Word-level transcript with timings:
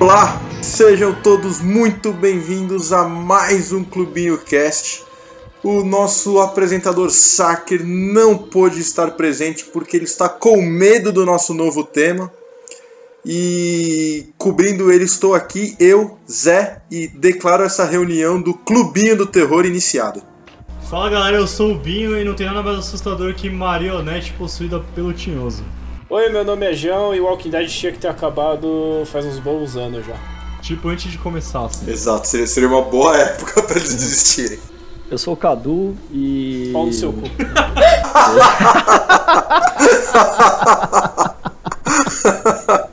Olá, 0.00 0.40
sejam 0.60 1.14
todos 1.22 1.60
muito 1.60 2.12
bem-vindos 2.12 2.92
a 2.92 3.04
mais 3.04 3.70
um 3.70 3.84
Clubinho 3.84 4.36
Cast. 4.38 5.04
O 5.62 5.84
nosso 5.84 6.40
apresentador 6.40 7.10
Saker 7.10 7.86
não 7.86 8.36
pôde 8.36 8.80
estar 8.80 9.12
presente 9.12 9.66
porque 9.66 9.96
ele 9.96 10.04
está 10.04 10.28
com 10.28 10.60
medo 10.60 11.12
do 11.12 11.24
nosso 11.24 11.54
novo 11.54 11.84
tema. 11.84 12.32
E 13.24 14.28
cobrindo 14.38 14.90
ele 14.90 15.04
estou 15.04 15.34
aqui, 15.34 15.76
eu, 15.78 16.18
Zé, 16.30 16.80
e 16.90 17.08
declaro 17.08 17.62
essa 17.62 17.84
reunião 17.84 18.40
do 18.40 18.54
Clubinho 18.54 19.16
do 19.16 19.26
Terror 19.26 19.66
iniciado. 19.66 20.22
Fala 20.88 21.10
galera, 21.10 21.36
eu 21.36 21.46
sou 21.46 21.72
o 21.72 21.78
Binho 21.78 22.18
e 22.18 22.24
não 22.24 22.34
tem 22.34 22.46
nada 22.46 22.62
mais 22.62 22.78
assustador 22.78 23.34
que 23.34 23.48
marionete 23.48 24.32
possuída 24.32 24.80
pelo 24.94 25.12
tinhoso. 25.12 25.62
Oi, 26.08 26.28
meu 26.30 26.44
nome 26.44 26.66
é 26.66 26.74
João 26.74 27.14
e 27.14 27.20
Walking 27.20 27.50
Dead 27.50 27.68
tinha 27.68 27.92
que 27.92 27.98
ter 27.98 28.08
acabado 28.08 29.04
faz 29.06 29.24
uns 29.24 29.38
bons 29.38 29.76
anos 29.76 30.04
já. 30.04 30.16
Tipo 30.60 30.88
antes 30.88 31.12
de 31.12 31.18
começar, 31.18 31.66
assim. 31.66 31.88
Exato, 31.88 32.26
seria, 32.26 32.46
seria 32.46 32.68
uma 32.68 32.82
boa 32.82 33.14
época 33.16 33.62
para 33.62 33.76
eles 33.76 33.94
desistirem. 33.94 34.58
Eu 35.08 35.18
sou 35.18 35.34
o 35.34 35.36
Cadu 35.36 35.96
e. 36.12 36.70
Pau 36.72 36.86
no 36.86 36.92
seu 36.92 37.12
cu. 37.12 37.22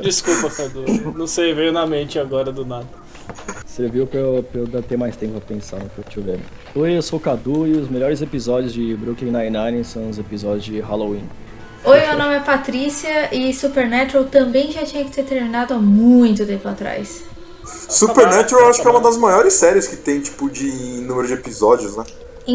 Desculpa, 0.00 0.50
Cadu. 0.50 0.84
Não 1.16 1.26
sei, 1.26 1.54
veio 1.54 1.72
na 1.72 1.86
mente 1.86 2.18
agora 2.18 2.52
do 2.52 2.64
nada. 2.64 2.86
Serviu 3.66 4.06
pra 4.06 4.18
eu, 4.18 4.42
pra 4.42 4.60
eu 4.60 4.82
ter 4.82 4.96
mais 4.96 5.16
tempo 5.16 5.32
pra 5.34 5.40
pensar 5.42 5.78
no 5.78 5.88
que 5.88 5.98
eu 5.98 6.04
tiver. 6.04 6.40
Oi, 6.74 6.96
eu 6.96 7.02
sou 7.02 7.18
o 7.18 7.22
Cadu 7.22 7.66
e 7.66 7.72
os 7.72 7.88
melhores 7.88 8.20
episódios 8.22 8.72
de 8.72 8.96
Brooklyn 8.96 9.30
Nine-Nine 9.30 9.84
são 9.84 10.08
os 10.08 10.18
episódios 10.18 10.64
de 10.64 10.80
Halloween. 10.80 11.22
Oi, 11.84 12.00
meu 12.00 12.18
nome 12.18 12.34
é 12.34 12.40
Patrícia 12.40 13.32
e 13.34 13.54
Supernatural 13.54 14.24
também 14.24 14.72
já 14.72 14.82
tinha 14.84 15.04
que 15.04 15.10
ter 15.10 15.22
terminado 15.22 15.74
há 15.74 15.78
muito 15.78 16.44
tempo 16.44 16.66
atrás. 16.68 17.24
Supernatural 17.64 18.64
eu 18.64 18.70
acho 18.70 18.82
que 18.82 18.88
é 18.88 18.90
uma 18.90 19.00
das 19.00 19.16
maiores 19.16 19.52
séries 19.52 19.86
que 19.86 19.96
tem, 19.96 20.20
tipo, 20.20 20.50
de 20.50 20.70
número 21.02 21.28
de 21.28 21.34
episódios, 21.34 21.96
né? 21.96 22.04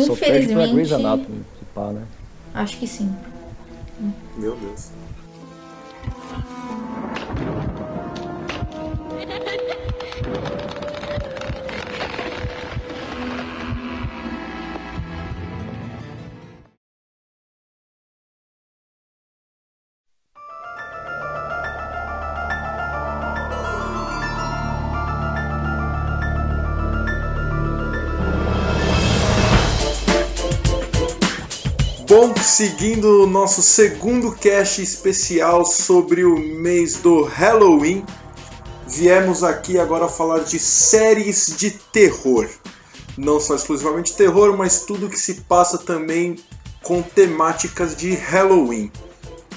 Só 0.01 0.15
perde 0.15 0.47
pra 0.47 0.65
Grey's 0.67 0.71
Infelizmente, 0.71 0.93
Anatomy, 0.93 1.45
que 1.59 1.65
pá, 1.73 1.87
né? 1.91 2.01
acho 2.53 2.77
que 2.77 2.87
sim. 2.87 3.13
Meu 4.37 4.55
Deus. 4.55 4.89
Bom, 32.15 32.31
seguindo 32.35 33.23
o 33.23 33.25
nosso 33.25 33.63
segundo 33.63 34.33
cast 34.33 34.79
especial 34.83 35.65
sobre 35.65 36.23
o 36.23 36.37
mês 36.37 36.97
do 36.97 37.23
Halloween, 37.23 38.05
viemos 38.87 39.43
aqui 39.43 39.79
agora 39.79 40.07
falar 40.07 40.41
de 40.41 40.59
séries 40.59 41.55
de 41.57 41.71
terror. 41.71 42.47
Não 43.17 43.39
só 43.39 43.55
exclusivamente 43.55 44.15
terror, 44.15 44.55
mas 44.55 44.81
tudo 44.81 45.09
que 45.09 45.19
se 45.19 45.41
passa 45.49 45.75
também 45.79 46.35
com 46.83 47.01
temáticas 47.01 47.95
de 47.95 48.13
Halloween. 48.13 48.91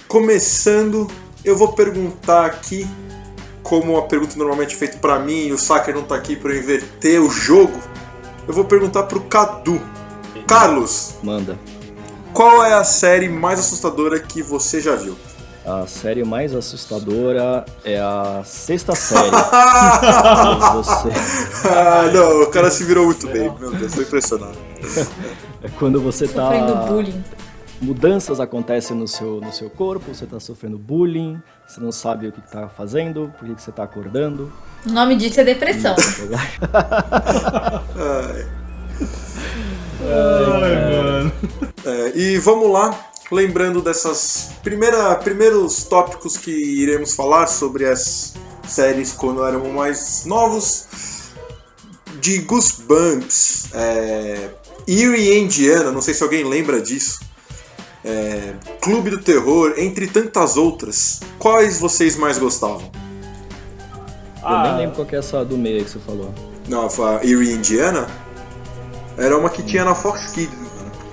Começando, 0.09 1.07
eu 1.45 1.59
vou 1.59 1.75
perguntar 1.75 2.47
aqui, 2.47 2.89
como 3.63 3.99
a 3.99 4.07
pergunta 4.07 4.35
normalmente 4.35 4.75
é 4.75 4.79
feita 4.79 4.97
para 4.97 5.19
mim 5.19 5.49
e 5.49 5.53
o 5.53 5.59
Saker 5.59 5.95
não 5.95 6.05
tá 6.05 6.15
aqui 6.15 6.35
para 6.35 6.57
inverter 6.57 7.21
o 7.21 7.29
jogo, 7.29 7.79
eu 8.49 8.55
vou 8.55 8.65
perguntar 8.65 9.03
pro 9.03 9.21
Cadu. 9.21 9.79
Carlos, 10.47 11.17
Manda. 11.23 11.59
Qual 12.37 12.63
é 12.67 12.75
a 12.75 12.85
série 12.85 13.31
mais 13.31 13.59
assustadora 13.59 14.21
que 14.21 14.43
você 14.43 14.79
já 14.79 14.95
viu? 14.95 15.17
A 15.65 15.87
série 15.87 16.23
mais 16.23 16.55
assustadora 16.55 17.65
é 17.83 17.99
a 17.99 18.43
sexta 18.45 18.95
série. 18.95 19.31
você, 20.75 21.09
Ah, 21.67 22.11
não, 22.13 22.43
o 22.43 22.49
cara 22.49 22.71
se 22.71 22.85
virou 22.85 23.07
muito 23.07 23.27
bem. 23.27 23.51
Meu 23.59 23.73
Deus, 23.73 23.95
tô 23.95 24.03
impressionado. 24.03 24.59
é 25.63 25.69
quando 25.79 25.99
você 25.99 26.29
tá. 26.29 26.43
Sofrendo 26.43 26.77
bullying. 26.87 27.25
Mudanças 27.81 28.39
acontecem 28.39 28.95
no 28.95 29.09
seu, 29.09 29.41
no 29.41 29.51
seu 29.53 29.71
corpo, 29.71 30.15
você 30.15 30.27
tá 30.27 30.39
sofrendo 30.39 30.77
bullying, 30.79 31.41
você 31.67 31.81
não 31.81 31.93
sabe 31.93 32.29
o 32.29 32.33
que, 32.33 32.41
que 32.43 32.51
tá 32.51 32.69
fazendo, 32.69 33.33
por 33.39 33.49
que, 33.49 33.55
que 33.55 33.63
você 33.63 33.73
tá 33.73 33.83
acordando. 33.83 34.53
O 34.87 34.93
nome 34.93 35.17
disso 35.17 35.41
é 35.41 35.45
depressão. 35.45 35.97
Ai. 37.97 38.47
Ai, 40.03 41.03
mano. 41.03 41.33
É, 41.87 42.13
e 42.19 42.39
vamos 42.39 42.69
lá, 42.71 42.99
lembrando 43.31 43.81
dessas 43.81 44.51
primeira, 44.63 45.15
primeiros 45.17 45.85
tópicos 45.85 46.37
que 46.37 46.51
iremos 46.51 47.15
falar 47.15 47.47
sobre 47.47 47.87
as 47.87 48.35
séries 48.67 49.13
quando 49.13 49.45
éramos 49.45 49.73
mais 49.73 50.25
novos. 50.27 50.87
De 52.21 52.39
Goosebumps, 52.39 53.69
é, 53.73 54.49
Eerie 54.89 55.31
e 55.35 55.39
Indiana, 55.39 55.93
não 55.93 56.01
sei 56.03 56.13
se 56.13 56.23
alguém 56.25 56.43
lembra 56.45 56.81
disso. 56.81 57.21
É, 58.05 58.55
Clube 58.81 59.11
do 59.11 59.21
Terror, 59.21 59.75
entre 59.77 60.07
tantas 60.09 60.57
outras. 60.57 61.21
Quais 61.39 61.79
vocês 61.79 62.17
mais 62.17 62.39
gostavam? 62.39 62.91
Eu 64.43 64.51
nem 64.51 64.71
Ah. 64.73 64.77
lembro 64.77 64.95
qual 64.97 65.07
que 65.07 65.15
é 65.15 65.19
essa 65.19 65.45
do 65.45 65.57
meio 65.57 65.85
que 65.85 65.91
você 65.91 65.99
falou. 66.01 66.33
Não, 66.69 66.87
a 66.87 67.25
Eerie 67.25 67.53
Indiana 67.53 68.09
era 69.17 69.37
uma 69.37 69.51
que 69.51 69.63
tinha 69.63 69.85
na 69.85 69.95
Fox 69.95 70.27
Kids, 70.33 70.57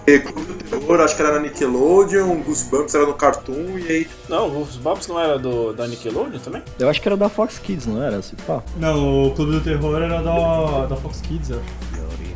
Clube 0.06 0.54
do 0.54 0.54
Terror, 0.56 1.02
acho 1.02 1.16
que 1.16 1.22
era 1.22 1.34
na 1.34 1.40
Nickelodeon, 1.40 2.36
Goosebumps 2.42 2.94
era 2.96 3.06
no 3.06 3.14
Cartoon, 3.14 3.78
e 3.78 3.88
aí... 3.92 4.08
Não, 4.28 4.62
os 4.62 4.76
Bobs 4.76 5.08
não 5.08 5.20
era 5.20 5.40
do, 5.40 5.74
da 5.74 5.88
Nickelodeon 5.88 6.40
também? 6.40 6.62
Eu 6.80 6.90
acho 6.90 7.02
que 7.02 7.08
era 7.08 7.16
da 7.16 7.30
Fox 7.30 7.60
Kids, 7.60 7.86
não 7.86 8.02
era? 8.02 8.18
Assim, 8.18 8.36
pá. 8.46 8.62
Não, 8.78 9.28
o 9.28 9.32
Clube 9.32 9.54
do 9.54 9.62
Terror 9.62 10.02
era 10.02 10.22
da, 10.22 10.86
da 10.86 10.96
Fox 10.98 11.22
Kids, 11.22 11.50
eu 11.50 11.60
acho. 11.60 11.94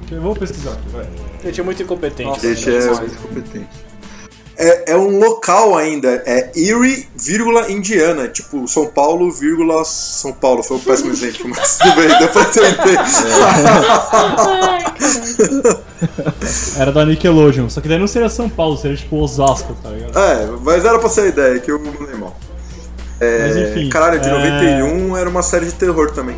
Eu 0.09 0.21
vou 0.21 0.33
pesquisar 0.33 0.71
aqui, 0.71 0.89
vai. 0.89 1.05
Eu 1.43 1.51
tinha 1.51 1.63
muito 1.63 1.83
incompetente. 1.83 2.29
Nossa, 2.29 2.47
né? 2.47 2.53
Esse 2.53 2.69
é 2.69 2.93
muito 2.93 3.21
competente. 3.21 3.67
É, 4.59 4.93
é 4.93 4.97
um 4.97 5.19
local 5.19 5.77
ainda, 5.77 6.23
é 6.25 6.49
Erie, 6.55 7.07
vírgula, 7.15 7.71
Indiana. 7.71 8.27
Tipo, 8.27 8.67
São 8.67 8.87
Paulo, 8.87 9.31
vírgula, 9.31 9.85
São 9.85 10.33
Paulo. 10.33 10.63
Foi 10.63 10.77
um 10.77 10.79
péssimo 10.79 11.11
exemplo, 11.11 11.47
mas 11.55 11.77
tudo 11.77 11.95
bem, 11.95 12.07
deu 12.17 12.27
pra 12.29 12.41
entender. 12.41 12.97
Ai, 12.97 14.83
caralho. 14.99 15.83
Era 16.79 16.91
da 16.91 17.05
Nickelodeon, 17.05 17.69
só 17.69 17.81
que 17.81 17.87
daí 17.87 17.99
não 17.99 18.07
seria 18.07 18.29
São 18.29 18.49
Paulo, 18.49 18.77
seria 18.77 18.97
tipo 18.97 19.15
Osasco, 19.17 19.75
tá 19.83 19.89
ligado? 19.89 20.17
É, 20.17 20.47
mas 20.63 20.83
era 20.85 20.97
pra 20.99 21.09
ser 21.09 21.21
a 21.21 21.27
ideia, 21.27 21.59
que 21.59 21.71
eu 21.71 21.79
não 21.79 21.91
lembro 21.91 22.17
mal. 22.19 22.37
É, 23.19 23.47
Mas 23.47 23.57
enfim, 23.57 23.89
caralho, 23.89 24.19
de 24.19 24.29
é- 24.29 24.31
91 24.31 25.17
era 25.17 25.27
uma 25.29 25.41
série 25.41 25.65
de 25.65 25.73
terror 25.73 26.11
também. 26.11 26.37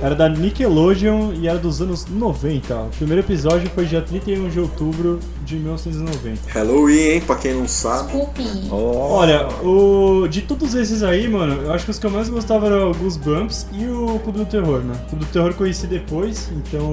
Era 0.00 0.14
da 0.14 0.28
Nickelodeon 0.28 1.32
e 1.32 1.48
era 1.48 1.58
dos 1.58 1.80
anos 1.80 2.06
90. 2.06 2.74
O 2.74 2.88
primeiro 2.90 3.22
episódio 3.22 3.68
foi 3.70 3.86
dia 3.86 4.02
31 4.02 4.48
de 4.50 4.60
outubro 4.60 5.18
de 5.44 5.56
1990. 5.56 6.50
Halloween, 6.50 6.98
hein, 6.98 7.20
pra 7.20 7.36
quem 7.36 7.54
não 7.54 7.66
sabe. 7.66 8.12
Desculpe. 8.12 8.42
Olha, 8.70 9.48
o... 9.64 10.28
de 10.28 10.42
todos 10.42 10.74
esses 10.74 11.02
aí, 11.02 11.26
mano, 11.28 11.62
eu 11.62 11.72
acho 11.72 11.86
que 11.86 11.90
os 11.90 11.98
que 11.98 12.06
eu 12.06 12.10
mais 12.10 12.28
gostava 12.28 12.66
eram 12.66 12.90
o 12.90 12.94
Goosebumps 12.94 13.66
e 13.72 13.86
o 13.86 14.18
Clube 14.20 14.40
do 14.40 14.46
Terror, 14.46 14.80
né? 14.80 14.94
O 15.06 15.08
Clube 15.10 15.24
do 15.24 15.32
Terror 15.32 15.48
eu 15.48 15.54
conheci 15.54 15.86
depois, 15.86 16.50
então 16.56 16.92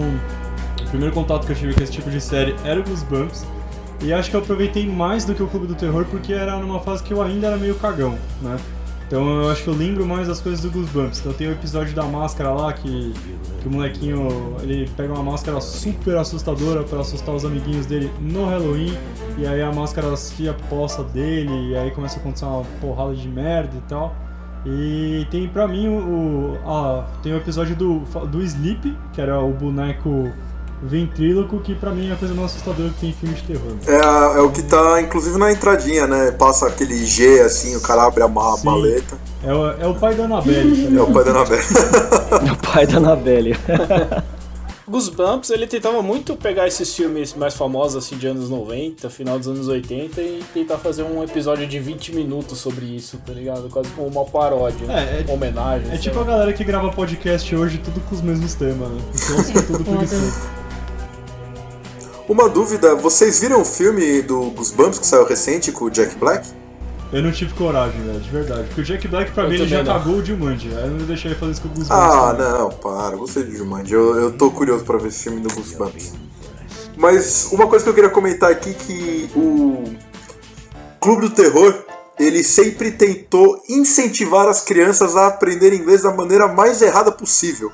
o 0.82 0.90
primeiro 0.90 1.14
contato 1.14 1.46
que 1.46 1.52
eu 1.52 1.56
tive 1.56 1.74
com 1.74 1.84
esse 1.84 1.92
tipo 1.92 2.10
de 2.10 2.22
série 2.22 2.56
era 2.64 2.80
o 2.80 2.84
Goosebumps. 2.84 3.46
E 4.02 4.12
acho 4.12 4.30
que 4.30 4.36
eu 4.36 4.42
aproveitei 4.42 4.86
mais 4.86 5.24
do 5.24 5.34
que 5.34 5.42
o 5.42 5.48
Clube 5.48 5.68
do 5.68 5.76
Terror 5.76 6.06
porque 6.10 6.34
era 6.34 6.58
numa 6.58 6.80
fase 6.80 7.02
que 7.04 7.14
eu 7.14 7.22
ainda 7.22 7.48
era 7.48 7.58
meio 7.58 7.76
cagão, 7.76 8.18
né? 8.42 8.58
Então 9.14 9.44
eu 9.44 9.52
acho 9.52 9.62
que 9.62 9.70
eu 9.70 9.76
lembro 9.76 10.08
mais 10.08 10.28
das 10.28 10.42
coisas 10.42 10.60
do 10.62 10.72
Goosebumps. 10.72 11.20
Então 11.20 11.34
tem 11.34 11.48
o 11.48 11.52
episódio 11.52 11.94
da 11.94 12.02
máscara 12.02 12.50
lá 12.52 12.74
que, 12.74 13.14
que 13.62 13.68
o 13.68 13.72
molequinho 13.72 14.56
ele 14.64 14.90
pega 14.98 15.14
uma 15.14 15.22
máscara 15.22 15.62
super 15.62 16.18
assustadora 16.18 16.82
pra 16.82 17.02
assustar 17.02 17.36
os 17.36 17.46
amiguinhos 17.46 17.86
dele 17.86 18.12
no 18.20 18.46
Halloween. 18.50 18.98
E 19.38 19.46
aí 19.46 19.62
a 19.62 19.72
máscara 19.72 20.18
se 20.18 20.50
aposta 20.50 21.04
dele 21.04 21.52
e 21.70 21.76
aí 21.78 21.92
começa 21.92 22.18
a 22.18 22.22
acontecer 22.22 22.46
uma 22.46 22.64
porrada 22.82 23.14
de 23.14 23.28
merda 23.28 23.78
e 23.78 23.82
tal. 23.82 24.16
E 24.66 25.28
tem 25.30 25.48
pra 25.48 25.68
mim 25.68 25.88
o. 25.90 25.92
o- 26.56 26.58
ah, 26.66 27.06
tem 27.22 27.34
o 27.34 27.38
episódio 27.38 27.76
do, 27.76 28.00
do 28.32 28.42
Sleep, 28.42 28.98
que 29.14 29.22
era 29.22 29.40
o 29.40 29.54
boneco 29.54 30.32
ventríloco, 30.86 31.60
que 31.60 31.74
pra 31.76 31.92
mim 31.92 32.10
é 32.10 32.14
a 32.14 32.16
coisa 32.16 32.34
mais 32.34 32.52
assustadora 32.52 32.90
que 32.90 33.00
tem 33.00 33.10
em 33.10 33.14
filme 33.14 33.36
de 33.36 33.42
terror. 33.44 33.72
É, 33.88 33.96
a- 34.06 34.34
é 34.38 34.42
o 34.42 34.52
que 34.52 34.62
tá, 34.64 35.02
inclusive, 35.02 35.38
na 35.38 35.52
entradinha, 35.52 36.06
né? 36.08 36.32
Passa 36.32 36.68
aquele 36.68 37.06
G 37.06 37.40
assim, 37.42 37.76
o 37.76 37.82
cara 37.82 38.04
abre 38.06 38.24
a 38.24 38.28
ma- 38.28 38.58
Sim. 38.58 38.66
maleta. 38.66 39.18
É 39.44 39.54
o, 39.54 39.68
é 39.72 39.88
o 39.88 39.96
pai 39.96 40.16
da 40.16 40.26
Annabelle, 40.26 40.76
tá 40.76 40.82
É 40.84 40.86
ligado? 40.90 41.04
o 41.10 41.14
pai 41.14 41.24
da 41.26 41.32
Anabelle. 41.32 41.64
Meu 42.44 42.56
pai 42.74 42.88
da 42.88 42.98
Anabelle. 42.98 43.56
Goosebumps, 44.86 45.50
ele 45.50 45.66
tentava 45.66 46.02
muito 46.04 46.36
pegar 46.36 46.68
esses 46.68 46.94
filmes 46.94 47.34
mais 47.34 47.54
famosos, 47.54 48.04
assim, 48.04 48.18
de 48.18 48.28
anos 48.28 48.50
90, 48.50 49.10
final 49.10 49.40
dos 49.40 49.48
anos 49.48 49.68
80, 49.70 50.22
e 50.22 50.44
tentar 50.54 50.78
fazer 50.78 51.04
um 51.04 51.24
episódio 51.24 51.66
de 51.66 51.80
20 51.80 52.14
minutos 52.14 52.60
sobre 52.60 52.86
isso, 52.86 53.18
tá 53.26 53.32
ligado? 53.32 53.70
Quase 53.70 53.90
como 53.92 54.08
uma 54.08 54.26
paródia, 54.26 54.86
né? 54.86 54.94
É, 54.94 55.22
é- 55.22 55.24
uma 55.24 55.36
homenagem. 55.36 55.88
É 55.88 55.92
sei 55.92 56.00
tipo 56.00 56.20
a 56.20 56.24
galera 56.26 56.52
que 56.52 56.66
grava 56.66 56.92
podcast 56.92 57.56
hoje, 57.56 57.78
tudo 57.78 58.02
com 58.02 58.14
os 58.14 58.22
mesmos 58.22 58.54
temas, 58.56 58.90
né? 58.90 59.02
Então 59.14 59.44
fica 59.46 59.62
tudo 59.64 59.84
preguiçoso. 59.86 60.34
Uma 62.28 62.48
dúvida, 62.48 62.96
vocês 62.96 63.40
viram 63.40 63.62
o 63.62 63.66
filme 63.66 64.22
do 64.22 64.50
Goosebumps 64.52 64.98
que 65.00 65.06
saiu 65.06 65.26
recente 65.26 65.72
com 65.72 65.86
o 65.86 65.90
Jack 65.90 66.16
Black? 66.16 66.48
Eu 67.12 67.22
não 67.22 67.32
tive 67.32 67.54
coragem, 67.54 68.02
velho, 68.02 68.20
de 68.20 68.30
verdade. 68.30 68.64
Porque 68.68 68.82
o 68.82 68.84
Jack 68.84 69.08
Black, 69.08 69.32
pra 69.32 69.44
Eu 69.44 69.50
mim, 69.50 69.56
ele 69.56 69.68
já 69.68 69.84
não. 69.84 69.94
cagou 69.94 70.16
o 70.16 70.26
Jumanji. 70.26 70.70
Aí 70.76 70.84
eu 70.86 70.92
não 70.92 71.06
deixei 71.06 71.32
ele 71.32 71.40
fazer 71.40 71.52
isso 71.52 71.62
com 71.62 71.68
o 71.68 71.72
Goosebumps. 71.72 71.92
Ah, 72.04 72.34
também. 72.36 72.52
não, 72.52 72.70
para, 72.72 73.16
gostei 73.18 73.44
de 73.44 73.56
Jumanji. 73.58 73.94
Eu, 73.94 74.16
eu 74.16 74.32
tô 74.32 74.50
curioso 74.50 74.84
pra 74.84 74.98
ver 74.98 75.10
esse 75.10 75.24
filme 75.24 75.42
do 75.42 75.54
Goosebumps. 75.54 76.14
Mas 76.98 77.50
uma 77.52 77.68
coisa 77.68 77.84
que 77.84 77.90
eu 77.90 77.94
queria 77.94 78.10
comentar 78.10 78.50
aqui 78.52 78.74
que 78.74 79.30
o 79.36 79.84
Clube 81.00 81.24
do 81.24 81.30
Terror, 81.32 81.84
ele 82.20 82.44
sempre 82.44 82.92
tentou 82.92 83.62
incentivar 83.70 84.48
as 84.48 84.62
crianças 84.62 85.16
a 85.16 85.28
aprender 85.28 85.74
inglês 85.74 86.02
da 86.04 86.12
maneira 86.14 86.48
mais 86.48 86.82
errada 86.82 87.12
possível. 87.12 87.72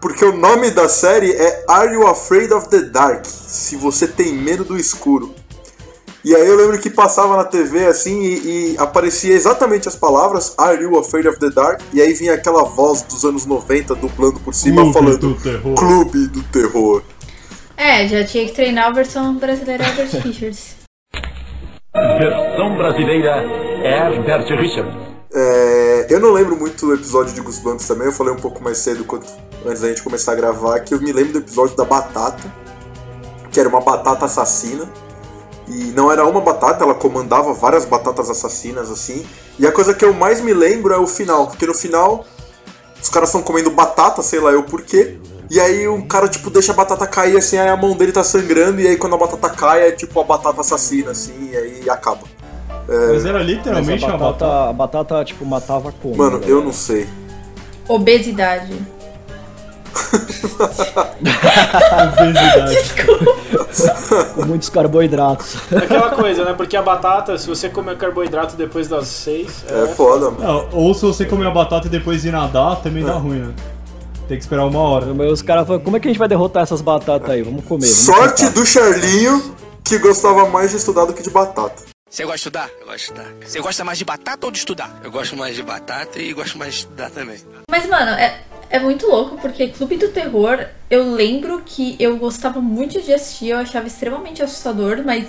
Porque 0.00 0.24
o 0.24 0.36
nome 0.36 0.70
da 0.70 0.88
série 0.88 1.32
é 1.32 1.64
Are 1.68 1.92
You 1.92 2.06
Afraid 2.06 2.52
of 2.52 2.68
the 2.68 2.82
Dark? 2.82 3.24
Se 3.24 3.74
você 3.76 4.06
tem 4.06 4.32
medo 4.32 4.64
do 4.64 4.76
escuro. 4.76 5.34
E 6.24 6.34
aí 6.34 6.46
eu 6.46 6.56
lembro 6.56 6.78
que 6.78 6.90
passava 6.90 7.36
na 7.36 7.44
TV 7.44 7.86
assim 7.86 8.20
e, 8.20 8.74
e 8.74 8.78
aparecia 8.78 9.32
exatamente 9.32 9.88
as 9.88 9.96
palavras 9.96 10.54
Are 10.58 10.80
You 10.80 10.98
Afraid 10.98 11.28
of 11.28 11.38
the 11.38 11.50
Dark? 11.50 11.80
E 11.92 12.00
aí 12.00 12.12
vinha 12.12 12.34
aquela 12.34 12.64
voz 12.64 13.02
dos 13.02 13.24
anos 13.24 13.46
90 13.46 13.94
dublando 13.94 14.38
por 14.40 14.54
cima 14.54 14.82
Clube 14.82 14.92
falando 14.92 15.18
do 15.18 15.34
terror. 15.34 15.74
Clube 15.74 16.26
do 16.28 16.42
Terror. 16.44 17.02
É, 17.76 18.06
já 18.08 18.24
tinha 18.24 18.44
que 18.46 18.52
treinar 18.52 18.86
a 18.86 18.90
versão 18.90 19.36
brasileira 19.36 19.84
Herbert 19.84 20.22
Richards. 20.24 20.76
Versão 22.18 22.76
brasileira 22.76 23.44
Herbert 23.82 24.60
Richards. 24.60 25.17
É, 25.32 26.06
eu 26.08 26.20
não 26.20 26.30
lembro 26.30 26.56
muito 26.56 26.86
do 26.86 26.94
episódio 26.94 27.34
de 27.34 27.40
Goosebumps 27.40 27.86
também, 27.86 28.06
eu 28.06 28.12
falei 28.12 28.32
um 28.32 28.38
pouco 28.38 28.62
mais 28.62 28.78
cedo 28.78 29.04
quando, 29.04 29.26
antes 29.66 29.82
da 29.82 29.88
gente 29.88 30.02
começar 30.02 30.32
a 30.32 30.34
gravar, 30.34 30.80
que 30.80 30.94
eu 30.94 31.00
me 31.00 31.12
lembro 31.12 31.34
do 31.34 31.38
episódio 31.40 31.76
da 31.76 31.84
batata, 31.84 32.50
que 33.50 33.60
era 33.60 33.68
uma 33.68 33.80
batata 33.80 34.24
assassina. 34.24 34.88
E 35.70 35.92
não 35.92 36.10
era 36.10 36.26
uma 36.26 36.40
batata, 36.40 36.82
ela 36.82 36.94
comandava 36.94 37.52
várias 37.52 37.84
batatas 37.84 38.30
assassinas 38.30 38.90
assim. 38.90 39.26
E 39.58 39.66
a 39.66 39.72
coisa 39.72 39.92
que 39.92 40.02
eu 40.02 40.14
mais 40.14 40.40
me 40.40 40.54
lembro 40.54 40.94
é 40.94 40.98
o 40.98 41.06
final, 41.06 41.46
porque 41.46 41.66
no 41.66 41.74
final 41.74 42.24
os 43.00 43.10
caras 43.10 43.28
estão 43.28 43.42
comendo 43.42 43.70
batata, 43.70 44.22
sei 44.22 44.40
lá 44.40 44.50
eu 44.50 44.62
porquê. 44.62 45.18
E 45.50 45.60
aí 45.60 45.86
o 45.86 46.06
cara, 46.06 46.26
tipo, 46.26 46.48
deixa 46.48 46.72
a 46.72 46.74
batata 46.74 47.06
cair 47.06 47.36
assim, 47.36 47.58
aí 47.58 47.68
a 47.68 47.76
mão 47.76 47.94
dele 47.94 48.12
tá 48.12 48.24
sangrando, 48.24 48.80
e 48.80 48.86
aí 48.86 48.96
quando 48.96 49.14
a 49.14 49.18
batata 49.18 49.50
cai 49.50 49.88
é 49.88 49.92
tipo 49.92 50.18
a 50.20 50.24
batata 50.24 50.60
assassina, 50.60 51.10
assim, 51.10 51.50
e 51.50 51.56
aí 51.56 51.90
acaba. 51.90 52.22
Mas 52.88 53.24
era 53.26 53.38
Mas 53.38 53.46
literalmente 53.46 54.04
a 54.04 54.08
uma 54.08 54.16
batata. 54.18 54.44
batata, 54.46 54.70
a 54.70 54.72
batata, 54.72 55.24
tipo, 55.24 55.44
matava 55.44 55.92
como? 55.92 56.16
Mano, 56.16 56.38
né, 56.38 56.46
eu 56.48 56.64
não 56.64 56.72
sei. 56.72 57.06
Obesidade. 57.86 58.72
obesidade. 62.20 62.94
Com 64.34 64.46
muitos 64.46 64.68
carboidratos. 64.68 65.56
Aquela 65.74 66.10
coisa, 66.10 66.44
né? 66.44 66.54
Porque 66.54 66.76
a 66.76 66.82
batata, 66.82 67.36
se 67.38 67.46
você 67.46 67.68
comer 67.68 67.96
carboidrato 67.96 68.56
depois 68.56 68.88
das 68.88 69.06
6, 69.08 69.64
É 69.68 69.86
foda, 69.88 70.30
mano. 70.30 70.42
Não, 70.42 70.68
ou 70.72 70.94
se 70.94 71.02
você 71.02 71.24
comer 71.24 71.46
a 71.46 71.50
batata 71.50 71.86
e 71.86 71.90
depois 71.90 72.24
ir 72.24 72.30
nadar, 72.32 72.76
também 72.80 73.04
dá 73.04 73.12
ruim, 73.14 73.38
né? 73.40 73.54
Tem 74.26 74.36
que 74.36 74.42
esperar 74.44 74.66
uma 74.66 74.80
hora. 74.80 75.06
Mas 75.14 75.30
os 75.32 75.42
caras 75.42 75.66
falam, 75.66 75.80
como 75.82 75.96
é 75.96 76.00
que 76.00 76.08
a 76.08 76.10
gente 76.10 76.18
vai 76.18 76.28
derrotar 76.28 76.62
essas 76.62 76.80
batatas 76.82 77.30
aí? 77.30 77.42
Vamos 77.42 77.64
comer. 77.64 77.80
Vamos 77.86 77.96
Sorte 77.98 78.44
tentar. 78.44 78.54
do 78.60 78.66
Charlinho, 78.66 79.54
que 79.84 79.98
gostava 79.98 80.46
mais 80.48 80.70
de 80.70 80.76
estudar 80.76 81.06
do 81.06 81.12
que 81.14 81.22
de 81.22 81.30
batata. 81.30 81.82
Você 82.10 82.24
gosta 82.24 82.36
de 82.36 82.40
estudar? 82.40 82.70
Eu 82.80 82.86
gosto 82.86 82.96
de 82.96 83.02
estudar. 83.02 83.34
Você 83.44 83.60
gosta 83.60 83.84
mais 83.84 83.98
de 83.98 84.04
batata 84.04 84.46
ou 84.46 84.50
de 84.50 84.58
estudar? 84.58 85.00
Eu 85.04 85.10
gosto 85.10 85.36
mais 85.36 85.54
de 85.54 85.62
batata 85.62 86.18
e 86.18 86.32
gosto 86.32 86.56
mais 86.56 86.72
de 86.72 86.80
estudar 86.80 87.10
também. 87.10 87.38
Mas, 87.70 87.86
mano, 87.86 88.12
é, 88.12 88.40
é 88.70 88.78
muito 88.78 89.06
louco, 89.06 89.36
porque 89.36 89.68
Clube 89.68 89.98
do 89.98 90.08
Terror, 90.08 90.64
eu 90.90 91.12
lembro 91.12 91.62
que 91.66 91.96
eu 92.00 92.16
gostava 92.16 92.60
muito 92.62 92.98
de 93.02 93.12
assistir, 93.12 93.48
eu 93.48 93.58
achava 93.58 93.86
extremamente 93.86 94.42
assustador, 94.42 95.02
mas 95.04 95.26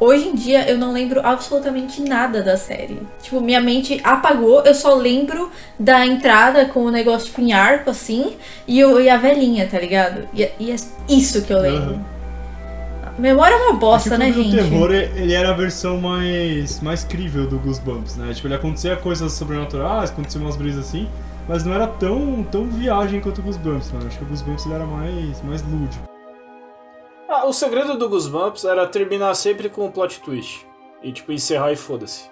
hoje 0.00 0.26
em 0.26 0.34
dia 0.34 0.68
eu 0.68 0.76
não 0.76 0.92
lembro 0.92 1.24
absolutamente 1.24 2.02
nada 2.02 2.42
da 2.42 2.56
série. 2.56 3.00
Tipo, 3.22 3.40
minha 3.40 3.60
mente 3.60 4.00
apagou, 4.02 4.64
eu 4.64 4.74
só 4.74 4.96
lembro 4.96 5.52
da 5.78 6.04
entrada 6.04 6.64
com 6.66 6.80
o 6.80 6.90
negócio 6.90 7.28
tipo, 7.28 7.40
em 7.40 7.52
arco, 7.52 7.90
assim, 7.90 8.36
e, 8.66 8.80
e 8.80 9.08
a 9.08 9.16
velhinha, 9.16 9.68
tá 9.68 9.78
ligado? 9.78 10.28
E, 10.34 10.42
e 10.58 10.72
é 10.72 10.76
isso 11.08 11.42
que 11.42 11.52
eu 11.52 11.60
lembro. 11.60 11.94
Aham. 11.94 12.15
Memória 13.18 13.54
é 13.54 13.56
uma 13.56 13.72
bosta, 13.74 14.10
Porque 14.10 14.22
né, 14.24 14.30
o 14.30 14.34
Clube 14.34 14.50
gente? 14.50 14.62
do 14.62 14.68
terror, 14.70 14.90
ele 14.92 15.32
era 15.32 15.50
a 15.50 15.52
versão 15.54 15.98
mais, 15.98 16.80
mais 16.80 17.02
crível 17.02 17.46
do 17.46 17.58
Goosebumps, 17.58 18.16
né? 18.16 18.32
Tipo, 18.34 18.46
ele 18.48 18.54
acontecia 18.54 18.94
coisas 18.96 19.32
sobrenaturais, 19.32 20.10
acontecia 20.10 20.40
umas 20.40 20.54
brisas 20.56 20.86
assim, 20.86 21.08
mas 21.48 21.64
não 21.64 21.72
era 21.72 21.86
tão, 21.86 22.42
tão 22.50 22.66
viagem 22.66 23.20
quanto 23.20 23.38
o 23.40 23.42
Goosebumps, 23.42 23.90
mano. 23.92 24.06
Acho 24.06 24.18
que 24.18 24.24
o 24.24 24.26
Goosebumps 24.26 24.66
ele 24.66 24.74
era 24.74 24.84
mais, 24.84 25.42
mais 25.44 25.62
lúdico. 25.62 26.04
Ah, 27.28 27.46
o 27.46 27.52
segredo 27.54 27.96
do 27.96 28.08
Goosebumps 28.08 28.64
era 28.64 28.86
terminar 28.86 29.34
sempre 29.34 29.68
com 29.70 29.86
um 29.86 29.90
plot 29.90 30.20
twist. 30.20 30.66
E, 31.02 31.10
tipo, 31.10 31.32
encerrar 31.32 31.72
e 31.72 31.76
foda-se. 31.76 32.24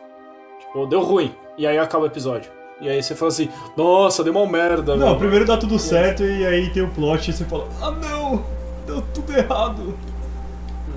Tipo, 0.60 0.86
deu 0.86 1.00
ruim. 1.02 1.34
E 1.56 1.66
aí 1.66 1.78
acaba 1.78 2.04
o 2.04 2.06
episódio. 2.06 2.50
E 2.81 2.88
aí 2.88 3.02
você 3.02 3.14
fala 3.14 3.31
assim, 3.31 3.48
nossa, 3.76 4.22
deu 4.22 4.32
uma 4.34 4.46
merda, 4.46 4.96
Não, 4.96 5.06
velho. 5.06 5.19
primeiro 5.19 5.46
dá 5.46 5.56
tudo 5.56 5.78
certo 5.78 6.25
e 6.25 6.44
aí 6.44 6.69
tem 6.70 6.82
o 6.82 6.90
plot 6.90 7.31
e 7.31 7.32
você 7.32 7.44
fala, 7.44 7.69
ah 7.81 7.90
não, 7.92 8.44
deu 8.86 9.00
tudo 9.14 9.32
errado. 9.32 9.94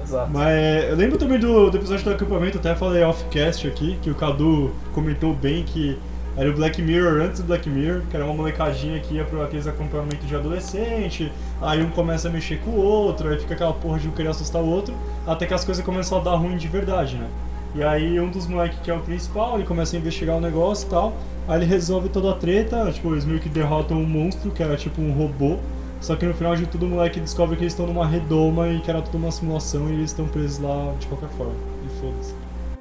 Exato. 0.07 0.31
Mas 0.31 0.89
eu 0.89 0.95
lembro 0.95 1.17
também 1.17 1.37
do, 1.37 1.69
do 1.69 1.77
episódio 1.77 2.05
do 2.05 2.11
acampamento, 2.11 2.57
até 2.57 2.73
falei 2.73 3.03
offcast 3.03 3.67
aqui, 3.67 3.97
que 4.01 4.09
o 4.09 4.15
Cadu 4.15 4.71
comentou 4.93 5.33
bem 5.33 5.63
que 5.63 5.97
era 6.37 6.49
o 6.49 6.53
Black 6.53 6.81
Mirror 6.81 7.23
antes 7.23 7.41
do 7.41 7.47
Black 7.47 7.67
Mirror, 7.67 8.03
que 8.09 8.15
era 8.15 8.23
uma 8.23 8.33
molecadinha 8.33 8.99
que 8.99 9.15
ia 9.15 9.25
para 9.25 9.43
aqueles 9.43 9.65
acampamentos 9.65 10.27
de 10.27 10.35
adolescente, 10.35 11.31
aí 11.59 11.83
um 11.83 11.89
começa 11.89 12.29
a 12.29 12.31
mexer 12.31 12.59
com 12.59 12.71
o 12.71 12.77
outro, 12.77 13.29
aí 13.29 13.39
fica 13.39 13.55
aquela 13.55 13.73
porra 13.73 13.99
de 13.99 14.07
um 14.07 14.11
querer 14.11 14.29
assustar 14.29 14.61
o 14.61 14.65
outro, 14.67 14.93
até 15.25 15.47
que 15.47 15.53
as 15.53 15.65
coisas 15.65 15.83
começam 15.83 16.19
a 16.19 16.21
dar 16.21 16.35
ruim 16.35 16.55
de 16.55 16.67
verdade, 16.67 17.15
né? 17.15 17.27
E 17.75 17.83
aí 17.83 18.19
um 18.19 18.29
dos 18.29 18.47
moleques 18.47 18.79
que 18.83 18.89
é 18.89 18.93
o 18.93 18.99
principal, 18.99 19.55
ele 19.55 19.65
começa 19.65 19.95
a 19.95 19.99
investigar 19.99 20.37
o 20.37 20.39
negócio 20.39 20.85
e 20.85 20.89
tal, 20.91 21.17
aí 21.47 21.57
ele 21.57 21.65
resolve 21.65 22.07
toda 22.07 22.31
a 22.31 22.33
treta, 22.35 22.91
tipo, 22.91 23.11
eles 23.13 23.25
meio 23.25 23.39
que 23.39 23.49
derrotam 23.49 23.97
um 23.97 24.05
monstro, 24.05 24.51
que 24.51 24.61
era 24.61 24.77
tipo 24.77 25.01
um 25.01 25.11
robô, 25.11 25.57
só 26.01 26.15
que 26.15 26.25
no 26.25 26.33
final 26.33 26.55
de 26.55 26.65
tudo 26.65 26.85
o 26.85 26.89
moleque 26.89 27.19
descobre 27.19 27.55
que 27.55 27.63
eles 27.63 27.73
estão 27.73 27.87
numa 27.87 28.05
redoma 28.05 28.69
e 28.69 28.79
que 28.79 28.89
era 28.89 29.01
tudo 29.01 29.17
uma 29.17 29.31
simulação 29.31 29.89
e 29.89 29.93
eles 29.93 30.11
estão 30.11 30.27
presos 30.27 30.59
lá 30.59 30.93
de 30.99 31.07
qualquer 31.07 31.29
forma. 31.29 31.55
E 31.85 32.01
foda-se. 32.01 32.33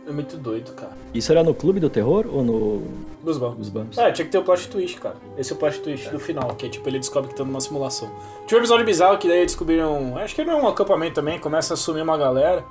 É 0.06 0.12
muito 0.12 0.36
doido, 0.36 0.72
cara. 0.72 0.92
Isso 1.12 1.32
era 1.32 1.42
no 1.42 1.52
Clube 1.52 1.80
do 1.80 1.90
Terror 1.90 2.26
ou 2.32 2.44
no 2.44 2.82
Goosebumps. 3.24 3.56
Goosebumps? 3.56 3.98
É, 3.98 4.12
tinha 4.12 4.24
que 4.24 4.30
ter 4.30 4.38
o 4.38 4.44
plot 4.44 4.68
twist, 4.68 5.00
cara. 5.00 5.16
Esse 5.36 5.52
é 5.52 5.56
o 5.56 5.58
plot 5.58 5.80
twist 5.80 6.10
do 6.10 6.20
final, 6.20 6.54
que 6.54 6.66
é 6.66 6.68
tipo, 6.68 6.88
ele 6.88 7.00
descobre 7.00 7.30
que 7.30 7.34
tá 7.34 7.44
numa 7.44 7.60
simulação. 7.60 8.08
Tinha 8.46 8.58
um 8.58 8.60
episódio 8.60 8.86
bizarro 8.86 9.18
que 9.18 9.26
daí 9.26 9.44
descobriram. 9.44 10.16
Acho 10.18 10.34
que 10.34 10.44
não 10.44 10.60
é 10.60 10.62
um 10.62 10.68
acampamento 10.68 11.16
também, 11.16 11.40
começa 11.40 11.74
a 11.74 11.76
sumir 11.76 12.02
uma 12.02 12.16
galera. 12.16 12.64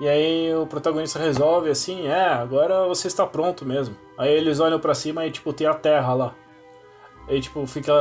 E 0.00 0.06
aí 0.06 0.54
o 0.54 0.66
protagonista 0.66 1.18
resolve 1.18 1.70
assim, 1.70 2.06
é, 2.08 2.26
agora 2.26 2.86
você 2.86 3.06
está 3.06 3.26
pronto 3.26 3.64
mesmo. 3.64 3.96
Aí 4.18 4.30
eles 4.30 4.60
olham 4.60 4.78
pra 4.78 4.94
cima 4.94 5.24
e 5.26 5.30
tipo, 5.30 5.50
tem 5.50 5.66
a 5.66 5.72
terra 5.72 6.12
lá. 6.12 6.34
Aí 7.26 7.40
tipo, 7.40 7.66
fica. 7.66 7.92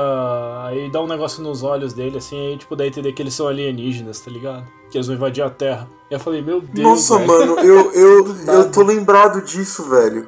Aí 0.65 0.91
dá 0.91 1.01
um 1.01 1.07
negócio 1.07 1.41
nos 1.41 1.63
olhos 1.63 1.93
dele, 1.93 2.17
assim, 2.17 2.51
aí 2.51 2.57
tipo, 2.57 2.75
dá 2.75 2.83
a 2.83 2.87
entender 2.87 3.13
que 3.13 3.21
eles 3.21 3.33
são 3.33 3.47
alienígenas, 3.47 4.19
tá 4.19 4.29
ligado? 4.29 4.65
Que 4.91 4.97
eles 4.97 5.07
vão 5.07 5.15
invadir 5.15 5.43
a 5.43 5.49
terra. 5.49 5.87
E 6.11 6.13
eu 6.13 6.19
falei, 6.19 6.41
meu 6.41 6.59
Deus. 6.59 6.87
Nossa, 6.87 7.17
velho. 7.17 7.27
mano, 7.27 7.59
eu, 7.59 7.91
eu, 7.93 8.35
eu 8.53 8.71
tô 8.71 8.83
lembrado 8.83 9.41
disso, 9.41 9.89
velho. 9.89 10.27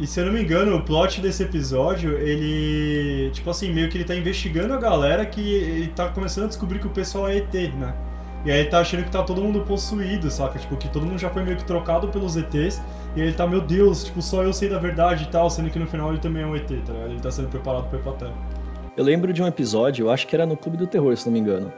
E 0.00 0.06
se 0.06 0.20
eu 0.20 0.26
não 0.26 0.32
me 0.32 0.42
engano, 0.42 0.74
o 0.76 0.82
plot 0.82 1.20
desse 1.20 1.44
episódio, 1.44 2.18
ele. 2.18 3.30
Tipo 3.30 3.50
assim, 3.50 3.72
meio 3.72 3.88
que 3.88 3.96
ele 3.96 4.04
tá 4.04 4.14
investigando 4.14 4.74
a 4.74 4.76
galera 4.76 5.24
que 5.24 5.40
ele 5.40 5.88
tá 5.88 6.08
começando 6.08 6.44
a 6.44 6.48
descobrir 6.48 6.80
que 6.80 6.86
o 6.86 6.90
pessoal 6.90 7.28
é 7.28 7.36
ET, 7.36 7.54
né? 7.54 7.94
E 8.44 8.50
aí 8.50 8.60
ele 8.60 8.68
tá 8.68 8.80
achando 8.80 9.04
que 9.04 9.10
tá 9.10 9.22
todo 9.22 9.40
mundo 9.40 9.60
possuído, 9.60 10.30
saca? 10.30 10.58
Tipo, 10.58 10.76
que 10.76 10.88
todo 10.88 11.06
mundo 11.06 11.18
já 11.18 11.30
foi 11.30 11.44
meio 11.44 11.56
que 11.56 11.64
trocado 11.64 12.08
pelos 12.08 12.36
ETs. 12.36 12.82
E 13.14 13.20
ele 13.20 13.32
tá, 13.32 13.46
meu 13.46 13.60
Deus, 13.60 14.04
tipo, 14.04 14.20
só 14.20 14.42
eu 14.42 14.52
sei 14.52 14.68
da 14.68 14.78
verdade 14.78 15.24
e 15.24 15.26
tal, 15.28 15.48
sendo 15.48 15.70
que 15.70 15.78
no 15.78 15.86
final 15.86 16.10
ele 16.10 16.18
também 16.18 16.42
é 16.42 16.46
um 16.46 16.56
ET, 16.56 16.66
tá 16.66 16.92
ligado? 16.92 17.10
Ele 17.10 17.20
tá 17.20 17.30
sendo 17.30 17.48
preparado 17.48 17.88
pra 17.88 17.98
ir 17.98 18.02
pra 18.02 18.12
Terra. 18.12 18.32
Eu 18.96 19.04
lembro 19.04 19.32
de 19.32 19.42
um 19.42 19.46
episódio, 19.46 20.06
eu 20.06 20.10
acho 20.10 20.26
que 20.26 20.34
era 20.34 20.44
no 20.44 20.56
Clube 20.56 20.76
do 20.76 20.86
Terror, 20.86 21.16
se 21.16 21.26
não 21.26 21.32
me 21.32 21.38
engano. 21.38 21.72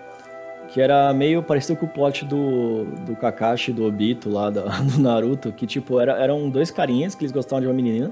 Que 0.69 0.81
era 0.81 1.13
meio 1.13 1.43
parecido 1.43 1.79
com 1.79 1.85
o 1.87 1.89
plot 1.89 2.25
do, 2.25 2.85
do 3.07 3.15
Kakashi 3.15 3.71
do 3.73 3.85
Obito 3.85 4.31
lá 4.31 4.49
da- 4.51 4.63
do 4.81 4.99
Naruto, 5.01 5.53
que 5.53 5.67
tipo, 5.67 6.01
era, 6.01 6.13
eram 6.13 6.49
dois 6.49 6.71
carinhas 6.71 7.15
que 7.15 7.23
eles 7.25 7.31
gostavam 7.33 7.61
de 7.61 7.67
uma 7.67 7.75
menina. 7.75 8.11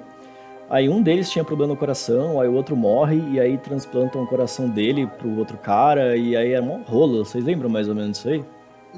Aí 0.72 0.88
um 0.88 1.02
deles 1.02 1.30
tinha 1.30 1.44
problema 1.44 1.74
no 1.74 1.78
coração, 1.78 2.40
aí 2.40 2.48
o 2.48 2.54
outro 2.54 2.74
morre, 2.74 3.22
e 3.30 3.38
aí 3.38 3.58
transplantam 3.58 4.22
o 4.22 4.26
coração 4.26 4.70
dele 4.70 5.06
pro 5.06 5.36
outro 5.38 5.58
cara, 5.58 6.16
e 6.16 6.34
aí 6.34 6.52
é 6.54 6.60
um 6.62 6.82
rolo. 6.82 7.24
Vocês 7.26 7.44
lembram 7.44 7.68
mais 7.68 7.88
ou 7.90 7.94
menos 7.94 8.16
isso 8.18 8.28
aí? 8.30 8.42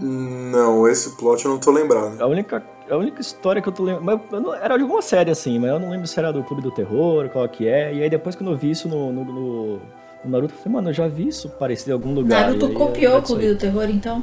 Não, 0.00 0.86
esse 0.88 1.16
plot 1.16 1.44
eu 1.44 1.50
não 1.50 1.58
tô 1.58 1.72
lembrado. 1.72 2.20
A 2.22 2.26
única, 2.28 2.62
a 2.88 2.96
única 2.96 3.20
história 3.20 3.60
que 3.60 3.68
eu 3.68 3.72
tô 3.72 3.82
lembrando. 3.82 4.22
Não- 4.30 4.54
era 4.54 4.76
de 4.76 4.82
alguma 4.82 5.02
série 5.02 5.32
assim, 5.32 5.58
mas 5.58 5.70
eu 5.70 5.80
não 5.80 5.90
lembro 5.90 6.06
se 6.06 6.16
era 6.16 6.32
do 6.32 6.44
Clube 6.44 6.62
do 6.62 6.70
Terror, 6.70 7.28
qual 7.28 7.48
que 7.48 7.66
é. 7.66 7.92
E 7.92 8.02
aí 8.04 8.08
depois 8.08 8.36
quando 8.36 8.52
eu 8.52 8.56
vi 8.56 8.70
isso 8.70 8.88
no, 8.88 9.12
no, 9.12 9.24
no- 9.24 9.80
no 10.24 10.30
Naruto, 10.30 10.54
eu 10.54 10.58
falei, 10.58 10.72
mano, 10.74 10.90
eu 10.90 10.94
já 10.94 11.08
vi 11.08 11.26
isso 11.28 11.48
parecido 11.48 11.90
em 11.90 11.94
algum 11.94 12.14
lugar. 12.14 12.46
Naruto 12.46 12.66
aí, 12.66 12.72
copiou 12.74 13.14
é 13.14 13.18
o 13.18 13.22
Clube 13.22 13.48
do 13.48 13.56
Terror, 13.58 13.90
então? 13.90 14.22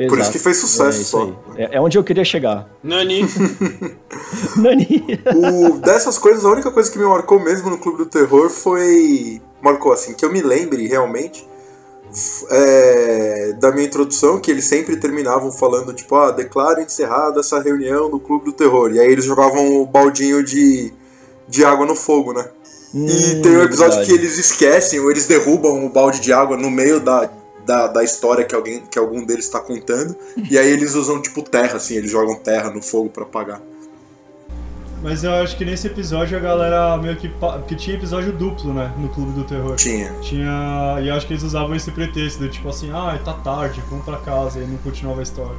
É 0.00 0.06
por 0.08 0.18
isso 0.18 0.30
que 0.30 0.38
fez 0.38 0.56
sucesso 0.58 1.00
é 1.00 1.04
só. 1.04 1.32
É, 1.56 1.76
é 1.76 1.80
onde 1.80 1.96
eu 1.98 2.04
queria 2.04 2.24
chegar. 2.24 2.68
Nani. 2.82 3.22
Nani. 4.56 5.20
O, 5.34 5.78
dessas 5.78 6.18
coisas, 6.18 6.44
a 6.44 6.50
única 6.50 6.70
coisa 6.70 6.90
que 6.90 6.98
me 6.98 7.04
marcou 7.04 7.38
mesmo 7.40 7.70
no 7.70 7.78
Clube 7.78 7.98
do 7.98 8.06
Terror 8.06 8.48
foi. 8.50 9.40
Marcou 9.62 9.92
assim, 9.92 10.14
que 10.14 10.24
eu 10.24 10.32
me 10.32 10.40
lembre 10.40 10.86
realmente. 10.86 11.46
é, 12.50 13.52
da 13.60 13.70
minha 13.72 13.86
introdução, 13.86 14.40
que 14.40 14.50
eles 14.50 14.64
sempre 14.64 14.96
terminavam 14.96 15.50
falando, 15.52 15.92
tipo, 15.92 16.14
ah, 16.14 16.30
declaro 16.30 16.80
encerrada 16.80 17.40
essa 17.40 17.60
reunião 17.60 18.10
do 18.10 18.18
Clube 18.18 18.46
do 18.46 18.52
Terror. 18.52 18.92
E 18.92 19.00
aí 19.00 19.10
eles 19.10 19.24
jogavam 19.24 19.82
o 19.82 19.86
baldinho 19.86 20.42
de, 20.42 20.92
de 21.48 21.64
água 21.64 21.84
no 21.84 21.94
fogo, 21.94 22.32
né? 22.32 22.48
E 22.94 22.96
Hum, 22.98 23.42
tem 23.42 23.56
um 23.58 23.62
episódio 23.62 23.96
verdade. 23.96 24.06
que 24.06 24.12
eles 24.12 24.38
esquecem 24.38 24.98
ou 24.98 25.10
eles 25.10 25.26
derrubam 25.26 25.84
o 25.84 25.90
balde 25.90 26.20
de 26.20 26.32
água 26.32 26.56
no 26.56 26.70
meio 26.70 26.98
da, 27.00 27.28
da, 27.68 27.86
da 27.86 28.02
história 28.02 28.46
que, 28.46 28.54
alguém, 28.54 28.80
que 28.80 28.98
algum 28.98 29.22
deles 29.22 29.44
está 29.44 29.60
contando. 29.60 30.16
e 30.50 30.56
aí 30.58 30.70
eles 30.70 30.94
usam, 30.94 31.20
tipo, 31.20 31.42
terra, 31.42 31.76
assim, 31.76 31.96
eles 31.96 32.10
jogam 32.10 32.36
terra 32.36 32.70
no 32.70 32.80
fogo 32.80 33.10
pra 33.10 33.24
apagar. 33.24 33.60
Mas 35.02 35.22
eu 35.22 35.30
acho 35.34 35.56
que 35.56 35.64
nesse 35.64 35.86
episódio 35.86 36.36
a 36.36 36.40
galera 36.40 36.96
meio 36.96 37.14
que. 37.14 37.28
Porque 37.28 37.76
tinha 37.76 37.94
episódio 37.94 38.32
duplo, 38.32 38.72
né? 38.72 38.92
No 38.98 39.08
Clube 39.10 39.32
do 39.32 39.44
Terror. 39.44 39.76
Tinha. 39.76 40.12
Tinha. 40.20 40.98
E 41.00 41.10
acho 41.10 41.26
que 41.26 41.34
eles 41.34 41.44
usavam 41.44 41.76
esse 41.76 41.90
pretexto, 41.92 42.40
do 42.40 42.48
tipo 42.48 42.68
assim, 42.68 42.90
ah, 42.90 43.16
tá 43.24 43.34
tarde, 43.34 43.80
vamos 43.88 44.04
pra 44.04 44.16
casa, 44.16 44.58
e 44.58 44.66
não 44.66 44.78
continuava 44.78 45.20
a 45.20 45.22
história. 45.22 45.56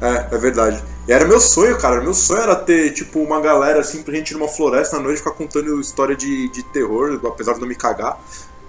É, 0.00 0.34
é 0.34 0.38
verdade. 0.38 0.82
E 1.06 1.12
era 1.12 1.24
meu 1.24 1.38
sonho, 1.38 1.78
cara. 1.78 2.00
Meu 2.00 2.14
sonho 2.14 2.40
era 2.40 2.56
ter, 2.56 2.92
tipo, 2.92 3.20
uma 3.20 3.40
galera 3.40 3.78
assim 3.78 4.02
pra 4.02 4.14
gente 4.14 4.30
ir 4.30 4.34
numa 4.34 4.48
floresta 4.48 4.96
à 4.96 5.00
noite 5.00 5.18
ficar 5.18 5.32
contando 5.32 5.80
história 5.80 6.16
de, 6.16 6.48
de 6.48 6.64
terror, 6.64 7.20
apesar 7.24 7.52
de 7.52 7.60
não 7.60 7.68
me 7.68 7.76
cagar. 7.76 8.18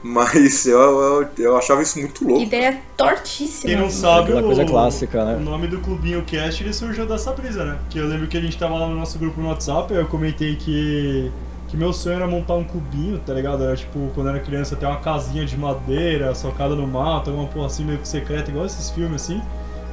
Mas 0.03 0.65
eu, 0.65 0.77
eu, 0.77 1.29
eu 1.37 1.57
achava 1.57 1.81
isso 1.81 1.97
muito 1.97 2.27
louco. 2.27 2.43
Ideia 2.43 2.81
tortíssima. 2.97 3.71
Quem 3.71 3.81
não 3.81 3.89
sabe, 3.89 4.31
Aquela 4.31 4.41
o, 4.41 4.45
coisa 4.45 4.65
clássica, 4.65 5.23
né? 5.23 5.35
o 5.37 5.39
nome 5.39 5.67
do 5.67 5.79
Clubinho 5.79 6.21
Cast 6.23 6.61
ele 6.61 6.73
surgiu 6.73 7.05
dessa 7.05 7.31
brisa, 7.31 7.63
né? 7.63 7.79
Que 7.89 7.99
eu 7.99 8.07
lembro 8.07 8.27
que 8.27 8.37
a 8.37 8.41
gente 8.41 8.57
tava 8.57 8.75
lá 8.75 8.87
no 8.87 8.95
nosso 8.95 9.17
grupo 9.17 9.39
no 9.39 9.47
WhatsApp, 9.47 9.93
eu 9.93 10.05
comentei 10.07 10.57
que, 10.57 11.31
que 11.69 11.77
meu 11.77 11.93
sonho 11.93 12.17
era 12.17 12.27
montar 12.27 12.55
um 12.55 12.65
clubinho, 12.65 13.17
tá 13.19 13.33
ligado? 13.33 13.63
Era 13.63 13.77
tipo, 13.77 14.11
quando 14.13 14.27
eu 14.27 14.35
era 14.35 14.43
criança, 14.43 14.75
ter 14.75 14.85
uma 14.85 14.99
casinha 14.99 15.45
de 15.45 15.55
madeira, 15.55 16.35
socada 16.35 16.75
no 16.75 16.85
mato, 16.85 17.29
alguma 17.29 17.47
porra 17.47 17.67
assim 17.67 17.85
meio 17.85 17.99
que 17.99 18.07
secreta, 18.07 18.51
igual 18.51 18.65
esses 18.65 18.89
filmes 18.89 19.21
assim, 19.23 19.41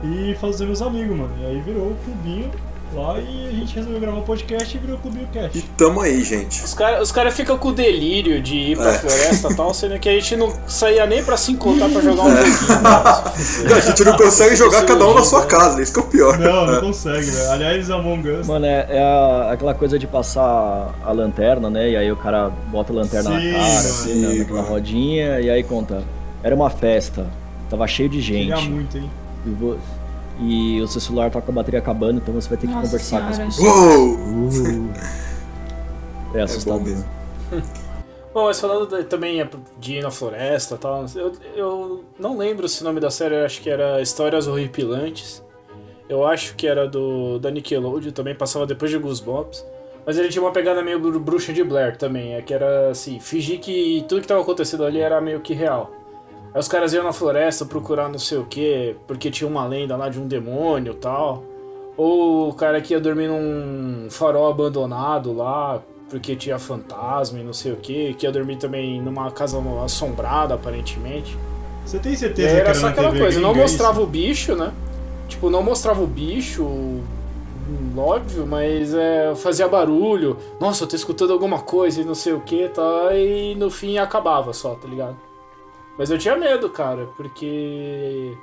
e 0.02 0.34
fazer 0.40 0.66
meus 0.66 0.82
amigos, 0.82 1.16
mano. 1.16 1.32
E 1.40 1.46
aí 1.46 1.60
virou 1.60 1.92
o 1.92 1.96
clubinho 2.04 2.50
lá 2.94 3.18
e 3.18 3.48
a 3.48 3.50
gente 3.52 3.74
resolveu 3.74 4.00
gravar 4.00 4.18
um 4.18 4.22
podcast 4.22 4.76
e 4.76 4.80
virou 4.80 4.96
o 4.96 4.98
Clubinho 5.00 5.28
E 5.30 5.38
Cast. 5.38 5.62
tamo 5.76 6.00
aí, 6.00 6.22
gente. 6.24 6.64
Os 6.64 6.74
caras 6.74 7.02
os 7.02 7.12
cara 7.12 7.30
ficam 7.30 7.56
com 7.58 7.68
o 7.68 7.72
delírio 7.72 8.40
de 8.42 8.56
ir 8.56 8.76
pra 8.76 8.90
É. 8.90 8.98
floresta 8.98 9.52
e 9.52 9.54
tal, 9.56 9.72
sendo 9.74 9.98
que 9.98 10.08
a 10.08 10.12
gente 10.12 10.36
não 10.36 10.52
saía 10.66 11.06
nem 11.06 11.22
pra 11.24 11.36
se 11.36 11.52
encontrar 11.52 11.88
pra 11.88 12.00
jogar 12.00 12.22
um 12.24 12.32
É. 12.36 12.44
joguinho. 12.46 12.80
Não, 13.70 13.76
a 13.76 13.80
gente 13.80 14.04
não 14.04 14.16
consegue 14.16 14.56
jogar 14.56 14.84
cada 14.84 15.06
um 15.06 15.14
na 15.14 15.22
sua 15.24 15.46
casa, 15.46 15.80
isso 15.82 15.92
que 15.92 15.98
é 16.00 16.02
o 16.02 16.06
pior. 16.06 16.38
Não, 16.38 16.66
não 16.66 16.80
consegue, 16.80 17.30
velho. 17.30 17.50
Aliás, 17.50 17.90
Among 17.90 18.28
Us. 18.30 18.46
Mano, 18.46 18.66
é, 18.66 18.86
é 18.88 19.02
a- 19.02 19.52
aquela 19.52 19.74
coisa 19.74 19.98
de 19.98 20.06
passar 20.06 20.94
a 21.04 21.12
lanterna, 21.12 21.68
né? 21.70 21.90
E 21.90 21.96
aí 21.96 22.10
o 22.10 22.16
cara 22.16 22.50
bota 22.68 22.92
a 22.92 22.96
lanterna 22.96 23.30
Sim, 23.40 23.52
na 23.52 23.58
cara, 23.58 23.64
assim, 23.78 24.12
sim, 24.12 24.38
naquela 24.38 24.62
mano. 24.62 24.72
rodinha, 24.74 25.40
e 25.40 25.50
aí 25.50 25.62
conta. 25.62 26.02
Era 26.42 26.54
uma 26.54 26.70
festa, 26.70 27.26
tava 27.68 27.86
cheio 27.86 28.08
de 28.08 28.20
Queria 28.22 28.56
gente. 28.56 28.68
muito, 28.70 28.96
hein? 28.98 29.10
E, 29.46 29.50
vo- 29.50 29.78
e 30.40 30.80
o 30.80 30.88
seu 30.88 31.00
celular 31.00 31.30
tá 31.30 31.40
com 31.42 31.50
a 31.52 31.54
bateria 31.54 31.80
acabando, 31.80 32.18
então 32.18 32.32
você 32.34 32.48
vai 32.48 32.58
ter 32.58 32.66
que 32.66 32.72
Nossa 32.72 32.86
conversar 32.86 33.20
com 33.22 33.28
as 33.28 33.54
Senhora. 33.54 33.80
pessoas. 33.80 34.58
Uou! 34.58 34.86
Uh. 34.86 34.90
É 36.32 36.36
É 36.36 36.38
bom 36.38 36.44
assustador. 36.44 36.80
mesmo. 36.82 37.04
Bom, 38.32 38.44
mas 38.44 38.60
falando 38.60 38.86
de- 38.86 39.02
também 39.02 39.44
de 39.80 39.94
ir 39.96 40.02
na 40.04 40.10
floresta 40.12 40.76
e 40.76 40.78
tal, 40.78 41.04
eu, 41.16 41.32
eu 41.56 42.04
não 42.16 42.38
lembro 42.38 42.68
se 42.68 42.80
o 42.80 42.84
nome 42.84 43.00
da 43.00 43.10
série, 43.10 43.34
eu 43.34 43.44
acho 43.44 43.60
que 43.60 43.68
era 43.68 44.00
Histórias 44.00 44.46
Horripilantes. 44.46 45.42
Eu 46.08 46.24
acho 46.24 46.54
que 46.54 46.68
era 46.68 46.86
do 46.86 47.40
da 47.40 47.50
Nickelodeon, 47.50 48.12
também 48.12 48.32
passava 48.36 48.64
depois 48.66 48.88
de 48.92 48.98
Goosebumps. 48.98 49.66
Mas 50.06 50.16
ele 50.16 50.28
tinha 50.28 50.42
uma 50.42 50.52
pegada 50.52 50.80
meio 50.80 51.00
bru- 51.00 51.18
bruxa 51.18 51.52
de 51.52 51.64
Blair 51.64 51.96
também, 51.96 52.34
é 52.36 52.42
que 52.42 52.54
era 52.54 52.90
assim, 52.90 53.18
fingir 53.18 53.58
que 53.58 54.04
tudo 54.08 54.20
que 54.20 54.28
tava 54.28 54.40
acontecendo 54.42 54.84
ali 54.84 55.00
era 55.00 55.20
meio 55.20 55.40
que 55.40 55.52
real. 55.52 55.90
Aí 56.52 56.60
os 56.60 56.68
caras 56.68 56.92
iam 56.92 57.04
na 57.04 57.12
floresta 57.12 57.64
procurar 57.64 58.08
não 58.08 58.18
sei 58.18 58.38
o 58.38 58.44
que, 58.44 58.96
porque 59.06 59.30
tinha 59.30 59.48
uma 59.48 59.66
lenda 59.66 59.96
lá 59.96 60.08
de 60.08 60.18
um 60.18 60.26
demônio 60.26 60.92
e 60.92 60.96
tal. 60.96 61.44
Ou 61.96 62.48
o 62.48 62.54
cara 62.54 62.80
que 62.80 62.94
ia 62.94 63.00
dormir 63.00 63.28
num 63.28 64.08
farol 64.10 64.50
abandonado 64.50 65.32
lá, 65.32 65.82
porque 66.08 66.34
tinha 66.34 66.58
fantasma 66.58 67.38
e 67.38 67.44
não 67.44 67.52
sei 67.52 67.72
o 67.72 67.76
que, 67.76 68.14
que 68.14 68.26
ia 68.26 68.32
dormir 68.32 68.56
também 68.56 69.00
numa 69.00 69.30
casa 69.30 69.58
assombrada, 69.84 70.54
aparentemente. 70.54 71.38
Você 71.84 71.98
tem 71.98 72.16
certeza 72.16 72.48
aí 72.48 72.54
que 72.54 72.60
era 72.60 72.70
era 72.70 72.78
só 72.78 72.88
aquela 72.88 73.10
TV 73.10 73.20
coisa, 73.20 73.40
não 73.40 73.50
gringa 73.52 73.64
isso? 73.64 73.74
mostrava 73.74 74.00
o 74.02 74.06
bicho, 74.06 74.54
né? 74.56 74.72
Tipo, 75.28 75.48
não 75.50 75.62
mostrava 75.62 76.02
o 76.02 76.06
bicho, 76.06 76.66
óbvio, 77.96 78.46
mas 78.46 78.92
é, 78.92 79.34
fazia 79.36 79.68
barulho. 79.68 80.36
Nossa, 80.60 80.84
eu 80.84 80.88
tô 80.88 80.96
escutando 80.96 81.32
alguma 81.32 81.60
coisa 81.60 82.00
e 82.00 82.04
não 82.04 82.14
sei 82.14 82.32
o 82.32 82.40
que, 82.40 82.68
tá? 82.68 83.14
E 83.14 83.54
no 83.54 83.70
fim 83.70 83.98
acabava 83.98 84.52
só, 84.52 84.74
tá 84.74 84.88
ligado? 84.88 85.16
Mas 85.98 86.10
eu 86.10 86.18
tinha 86.18 86.36
medo, 86.36 86.68
cara, 86.70 87.06
porque. 87.16 88.36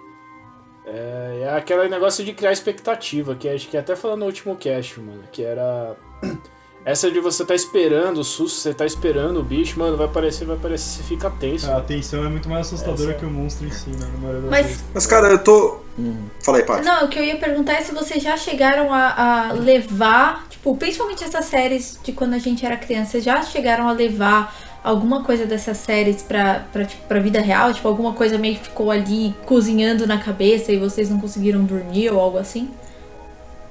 É, 0.85 1.41
é 1.43 1.49
aquele 1.57 1.89
negócio 1.89 2.23
de 2.23 2.33
criar 2.33 2.53
expectativa, 2.53 3.35
que 3.35 3.49
acho 3.49 3.67
que 3.67 3.75
até 3.75 3.95
falando 3.95 4.19
no 4.19 4.25
último 4.27 4.55
cast, 4.55 4.99
mano, 4.99 5.23
que 5.31 5.43
era. 5.43 5.95
Essa 6.85 7.11
de 7.11 7.19
você 7.19 7.43
tá 7.43 7.53
esperando 7.53 8.19
o 8.19 8.23
susto, 8.23 8.59
você 8.59 8.73
tá 8.73 8.85
esperando 8.85 9.41
o 9.41 9.43
bicho, 9.43 9.77
mano, 9.77 9.97
vai 9.97 10.05
aparecer, 10.05 10.45
vai 10.45 10.55
aparecer, 10.55 11.01
você 11.01 11.03
fica 11.03 11.29
tenso. 11.29 11.69
A 11.69 11.79
atenção 11.79 12.23
é 12.23 12.29
muito 12.29 12.47
mais 12.47 12.67
assustadora 12.67 13.09
Essa- 13.09 13.19
que 13.19 13.25
o 13.25 13.29
monstro 13.29 13.67
em 13.67 13.71
si, 13.71 13.89
né? 13.89 14.09
Mas. 14.49 14.85
Mas, 14.93 15.05
cara, 15.05 15.27
eu 15.27 15.43
tô. 15.43 15.79
Hum. 15.99 16.27
Fala 16.41 16.59
aí, 16.59 16.63
Paty. 16.63 16.85
Não, 16.85 17.03
o 17.03 17.09
que 17.09 17.19
eu 17.19 17.23
ia 17.25 17.35
perguntar 17.35 17.73
é 17.73 17.81
se 17.81 17.93
vocês 17.93 18.23
já 18.23 18.37
chegaram 18.37 18.93
a, 18.93 19.49
a 19.49 19.51
levar, 19.51 20.47
tipo, 20.47 20.77
principalmente 20.77 21.25
essas 21.25 21.43
séries 21.43 21.99
de 22.01 22.13
quando 22.13 22.35
a 22.35 22.39
gente 22.39 22.65
era 22.65 22.77
criança, 22.77 23.11
vocês 23.11 23.23
já 23.25 23.41
chegaram 23.41 23.89
a 23.89 23.91
levar 23.91 24.55
alguma 24.83 25.23
coisa 25.23 25.45
dessas 25.45 25.77
séries 25.77 26.21
pra, 26.21 26.65
pra, 26.71 26.85
tipo, 26.85 27.05
pra 27.07 27.19
vida 27.19 27.41
real? 27.41 27.73
Tipo, 27.73 27.87
alguma 27.87 28.13
coisa 28.13 28.37
meio 28.37 28.55
que 28.55 28.63
ficou 28.65 28.91
ali 28.91 29.35
cozinhando 29.45 30.07
na 30.07 30.17
cabeça 30.17 30.71
e 30.71 30.77
vocês 30.77 31.09
não 31.09 31.19
conseguiram 31.19 31.63
dormir 31.63 32.09
ou 32.11 32.19
algo 32.19 32.37
assim? 32.37 32.69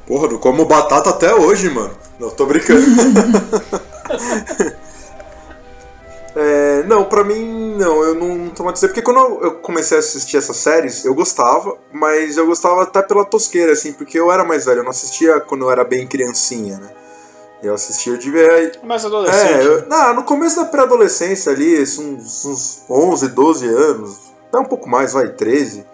Porra, 0.07 0.29
não 0.29 0.39
como 0.39 0.65
batata 0.67 1.11
até 1.11 1.35
hoje, 1.35 1.71
mano. 1.71 1.95
Não, 2.19 2.31
tô 2.31 2.47
brincando. 2.47 2.87
É, 6.39 6.83
não, 6.83 7.03
pra 7.05 7.25
mim, 7.25 7.77
não, 7.79 8.03
eu 8.03 8.15
não 8.15 8.51
dizer, 8.75 8.89
porque 8.89 9.01
quando 9.01 9.21
eu- 9.21 9.41
eu 9.43 9.51
comecei 9.55 9.97
a 9.97 10.01
assistir 10.01 10.37
essas 10.37 10.59
séries, 10.59 11.03
eu 11.07 11.15
gostava, 11.15 11.75
mas 11.91 12.37
eu 12.37 12.47
gostava 12.47 12.83
até 12.83 13.01
pela 13.01 13.25
tosqueira, 13.25 13.73
assim, 13.73 13.95
porque 13.95 14.21
eu 14.21 14.31
era 14.31 14.45
mais 14.45 14.67
velho, 14.67 14.81
eu 14.81 14.85
não 14.85 14.91
assistia 14.91 15.41
quando 15.41 15.63
eu 15.65 15.71
era 15.71 15.83
bem 15.83 16.07
criancinha, 16.07 16.77
né? 16.77 16.91
Eu 17.63 17.75
assistia, 17.75 18.13
eu 18.13 18.19
devia. 18.19 18.73
Mais 18.83 19.05
adolescente. 19.05 19.53
É, 19.53 19.67
eu, 19.67 19.89
não, 19.89 20.15
no 20.17 20.23
começo 20.25 20.57
da 20.57 20.67
pré-adolescência 20.67 21.53
ali, 21.53 21.83
uns, 21.83 22.45
uns 22.45 22.83
11, 22.89 23.29
12 23.29 23.67
anos, 23.67 24.19
até 24.49 24.59
um 24.59 24.65
pouco 24.65 24.89
mais, 24.89 25.13
vai, 25.15 25.29
13. 25.29 25.85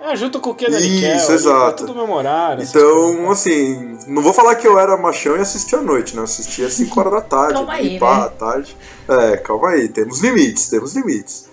É, 0.00 0.14
junto 0.14 0.40
com 0.40 0.50
o 0.50 0.54
Kenan 0.54 0.78
Isso, 0.78 0.88
Nickel, 0.88 1.10
ali, 1.10 1.32
exato. 1.34 1.86
Tudo 1.86 1.98
memorário. 2.00 2.62
essas 2.62 2.74
Então, 2.74 3.16
coisas. 3.16 3.30
assim, 3.30 3.98
não 4.06 4.22
vou 4.22 4.32
falar 4.32 4.54
que 4.54 4.66
eu 4.66 4.78
era 4.78 4.96
machão 4.96 5.36
e 5.36 5.40
assistia 5.40 5.78
à 5.78 5.82
noite, 5.82 6.14
né? 6.14 6.20
Eu 6.20 6.24
assistia 6.24 6.66
às 6.66 6.74
5 6.74 7.00
horas 7.00 7.12
da 7.14 7.20
tarde. 7.20 7.54
Calma 7.54 7.72
aí, 7.72 7.98
pá, 7.98 8.18
né? 8.18 8.24
à 8.26 8.28
tarde. 8.28 8.76
É, 9.08 9.36
calma 9.38 9.70
aí, 9.70 9.88
temos 9.88 10.20
limites, 10.20 10.68
temos 10.68 10.94
limites. 10.94 11.48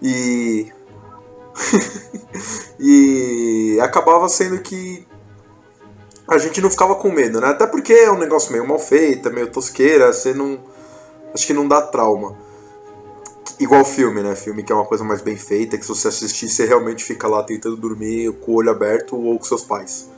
E. 0.00 0.72
e 2.78 3.78
acabava 3.82 4.28
sendo 4.28 4.58
que 4.60 5.07
a 6.28 6.36
gente 6.36 6.60
não 6.60 6.70
ficava 6.70 6.94
com 6.94 7.10
medo, 7.10 7.40
né? 7.40 7.48
Até 7.48 7.66
porque 7.66 7.94
é 7.94 8.12
um 8.12 8.18
negócio 8.18 8.52
meio 8.52 8.66
mal 8.68 8.78
feito, 8.78 9.28
é 9.28 9.32
meio 9.32 9.50
tosqueira, 9.50 10.12
você 10.12 10.34
não. 10.34 10.58
Acho 11.32 11.46
que 11.46 11.54
não 11.54 11.66
dá 11.66 11.80
trauma. 11.80 12.36
Igual 13.58 13.82
filme, 13.84 14.22
né? 14.22 14.36
Filme 14.36 14.62
que 14.62 14.70
é 14.70 14.74
uma 14.74 14.84
coisa 14.84 15.02
mais 15.02 15.22
bem 15.22 15.36
feita, 15.36 15.78
que 15.78 15.84
se 15.84 15.88
você 15.88 16.08
assistir, 16.08 16.48
você 16.50 16.66
realmente 16.66 17.02
fica 17.02 17.26
lá 17.26 17.42
tentando 17.42 17.76
dormir 17.76 18.30
com 18.40 18.52
o 18.52 18.54
olho 18.56 18.70
aberto 18.70 19.16
ou 19.16 19.38
com 19.38 19.44
seus 19.44 19.62
pais. 19.62 20.10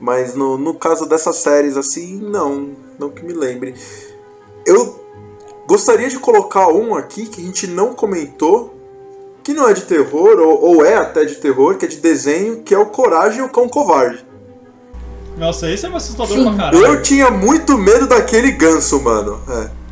Mas 0.00 0.34
no, 0.34 0.56
no 0.56 0.74
caso 0.74 1.06
dessas 1.06 1.36
séries, 1.36 1.76
assim, 1.76 2.16
não. 2.16 2.70
Não 2.98 3.10
que 3.10 3.22
me 3.22 3.34
lembre. 3.34 3.74
Eu 4.66 4.98
gostaria 5.66 6.08
de 6.08 6.18
colocar 6.18 6.68
um 6.68 6.94
aqui 6.94 7.26
que 7.26 7.40
a 7.40 7.44
gente 7.44 7.66
não 7.66 7.94
comentou, 7.94 8.74
que 9.44 9.52
não 9.52 9.68
é 9.68 9.74
de 9.74 9.82
terror, 9.82 10.40
ou, 10.40 10.60
ou 10.60 10.84
é 10.84 10.96
até 10.96 11.24
de 11.24 11.36
terror, 11.36 11.76
que 11.76 11.84
é 11.84 11.88
de 11.88 11.98
desenho, 11.98 12.62
que 12.62 12.74
é 12.74 12.78
o 12.78 12.86
Coragem 12.86 13.40
e 13.40 13.42
o 13.42 13.50
Cão 13.50 13.68
Covarde. 13.68 14.31
Nossa, 15.36 15.70
esse 15.70 15.86
é 15.86 15.88
um 15.88 15.96
assustador 15.96 16.36
Sim. 16.36 16.44
pra 16.44 16.54
caralho. 16.54 16.84
Eu 16.86 17.02
tinha 17.02 17.30
muito 17.30 17.76
medo 17.78 18.06
daquele 18.06 18.52
ganso, 18.52 19.00
mano. 19.02 19.40
É. 19.48 19.82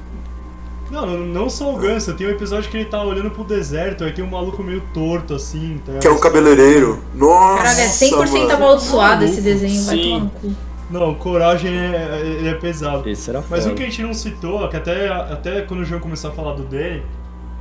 Não, 0.91 1.07
não, 1.07 1.19
não 1.19 1.49
só 1.49 1.73
o 1.73 1.77
Ganso, 1.77 2.13
tem 2.15 2.27
um 2.27 2.31
episódio 2.31 2.69
que 2.69 2.77
ele 2.77 2.85
tá 2.87 3.01
olhando 3.01 3.31
pro 3.31 3.45
deserto, 3.45 4.03
aí 4.03 4.13
tem 4.13 4.25
um 4.25 4.31
maluco 4.31 4.61
meio 4.61 4.83
torto 4.93 5.35
assim, 5.35 5.81
tá 5.87 5.93
Que 6.01 6.07
é 6.09 6.11
um 6.11 6.19
cabeleireiro. 6.19 6.99
Nossa. 7.15 7.63
Caraca, 7.63 7.81
é 7.81 7.87
100% 7.87 8.33
mano. 8.33 8.53
amaldiçoado 8.53 9.25
esse 9.25 9.41
desenho, 9.41 9.85
vai 9.85 9.97
Sim. 9.97 10.03
tomar 10.03 10.21
no 10.25 10.31
cu. 10.31 10.57
Não, 10.91 11.15
coragem 11.15 11.73
é, 11.73 12.21
ele 12.25 12.49
é 12.49 12.55
pesado. 12.55 13.09
Esse 13.09 13.31
era 13.31 13.45
Mas 13.49 13.61
foda. 13.63 13.73
um 13.73 13.77
que 13.77 13.85
a 13.85 13.87
gente 13.87 14.03
não 14.03 14.13
citou, 14.13 14.69
que 14.69 14.77
até, 14.77 15.09
até 15.09 15.61
quando 15.63 15.81
o 15.81 15.85
João 15.85 16.01
começou 16.01 16.31
a 16.31 16.33
falar 16.33 16.55
do 16.55 16.65
Danny, 16.65 17.05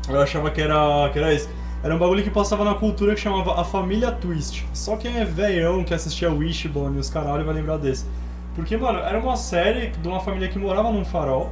eu 0.10 0.20
achava 0.20 0.50
que 0.50 0.60
era, 0.60 1.08
que 1.14 1.20
era 1.20 1.32
esse. 1.32 1.48
Era 1.82 1.96
um 1.96 1.98
bagulho 1.98 2.22
que 2.22 2.30
passava 2.30 2.66
na 2.66 2.74
cultura 2.74 3.16
que 3.16 3.22
chamava 3.22 3.60
A 3.60 3.64
Família 3.64 4.12
Twist. 4.12 4.68
Só 4.74 4.98
quem 4.98 5.18
é 5.18 5.24
velhão 5.24 5.84
que 5.84 5.94
assistia 5.94 6.30
Wishbone 6.30 6.98
e 6.98 7.00
os 7.00 7.10
caralho 7.10 7.46
vai 7.46 7.56
lembrar 7.56 7.78
desse. 7.78 8.06
Porque, 8.54 8.76
mano, 8.76 9.00
era 9.00 9.18
uma 9.18 9.38
série 9.38 9.88
de 9.88 10.08
uma 10.08 10.20
família 10.20 10.50
que 10.50 10.60
morava 10.60 10.92
num 10.92 11.06
farol 11.06 11.50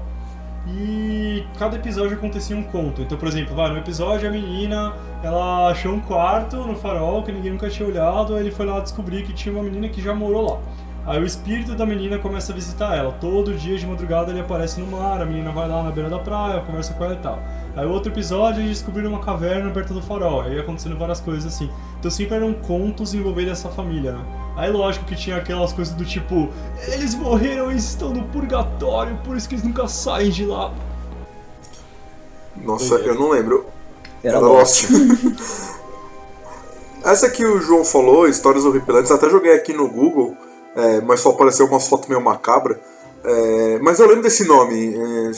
e 0.67 1.45
cada 1.57 1.77
episódio 1.77 2.17
acontecia 2.17 2.57
um 2.57 2.63
conto. 2.63 3.01
Então, 3.01 3.17
por 3.17 3.27
exemplo, 3.29 3.55
vai, 3.55 3.69
no 3.69 3.77
episódio 3.77 4.27
a 4.27 4.31
menina, 4.31 4.93
ela 5.23 5.69
achou 5.69 5.93
um 5.93 6.01
quarto 6.01 6.57
no 6.57 6.75
farol 6.75 7.23
que 7.23 7.31
ninguém 7.31 7.53
nunca 7.53 7.69
tinha 7.69 7.87
olhado, 7.87 8.35
aí 8.35 8.41
ele 8.41 8.51
foi 8.51 8.65
lá 8.65 8.81
descobrir 8.81 9.23
que 9.23 9.31
tinha 9.31 9.55
uma 9.55 9.63
menina 9.63 9.87
que 9.87 10.01
já 10.01 10.13
morou 10.13 10.51
lá. 10.51 10.59
Aí 11.05 11.21
o 11.21 11.25
espírito 11.25 11.73
da 11.73 11.85
menina 11.85 12.17
começa 12.17 12.51
a 12.51 12.55
visitar 12.55 12.97
ela. 12.97 13.13
Todo 13.13 13.53
dia 13.53 13.77
de 13.77 13.87
madrugada 13.87 14.29
ele 14.29 14.41
aparece 14.41 14.81
no 14.81 14.87
mar, 14.87 15.21
a 15.21 15.25
menina 15.25 15.51
vai 15.51 15.69
lá 15.69 15.81
na 15.81 15.89
beira 15.89 16.09
da 16.09 16.19
praia, 16.19 16.59
conversa 16.59 16.93
com 16.95 17.05
ela 17.05 17.13
e 17.13 17.17
tal. 17.17 17.39
Aí 17.77 17.85
o 17.85 17.91
outro 17.91 18.11
episódio 18.11 18.63
eles 18.63 18.79
descobriram 18.79 19.11
uma 19.11 19.19
caverna 19.19 19.69
perto 19.69 19.93
do 19.93 20.01
farol, 20.01 20.41
aí 20.41 20.55
ia 20.55 20.61
acontecendo 20.61 20.97
várias 20.97 21.21
coisas 21.21 21.45
assim. 21.45 21.69
Então 21.99 22.09
sempre 22.09 22.35
eram 22.35 22.51
contos 22.51 23.13
envolvendo 23.13 23.51
essa 23.51 23.69
família, 23.69 24.13
né? 24.13 24.25
Aí 24.57 24.71
lógico 24.71 25.05
que 25.05 25.15
tinha 25.15 25.37
aquelas 25.37 25.71
coisas 25.71 25.93
do 25.93 26.03
tipo, 26.03 26.49
eles 26.87 27.13
morreram 27.13 27.71
e 27.71 27.77
estão 27.77 28.09
no 28.09 28.23
purgatório, 28.29 29.15
por 29.23 29.37
isso 29.37 29.47
que 29.47 29.53
eles 29.53 29.63
nunca 29.63 29.87
saem 29.87 30.31
de 30.31 30.43
lá. 30.43 30.73
Nossa, 32.55 32.95
eu 32.95 33.13
não 33.13 33.29
lembro. 33.29 33.67
Era 34.23 34.37
Era 34.37 34.47
Lost. 34.47 34.87
Essa 37.05 37.29
que 37.29 37.45
o 37.45 37.61
João 37.61 37.85
falou, 37.85 38.27
Histórias 38.27 38.65
Horripilantes, 38.65 39.11
até 39.11 39.29
joguei 39.29 39.53
aqui 39.53 39.71
no 39.71 39.87
Google, 39.87 40.35
é, 40.75 40.99
mas 41.01 41.19
só 41.19 41.29
apareceu 41.29 41.67
umas 41.67 41.87
fotos 41.87 42.09
meio 42.09 42.19
macabra. 42.19 42.81
É, 43.29 43.79
mas 43.79 43.99
eu 43.99 44.07
lembro 44.07 44.23
desse 44.23 44.47
nome. 44.47 44.95
é, 44.95 45.31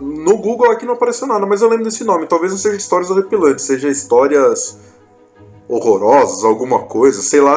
no 0.00 0.36
Google 0.36 0.72
aqui 0.72 0.84
não 0.84 0.94
apareceu 0.94 1.28
nada, 1.28 1.46
mas 1.46 1.62
eu 1.62 1.68
lembro 1.68 1.84
desse 1.84 2.02
nome. 2.02 2.26
Talvez 2.26 2.50
não 2.50 2.58
seja 2.58 2.76
Histórias 2.76 3.08
Horripilantes, 3.08 3.64
seja 3.64 3.88
histórias 3.88 4.76
horrorosas, 5.68 6.44
alguma 6.44 6.80
coisa, 6.80 7.22
sei 7.22 7.40
lá. 7.40 7.56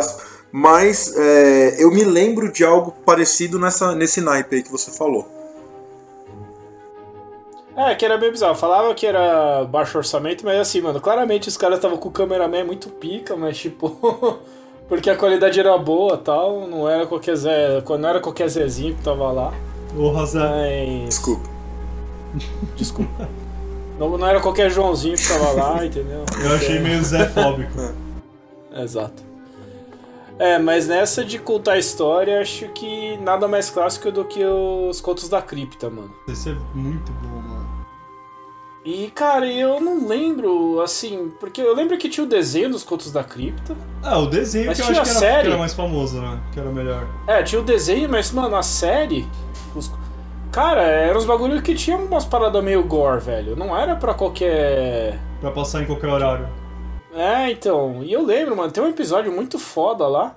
Mas 0.51 1.17
é, 1.17 1.83
eu 1.83 1.89
me 1.89 2.03
lembro 2.03 2.51
de 2.51 2.63
algo 2.63 2.91
parecido 3.03 3.57
nessa, 3.57 3.95
nesse 3.95 4.21
naipe 4.21 4.57
aí 4.57 4.63
que 4.63 4.71
você 4.71 4.91
falou. 4.91 5.27
É, 7.75 7.95
que 7.95 8.05
era 8.05 8.17
meio 8.17 8.31
bizarro. 8.31 8.55
Falava 8.55 8.93
que 8.93 9.07
era 9.07 9.65
baixo 9.65 9.97
orçamento, 9.97 10.45
mas 10.45 10.59
assim, 10.59 10.81
mano, 10.81 11.01
claramente 11.01 11.47
os 11.47 11.57
caras 11.57 11.77
estavam 11.77 11.97
com 11.97 12.09
o 12.09 12.11
cameraman 12.11 12.63
muito 12.63 12.89
pica, 12.89 13.35
mas 13.35 13.57
tipo. 13.57 14.39
porque 14.87 15.09
a 15.09 15.15
qualidade 15.15 15.59
era 15.59 15.77
boa 15.77 16.17
tal, 16.17 16.67
não 16.67 16.89
era 16.89 17.05
qualquer 17.05 17.35
Zé. 17.35 17.83
Não 17.87 18.09
era 18.09 18.19
qualquer 18.19 18.47
Zezinho 18.47 18.95
que 18.95 19.03
tava 19.03 19.31
lá. 19.31 19.53
Ô, 19.95 20.25
Zé. 20.25 20.39
Mas. 20.39 21.09
Desculpa. 21.09 21.49
Desculpa. 22.75 23.29
Não, 23.99 24.17
não 24.17 24.27
era 24.27 24.39
qualquer 24.39 24.69
Joãozinho 24.69 25.15
que 25.15 25.27
tava 25.27 25.51
lá, 25.51 25.85
entendeu? 25.85 26.23
Eu 26.43 26.55
achei 26.55 26.79
meio 26.79 27.03
Zé 27.03 27.27
fóbico. 27.29 27.93
Exato. 28.75 29.23
É, 30.39 30.59
mas 30.59 30.87
nessa 30.87 31.25
de 31.25 31.39
contar 31.39 31.73
a 31.73 31.77
história, 31.79 32.39
acho 32.39 32.67
que 32.69 33.17
nada 33.17 33.47
mais 33.47 33.71
clássico 33.71 34.11
do 34.11 34.23
que 34.23 34.45
os 34.45 35.01
contos 35.01 35.27
da 35.27 35.41
cripta, 35.41 35.89
mano. 35.89 36.13
Esse 36.29 36.49
é 36.49 36.55
muito 36.75 37.11
bom, 37.13 37.27
mano. 37.27 37.46
E, 38.89 39.11
cara, 39.13 39.45
eu 39.51 39.81
não 39.81 40.07
lembro, 40.07 40.79
assim, 40.79 41.29
porque 41.41 41.59
eu 41.59 41.75
lembro 41.75 41.97
que 41.97 42.07
tinha 42.07 42.23
o 42.25 42.29
desenho 42.29 42.69
dos 42.69 42.85
contos 42.85 43.11
da 43.11 43.21
cripta. 43.21 43.75
Ah, 44.01 44.17
o 44.17 44.27
desenho 44.27 44.67
Mas 44.67 44.77
que 44.77 44.83
eu 44.83 44.87
tinha 44.87 45.01
acho 45.01 45.11
que 45.11 45.17
era, 45.17 45.19
série? 45.19 45.41
que 45.41 45.47
era 45.49 45.57
mais 45.57 45.73
famoso, 45.73 46.21
né? 46.21 46.39
Que 46.53 46.59
era 46.61 46.69
melhor. 46.69 47.05
É, 47.27 47.43
tinha 47.43 47.59
o 47.59 47.65
desenho, 47.65 48.07
mas, 48.09 48.31
mano, 48.31 48.55
a 48.55 48.63
série. 48.63 49.27
os- 49.75 49.91
Cara, 50.53 50.83
eram 50.83 51.17
uns 51.19 51.25
bagulho 51.25 51.61
que 51.61 51.75
tinha 51.75 51.97
umas 51.97 52.23
paradas 52.23 52.63
meio 52.63 52.81
gore, 52.81 53.19
velho. 53.19 53.57
Não 53.57 53.77
era 53.77 53.93
pra 53.97 54.13
qualquer. 54.13 55.19
Pra 55.41 55.51
passar 55.51 55.81
em 55.81 55.85
qualquer 55.85 56.07
horário. 56.07 56.47
É, 57.13 57.51
então. 57.51 58.01
E 58.05 58.13
eu 58.13 58.25
lembro, 58.25 58.55
mano, 58.55 58.71
tem 58.71 58.81
um 58.81 58.87
episódio 58.87 59.33
muito 59.33 59.59
foda 59.59 60.07
lá. 60.07 60.33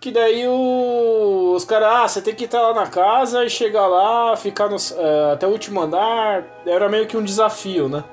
Que 0.00 0.12
daí 0.12 0.46
o... 0.46 1.54
os 1.56 1.64
caras, 1.64 1.88
ah, 1.90 2.08
você 2.08 2.22
tem 2.22 2.34
que 2.34 2.44
estar 2.44 2.62
lá 2.62 2.72
na 2.72 2.86
casa 2.86 3.44
e 3.44 3.50
chegar 3.50 3.86
lá, 3.88 4.36
ficar 4.36 4.68
no, 4.68 4.76
eh, 4.76 5.32
até 5.32 5.46
o 5.46 5.50
último 5.50 5.80
andar. 5.80 6.44
Era 6.64 6.88
meio 6.88 7.06
que 7.06 7.16
um 7.16 7.22
desafio, 7.22 7.88
né? 7.88 8.04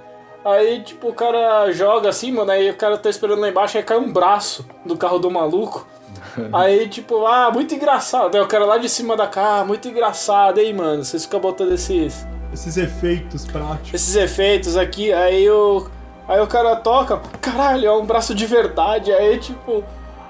Aí, 0.43 0.82
tipo, 0.84 1.10
o 1.10 1.13
cara 1.13 1.71
joga 1.71 2.10
assim, 2.10 2.32
mano, 2.32 2.52
aí 2.52 2.69
o 2.69 2.76
cara 2.76 2.98
tá 2.98 3.10
esperando 3.10 3.39
lá 3.41 3.50
embaixo, 3.50 3.78
aí 3.78 3.84
cai 3.84 3.98
um 3.98 4.12
braço 4.12 4.65
do 4.86 4.98
carro 4.98 5.19
do 5.19 5.30
maluco. 5.30 5.88
Aí, 6.52 6.88
tipo, 6.88 7.26
ah, 7.26 7.50
muito 7.52 7.74
engraçado. 7.76 8.36
Aí 8.36 8.41
o 8.41 8.48
cara 8.48 8.65
lá 8.65 8.78
de 8.78 8.88
cima 8.89 9.15
da 9.15 9.28
cara, 9.28 9.62
ah, 9.62 9.65
muito 9.65 9.88
engraçado, 9.88 10.60
hein, 10.60 10.74
mano. 10.74 11.04
Vocês 11.04 11.24
ficam 11.24 11.39
botando 11.39 11.71
esses 11.74 12.26
Esses 12.54 12.78
efeitos 12.78 13.45
práticos. 13.45 13.93
esses 13.93 14.15
efeitos 14.15 14.76
aqui, 14.78 15.12
aí 15.13 15.50
o. 15.50 15.88
Aí 16.28 16.39
o 16.41 16.48
cara 16.48 16.76
toca, 16.78 17.21
caralho, 17.41 17.86
é 17.88 17.91
um 17.91 18.06
braço 18.06 18.34
de 18.36 18.45
verdade, 18.45 19.12
aí 19.12 19.38
tipo. 19.39 19.84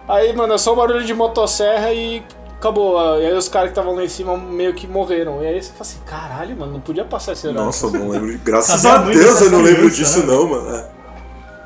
Aí, 0.07 0.35
mano, 0.35 0.53
é 0.53 0.57
só 0.57 0.73
um 0.73 0.75
barulho 0.75 1.03
de 1.03 1.13
motosserra 1.13 1.91
e 1.91 2.23
acabou. 2.57 2.97
E 3.19 3.25
aí 3.25 3.33
os 3.33 3.49
caras 3.49 3.69
que 3.69 3.71
estavam 3.71 3.95
lá 3.95 4.03
em 4.03 4.09
cima 4.09 4.37
meio 4.37 4.73
que 4.73 4.85
morreram. 4.87 5.43
E 5.43 5.47
aí 5.47 5.61
você 5.61 5.69
fala 5.71 5.81
assim, 5.81 5.99
caralho, 6.05 6.55
mano, 6.57 6.73
não 6.73 6.79
podia 6.79 7.03
passar 7.05 7.33
esse 7.33 7.47
horário. 7.47 7.65
Nossa, 7.65 7.85
eu 7.87 7.91
não 7.91 8.09
lembro. 8.09 8.39
Graças 8.43 8.85
a 8.85 8.97
Deus 8.99 9.41
eu 9.41 9.51
não 9.51 9.61
lembro 9.61 9.89
disso, 9.89 10.19
né? 10.19 10.25
não, 10.33 10.47
mano. 10.47 10.75
É. 10.75 10.89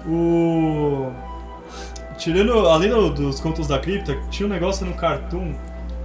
O. 0.07 1.11
Tirando. 2.17 2.67
Além 2.67 2.89
do- 2.89 3.09
dos 3.13 3.39
contos 3.39 3.67
da 3.67 3.79
cripta, 3.79 4.17
tinha 4.29 4.47
um 4.47 4.49
negócio 4.49 4.85
no 4.85 4.93
Cartoon 4.93 5.53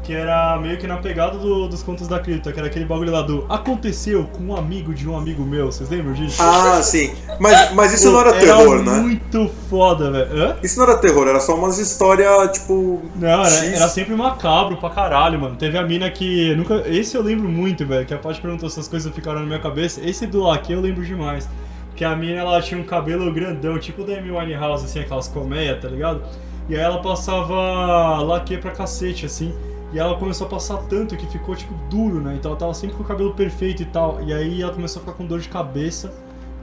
que 0.04 0.12
era 0.12 0.58
meio 0.60 0.76
que 0.76 0.86
na 0.86 0.98
pegada 0.98 1.38
do- 1.38 1.66
dos 1.66 1.82
contos 1.82 2.06
da 2.06 2.18
cripta, 2.20 2.52
que 2.52 2.58
era 2.58 2.68
aquele 2.68 2.84
bagulho 2.84 3.10
lá 3.10 3.22
do 3.22 3.46
Aconteceu 3.48 4.24
com 4.32 4.44
um 4.44 4.56
amigo 4.56 4.92
de 4.94 5.08
um 5.08 5.16
amigo 5.16 5.42
meu. 5.44 5.72
Vocês 5.72 5.88
lembram 5.88 6.12
disso? 6.12 6.36
Ah, 6.42 6.82
sim. 6.82 7.12
Mas, 7.40 7.72
mas 7.72 7.92
isso 7.94 8.10
não 8.12 8.20
era 8.20 8.30
Era 8.30 8.40
terror, 8.40 8.82
né? 8.82 8.92
muito 9.00 9.50
foda, 9.70 10.10
velho. 10.10 10.56
Isso 10.62 10.78
não 10.78 10.86
era 10.86 10.98
terror, 10.98 11.26
era 11.26 11.40
só 11.40 11.54
umas 11.54 11.78
histórias, 11.78 12.52
tipo. 12.52 13.02
Não, 13.16 13.28
era, 13.44 13.64
era 13.66 13.88
sempre 13.88 14.14
macabro 14.14 14.76
pra 14.76 14.90
caralho, 14.90 15.40
mano. 15.40 15.56
Teve 15.56 15.78
a 15.78 15.82
mina 15.82 16.10
que. 16.10 16.54
Nunca, 16.54 16.82
esse 16.86 17.16
eu 17.16 17.22
lembro 17.22 17.48
muito, 17.48 17.86
velho. 17.86 18.04
Que 18.06 18.12
a 18.14 18.18
Paty 18.18 18.40
perguntou 18.40 18.68
se 18.68 18.78
as 18.78 18.86
coisas 18.86 19.12
ficaram 19.14 19.40
na 19.40 19.46
minha 19.46 19.58
cabeça. 19.60 20.00
Esse 20.04 20.26
do 20.26 20.48
aqui 20.50 20.72
eu 20.72 20.80
lembro 20.80 21.04
demais. 21.04 21.48
Que 21.96 22.04
a 22.04 22.14
mina 22.14 22.40
ela 22.40 22.60
tinha 22.60 22.78
um 22.78 22.84
cabelo 22.84 23.32
grandão, 23.32 23.78
tipo 23.78 24.02
da 24.04 24.14
Amy 24.14 24.30
Winehouse, 24.30 24.84
assim, 24.84 24.98
aquelas 25.00 25.28
colmeias, 25.28 25.80
tá 25.80 25.88
ligado? 25.88 26.22
E 26.68 26.74
aí 26.74 26.80
ela 26.80 26.98
passava 27.00 28.18
laque 28.22 28.56
pra 28.58 28.70
cacete, 28.72 29.26
assim. 29.26 29.54
E 29.94 29.98
ela 29.98 30.16
começou 30.18 30.48
a 30.48 30.50
passar 30.50 30.78
tanto 30.88 31.16
que 31.16 31.24
ficou, 31.28 31.54
tipo, 31.54 31.72
duro, 31.88 32.20
né? 32.20 32.34
Então 32.36 32.50
ela 32.50 32.58
tava 32.58 32.74
sempre 32.74 32.96
com 32.96 33.04
o 33.04 33.06
cabelo 33.06 33.32
perfeito 33.32 33.80
e 33.80 33.86
tal. 33.86 34.20
E 34.26 34.34
aí 34.34 34.60
ela 34.60 34.72
começou 34.72 35.00
a 35.00 35.04
ficar 35.04 35.16
com 35.16 35.24
dor 35.24 35.38
de 35.38 35.48
cabeça. 35.48 36.12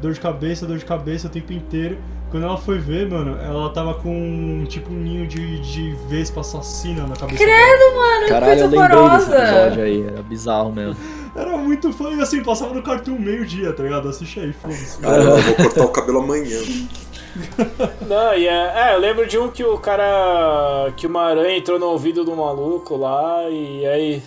Dor 0.02 0.12
de 0.12 0.20
cabeça, 0.20 0.66
dor 0.66 0.78
de 0.78 0.84
cabeça 0.84 1.28
o 1.28 1.30
tempo 1.30 1.54
inteiro. 1.54 1.98
Quando 2.30 2.44
ela 2.44 2.58
foi 2.58 2.78
ver, 2.78 3.10
mano, 3.10 3.38
ela 3.42 3.70
tava 3.70 3.94
com 3.94 4.66
tipo 4.68 4.92
um 4.92 4.98
ninho 4.98 5.28
de, 5.28 5.60
de 5.60 5.96
vespa 6.10 6.42
assassina 6.42 7.04
na 7.04 7.16
cabeça 7.16 7.44
dela. 7.46 7.58
Credo, 7.58 7.96
mano, 7.96 8.28
Caralho, 8.28 8.60
eu 8.62 8.70
que 8.70 8.76
coisa 8.76 8.96
lembrei 8.96 9.10
desse 9.18 9.32
horrorosa. 9.32 9.38
episódio 9.38 9.84
aí, 9.84 10.04
era 10.08 10.24
bizarro 10.24 10.72
mesmo. 10.74 10.96
Era 11.34 11.58
muito 11.58 11.94
fã 11.94 12.10
e 12.10 12.20
assim, 12.20 12.44
passava 12.44 12.74
no 12.74 12.84
cartoon 12.84 13.18
meio-dia, 13.18 13.72
tá 13.72 13.84
ligado? 13.84 14.10
Assiste 14.10 14.42
aí, 14.42 14.52
foda-se. 14.52 15.00
Cara, 15.00 15.24
eu 15.24 15.38
vou 15.38 15.54
cortar 15.56 15.86
o 15.86 15.88
cabelo 15.88 16.20
amanhã. 16.20 16.60
Não, 18.08 18.34
e 18.36 18.48
é, 18.48 18.74
é, 18.90 18.94
eu 18.96 19.00
lembro 19.00 19.26
de 19.28 19.38
um 19.38 19.50
que 19.50 19.64
o 19.64 19.78
cara. 19.78 20.92
que 20.98 21.08
uma 21.08 21.24
aranha 21.24 21.58
entrou 21.58 21.80
no 21.80 21.88
ouvido 21.88 22.24
do 22.24 22.36
maluco 22.36 22.96
lá 22.98 23.44
e 23.50 23.86
aí. 23.86 24.24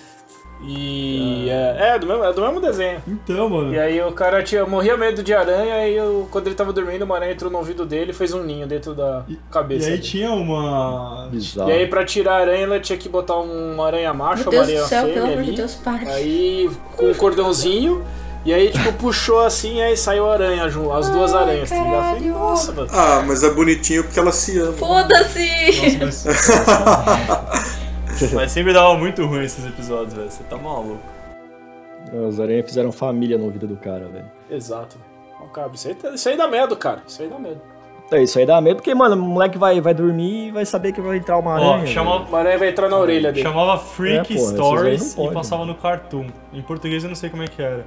E. 0.66 1.48
É, 1.50 1.88
é, 1.94 1.98
do 1.98 2.06
mesmo, 2.06 2.24
é 2.24 2.32
do 2.32 2.40
mesmo 2.40 2.60
desenho. 2.60 3.02
Então, 3.06 3.50
mano. 3.50 3.74
E 3.74 3.78
aí 3.78 4.00
o 4.00 4.12
cara 4.12 4.42
tinha, 4.42 4.64
morria 4.64 4.96
medo 4.96 5.22
de 5.22 5.34
aranha 5.34 5.86
e 5.86 5.94
eu, 5.94 6.26
quando 6.30 6.46
ele 6.46 6.54
tava 6.54 6.72
dormindo, 6.72 7.02
uma 7.02 7.16
aranha 7.16 7.32
entrou 7.32 7.50
no 7.50 7.58
ouvido 7.58 7.84
dele 7.84 8.12
e 8.12 8.14
fez 8.14 8.32
um 8.32 8.42
ninho 8.42 8.66
dentro 8.66 8.94
da 8.94 9.24
E, 9.28 9.36
cabeça. 9.50 9.82
e 9.88 9.92
aí 9.92 9.98
dele. 9.98 10.02
tinha 10.02 10.30
uma. 10.32 11.28
Bizarro. 11.30 11.68
E 11.68 11.72
aí 11.72 11.86
pra 11.86 12.04
tirar 12.04 12.36
a 12.36 12.40
aranha, 12.40 12.62
ela 12.64 12.80
tinha 12.80 12.96
que 12.96 13.08
botar 13.10 13.36
uma 13.36 13.86
aranha 13.86 14.14
macho, 14.14 14.48
Meu 14.50 14.60
uma 14.60 14.66
Deus 14.66 14.92
aranha 14.92 15.04
do 15.04 15.06
céu, 15.12 15.14
pelo 15.14 15.32
amor 15.34 15.42
de 15.44 15.52
Deus, 15.52 15.74
para. 15.74 16.10
Aí 16.10 16.70
com 16.96 17.06
um 17.10 17.14
cordãozinho. 17.14 18.02
E 18.44 18.52
aí, 18.52 18.70
tipo, 18.70 18.92
puxou 18.94 19.40
assim, 19.40 19.80
aí 19.80 19.96
saiu 19.96 20.28
a 20.28 20.34
aranha, 20.34 20.64
as 20.66 20.74
duas 20.74 21.32
Ai, 21.34 21.42
aranhas, 21.42 21.70
tá 21.70 21.82
ligado? 21.82 22.14
Falei, 22.14 22.28
nossa, 22.28 22.72
mano. 22.72 22.88
Ah, 22.92 23.22
mas 23.26 23.42
é 23.42 23.50
bonitinho 23.50 24.04
porque 24.04 24.18
ela 24.18 24.32
se 24.32 24.58
ama. 24.58 24.72
Foda-se! 24.74 25.96
Nossa, 26.04 26.28
mas... 26.28 28.30
mas 28.34 28.52
sempre 28.52 28.74
dava 28.74 28.94
muito 28.98 29.24
ruim 29.24 29.44
esses 29.44 29.64
episódios, 29.64 30.12
velho. 30.12 30.30
Você 30.30 30.42
tá 30.44 30.58
maluco. 30.58 31.00
Os 32.28 32.38
aranhas 32.38 32.66
fizeram 32.66 32.92
família 32.92 33.38
no 33.38 33.46
ouvido 33.46 33.66
do 33.66 33.76
cara, 33.76 34.06
velho. 34.08 34.26
Exato. 34.50 34.98
Não 35.40 35.48
cabe. 35.48 35.76
Isso 35.76 35.88
aí, 35.88 35.94
tá- 35.94 36.10
isso 36.10 36.28
aí 36.28 36.36
dá 36.36 36.46
medo, 36.46 36.76
cara. 36.76 37.02
Isso 37.06 37.22
aí 37.22 37.28
dá 37.28 37.38
medo. 37.38 37.62
Puta, 38.02 38.18
isso 38.20 38.38
aí 38.38 38.44
dá 38.44 38.60
medo, 38.60 38.76
porque, 38.76 38.94
mano, 38.94 39.16
o 39.16 39.26
moleque 39.26 39.56
vai, 39.56 39.80
vai 39.80 39.94
dormir 39.94 40.48
e 40.48 40.52
vai 40.52 40.66
saber 40.66 40.92
que 40.92 41.00
vai 41.00 41.16
entrar 41.16 41.38
uma 41.38 41.52
Ó, 41.58 41.72
aranha. 41.74 41.86
chamava, 41.86 42.30
O 42.30 42.36
aranha 42.36 42.58
vai 42.58 42.68
entrar 42.68 42.90
na 42.90 42.98
orelha 42.98 43.32
dele. 43.32 43.42
chamava 43.42 43.78
Freak 43.78 44.34
É, 44.34 44.36
porra, 44.36 44.52
Stories 44.52 45.14
pode, 45.14 45.30
e 45.30 45.32
passava 45.32 45.64
no 45.64 45.74
Cartoon. 45.74 46.26
Em 46.52 46.60
português 46.60 47.02
eu 47.02 47.08
não 47.08 47.16
sei 47.16 47.30
como 47.30 47.42
é 47.42 47.48
que 47.48 47.62
era. 47.62 47.86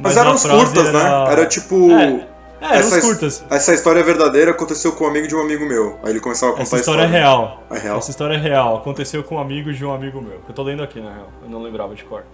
Mas, 0.00 0.16
a 0.16 0.20
eram 0.20 0.34
uns 0.34 0.42
frase 0.42 0.64
curtas, 0.64 0.92
né? 0.92 1.32
Era 1.32 1.46
tipo. 1.46 1.90
É, 1.90 2.26
é, 2.60 2.64
eram 2.66 2.74
essa, 2.74 2.96
uns 2.96 3.04
curtas. 3.04 3.44
essa 3.50 3.74
história 3.74 4.00
é 4.00 4.02
verdadeira 4.02 4.50
aconteceu 4.50 4.92
com 4.92 5.04
um 5.04 5.08
amigo 5.08 5.26
de 5.26 5.34
um 5.34 5.40
amigo 5.40 5.64
meu. 5.66 5.98
Aí 6.02 6.10
ele 6.10 6.20
começava 6.20 6.52
a 6.52 6.54
contar 6.54 6.62
Essa 6.64 6.76
a 6.76 6.78
história 6.80 7.02
é 7.02 7.06
real. 7.06 7.62
É 7.70 7.78
real. 7.78 7.98
Essa 7.98 8.10
história 8.10 8.34
é 8.34 8.38
real. 8.38 8.76
Aconteceu 8.76 9.22
com 9.22 9.36
um 9.36 9.38
amigo 9.38 9.72
de 9.72 9.84
um 9.84 9.92
amigo 9.92 10.20
meu. 10.20 10.38
Que 10.40 10.50
eu 10.50 10.54
tô 10.54 10.62
lendo 10.62 10.82
aqui, 10.82 11.00
na 11.00 11.12
real. 11.12 11.28
Eu 11.42 11.50
não 11.50 11.62
lembrava 11.62 11.94
de 11.94 12.04
cor. 12.04 12.24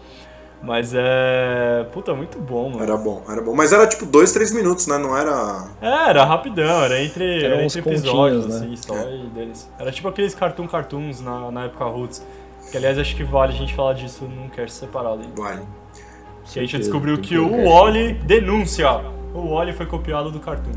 Mas 0.63 0.93
é. 0.95 1.85
Puta, 1.93 2.15
muito 2.15 2.39
bom, 2.39 2.71
mano. 2.71 2.83
Era 2.83 2.97
bom, 2.97 3.23
era 3.29 3.43
bom. 3.43 3.53
Mas 3.53 3.73
era 3.73 3.85
tipo 3.87 4.07
dois, 4.07 4.33
três 4.33 4.53
minutos, 4.53 4.87
né? 4.87 4.97
Não 4.97 5.17
era. 5.17 5.67
É, 5.81 6.11
era 6.11 6.25
rapidão, 6.25 6.85
era 6.85 7.03
entre, 7.03 7.45
Eram 7.45 7.57
era 7.57 7.65
entre 7.65 7.81
episódios, 7.81 8.47
né? 8.47 8.57
assim, 8.57 8.77
só 8.77 8.95
e 8.95 9.27
deles. 9.35 9.69
Era 9.77 9.91
tipo 9.91 10.07
aqueles 10.07 10.35
cartoon 10.35 10.69
cartoons 10.69 11.21
na, 11.21 11.51
na 11.51 11.65
época 11.65 11.85
Roots. 11.85 12.25
Que 12.71 12.77
aliás 12.77 12.97
acho 12.97 13.17
que 13.17 13.25
vale 13.25 13.53
a 13.53 13.57
gente 13.57 13.75
falar 13.75 13.95
disso 13.95 14.25
num 14.25 14.49
cast 14.49 14.79
separado. 14.79 15.21
hein? 15.23 15.33
Vale. 15.37 15.63
Que 16.53 16.59
a 16.59 16.63
gente 16.63 16.77
descobriu 16.77 17.19
que 17.19 17.39
o. 17.39 17.67
Wally 17.67 18.13
denúncia. 18.27 18.91
O 19.33 19.55
Wally 19.55 19.73
foi 19.73 19.87
copiado 19.87 20.31
do 20.31 20.39
cartoon. 20.39 20.73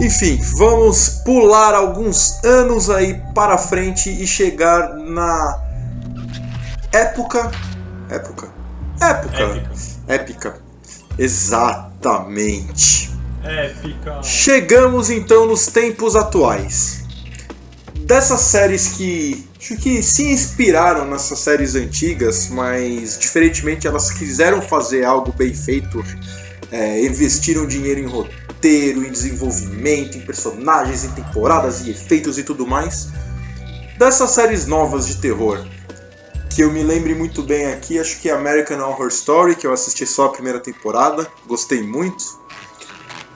Enfim, 0.00 0.40
vamos 0.56 1.20
pular 1.22 1.74
alguns 1.74 2.42
anos 2.42 2.88
aí 2.88 3.20
para 3.34 3.58
frente 3.58 4.08
e 4.08 4.26
chegar 4.26 4.94
na 4.94 5.60
época. 6.92 7.50
Época? 8.08 8.48
Época. 9.02 9.36
Épica. 9.36 9.95
Épica. 10.08 10.60
Exatamente. 11.18 13.10
Épica. 13.42 14.22
Chegamos 14.22 15.10
então 15.10 15.46
nos 15.46 15.66
tempos 15.66 16.14
atuais. 16.16 17.04
Dessas 18.00 18.40
séries 18.40 18.88
que 18.88 19.46
acho 19.58 19.76
que 19.76 20.00
se 20.02 20.30
inspiraram 20.30 21.06
nessas 21.06 21.40
séries 21.40 21.74
antigas, 21.74 22.48
mas 22.50 23.18
diferentemente 23.18 23.86
elas 23.86 24.12
quiseram 24.12 24.62
fazer 24.62 25.04
algo 25.04 25.32
bem 25.32 25.52
feito, 25.52 26.04
é, 26.70 27.04
investiram 27.04 27.66
dinheiro 27.66 27.98
em 28.00 28.06
roteiro, 28.06 29.04
em 29.04 29.10
desenvolvimento, 29.10 30.18
em 30.18 30.20
personagens, 30.20 31.04
em 31.04 31.10
temporadas 31.10 31.80
e 31.84 31.90
efeitos 31.90 32.38
e 32.38 32.44
tudo 32.44 32.64
mais. 32.64 33.08
Dessas 33.98 34.30
séries 34.30 34.66
novas 34.66 35.06
de 35.06 35.16
terror, 35.16 35.66
que 36.56 36.62
eu 36.62 36.72
me 36.72 36.82
lembre 36.82 37.14
muito 37.14 37.42
bem 37.42 37.66
aqui, 37.66 37.98
acho 37.98 38.18
que 38.18 38.30
é 38.30 38.32
American 38.32 38.78
Horror 38.80 39.08
Story, 39.08 39.54
que 39.56 39.66
eu 39.66 39.74
assisti 39.74 40.06
só 40.06 40.24
a 40.24 40.28
primeira 40.32 40.58
temporada, 40.58 41.30
gostei 41.46 41.82
muito. 41.82 42.24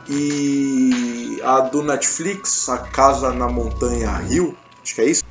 E 0.09 1.39
a 1.45 1.61
do 1.61 1.83
Netflix, 1.83 2.67
A 2.71 2.79
Casa 2.79 3.31
na 3.31 3.47
Montanha 3.47 4.11
Rio, 4.17 4.57
acho 4.83 4.95
que 4.95 5.01
é 5.03 5.05
isso. 5.05 5.23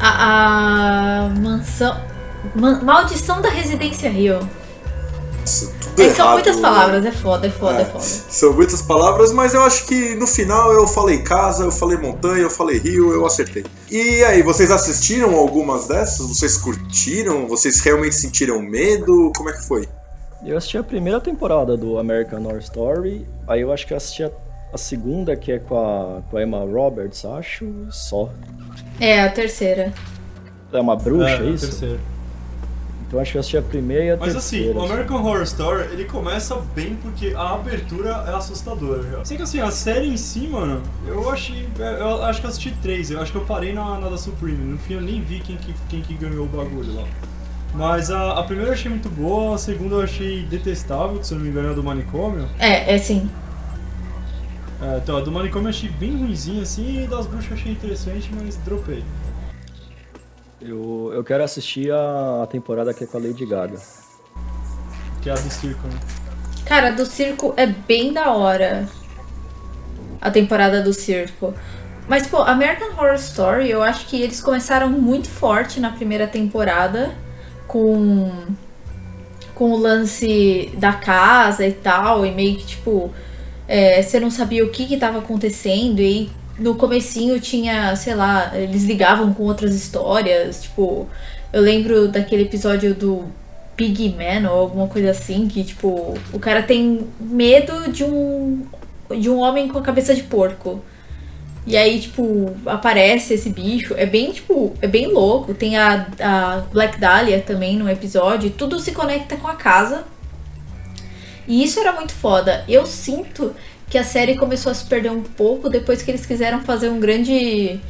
A, 0.00 1.26
a 1.26 1.28
mansão. 1.38 2.00
Ma- 2.54 2.80
Maldição 2.80 3.42
da 3.42 3.50
Residência 3.50 4.08
Rio. 4.08 4.40
Nossa, 5.48 5.72
tudo 5.80 6.02
É 6.02 6.08
que 6.08 6.14
são 6.14 6.24
errado. 6.26 6.34
muitas 6.34 6.56
palavras, 6.60 7.06
é 7.06 7.12
foda, 7.12 7.46
é 7.46 7.50
foda, 7.50 7.78
é, 7.78 7.82
É, 7.82 7.84
foda. 7.86 8.04
São 8.04 8.52
muitas 8.52 8.82
palavras, 8.82 9.32
mas 9.32 9.54
eu 9.54 9.62
acho 9.62 9.86
que 9.86 10.14
no 10.14 10.26
final 10.26 10.72
eu 10.72 10.86
falei 10.86 11.22
casa, 11.22 11.64
eu 11.64 11.72
falei 11.72 11.96
montanha, 11.96 12.42
eu 12.42 12.50
falei 12.50 12.78
rio, 12.78 13.12
eu 13.12 13.24
acertei. 13.24 13.64
E 13.90 14.22
aí, 14.24 14.42
vocês 14.42 14.70
assistiram 14.70 15.34
algumas 15.34 15.88
dessas? 15.88 16.26
Vocês 16.28 16.56
curtiram? 16.58 17.46
Vocês 17.48 17.80
realmente 17.80 18.14
sentiram 18.14 18.60
medo? 18.60 19.32
Como 19.34 19.48
é 19.48 19.52
que 19.54 19.64
foi? 19.66 19.88
Eu 20.44 20.56
assisti 20.56 20.76
a 20.76 20.84
primeira 20.84 21.20
temporada 21.20 21.76
do 21.76 21.98
American 21.98 22.44
Horror 22.44 22.58
Story, 22.60 23.26
aí 23.46 23.62
eu 23.62 23.72
acho 23.72 23.86
que 23.86 23.92
eu 23.92 23.96
assisti 23.96 24.22
a, 24.24 24.30
a 24.72 24.78
segunda, 24.78 25.34
que 25.34 25.50
é 25.50 25.58
com 25.58 25.76
a, 25.76 26.20
com 26.30 26.36
a 26.36 26.42
Emma 26.42 26.58
Roberts, 26.60 27.24
acho, 27.24 27.64
só. 27.90 28.28
É, 29.00 29.22
a 29.22 29.30
terceira. 29.30 29.92
É 30.72 30.78
uma 30.80 30.94
bruxa, 30.94 31.30
É, 31.30 31.46
é, 31.46 31.50
isso? 31.50 31.66
terceiro. 31.70 32.00
Então 33.08 33.18
acho 33.18 33.32
que 33.32 33.38
eu 33.38 33.40
assisti 33.40 33.56
a 33.56 33.62
primeira 33.62 34.04
e 34.04 34.10
a 34.10 34.16
Mas 34.18 34.36
assim, 34.36 34.56
terceira. 34.58 34.78
o 34.78 34.84
American 34.84 35.24
Horror 35.24 35.42
Story, 35.42 35.88
ele 35.92 36.04
começa 36.04 36.56
bem 36.74 36.94
porque 36.96 37.32
a 37.34 37.54
abertura 37.54 38.10
é 38.28 38.34
assustadora. 38.34 39.02
já. 39.02 39.24
Sei 39.24 39.38
que 39.38 39.42
assim, 39.42 39.60
a 39.60 39.70
série 39.70 40.08
em 40.08 40.16
si, 40.18 40.40
mano, 40.46 40.82
eu 41.06 41.30
achei. 41.30 41.66
Eu 41.78 42.22
acho 42.22 42.40
que 42.40 42.46
eu 42.46 42.50
assisti 42.50 42.70
três, 42.82 43.10
eu 43.10 43.18
acho 43.20 43.32
que 43.32 43.38
eu 43.38 43.44
parei 43.46 43.72
na, 43.72 43.98
na 43.98 44.10
da 44.10 44.18
Supreme. 44.18 44.58
No 44.58 44.76
fim 44.78 44.94
eu 44.94 45.00
nem 45.00 45.22
vi 45.22 45.40
quem 45.40 45.56
que, 45.56 45.74
quem 45.88 46.02
que 46.02 46.12
ganhou 46.14 46.44
o 46.44 46.48
bagulho 46.48 46.94
lá. 46.94 47.04
Mas 47.74 48.10
a, 48.10 48.38
a 48.38 48.42
primeira 48.42 48.70
eu 48.70 48.74
achei 48.74 48.90
muito 48.90 49.08
boa, 49.08 49.54
a 49.54 49.58
segunda 49.58 49.94
eu 49.96 50.02
achei 50.02 50.42
detestável, 50.42 51.18
que 51.18 51.26
se 51.26 51.32
eu 51.32 51.38
não 51.38 51.44
me 51.44 51.50
engano 51.50 51.68
é 51.68 51.70
a 51.70 51.74
do 51.74 51.82
manicômio. 51.82 52.46
É, 52.58 52.94
é 52.94 52.98
sim. 52.98 53.30
É, 54.82 54.98
então, 54.98 55.16
a 55.16 55.20
do 55.20 55.32
manicômio 55.32 55.66
eu 55.66 55.70
achei 55.70 55.88
bem 55.88 56.16
ruimzinha 56.16 56.62
assim, 56.62 57.04
e 57.04 57.06
das 57.06 57.26
bruxas 57.26 57.50
eu 57.50 57.56
achei 57.56 57.72
interessante, 57.72 58.30
mas 58.34 58.56
dropei. 58.58 59.02
Eu, 60.60 61.12
eu 61.14 61.22
quero 61.22 61.44
assistir 61.44 61.92
a, 61.92 62.42
a 62.42 62.46
temporada 62.46 62.92
que 62.92 63.04
é 63.04 63.06
com 63.06 63.18
a 63.18 63.20
Lady 63.20 63.46
Gaga. 63.46 63.78
Que 65.22 65.30
é 65.30 65.32
a 65.32 65.36
do 65.36 65.50
circo, 65.50 65.86
né? 65.86 65.98
Cara, 66.64 66.90
do 66.90 67.06
circo 67.06 67.54
é 67.56 67.66
bem 67.66 68.12
da 68.12 68.32
hora. 68.32 68.88
A 70.20 70.30
temporada 70.30 70.82
do 70.82 70.92
circo. 70.92 71.54
Mas, 72.08 72.26
pô, 72.26 72.38
American 72.38 72.88
Horror 72.92 73.14
Story, 73.14 73.70
eu 73.70 73.82
acho 73.82 74.06
que 74.06 74.20
eles 74.20 74.40
começaram 74.40 74.88
muito 74.88 75.28
forte 75.28 75.78
na 75.78 75.90
primeira 75.90 76.26
temporada 76.26 77.14
com 77.66 78.30
com 79.54 79.72
o 79.72 79.76
lance 79.76 80.70
da 80.74 80.92
casa 80.92 81.66
e 81.66 81.72
tal, 81.72 82.24
e 82.24 82.30
meio 82.30 82.56
que 82.58 82.64
tipo, 82.64 83.12
é, 83.66 84.00
você 84.00 84.20
não 84.20 84.30
sabia 84.30 84.64
o 84.64 84.70
que 84.70 84.86
que 84.86 84.96
tava 84.96 85.18
acontecendo, 85.18 85.98
e 85.98 86.04
aí 86.04 86.30
no 86.58 86.74
comecinho 86.74 87.40
tinha, 87.40 87.94
sei 87.96 88.14
lá, 88.14 88.52
eles 88.54 88.84
ligavam 88.84 89.32
com 89.32 89.44
outras 89.44 89.74
histórias, 89.74 90.62
tipo, 90.62 91.08
eu 91.52 91.62
lembro 91.62 92.08
daquele 92.08 92.42
episódio 92.42 92.94
do 92.94 93.24
Big 93.76 94.14
Man 94.16 94.50
ou 94.50 94.60
alguma 94.60 94.88
coisa 94.88 95.10
assim, 95.10 95.46
que 95.48 95.62
tipo, 95.62 96.14
o 96.32 96.38
cara 96.38 96.62
tem 96.62 97.06
medo 97.20 97.92
de 97.92 98.04
um 98.04 98.66
de 99.16 99.30
um 99.30 99.38
homem 99.38 99.68
com 99.68 99.78
a 99.78 99.82
cabeça 99.82 100.14
de 100.14 100.22
porco. 100.22 100.82
E 101.66 101.76
aí, 101.76 102.00
tipo, 102.00 102.56
aparece 102.66 103.34
esse 103.34 103.50
bicho. 103.50 103.94
É 103.96 104.06
bem, 104.06 104.32
tipo, 104.32 104.74
é 104.80 104.86
bem 104.86 105.06
louco. 105.12 105.54
Tem 105.54 105.76
a, 105.76 106.06
a 106.20 106.56
Black 106.72 106.98
Dahlia 106.98 107.40
também 107.40 107.76
no 107.76 107.88
episódio. 107.88 108.50
Tudo 108.50 108.78
se 108.78 108.92
conecta 108.92 109.36
com 109.36 109.48
a 109.48 109.54
casa. 109.54 110.04
E 111.46 111.62
isso 111.62 111.80
era 111.80 111.92
muito 111.92 112.12
foda. 112.12 112.64
Eu 112.68 112.86
sinto 112.86 113.54
que 113.88 113.96
a 113.96 114.04
série 114.04 114.36
começou 114.36 114.70
a 114.70 114.74
se 114.74 114.84
perder 114.84 115.10
um 115.10 115.22
pouco 115.22 115.68
depois 115.68 116.02
que 116.02 116.10
eles 116.10 116.26
quiseram 116.26 116.60
fazer 116.60 116.90
um 116.90 117.00
grande 117.00 117.80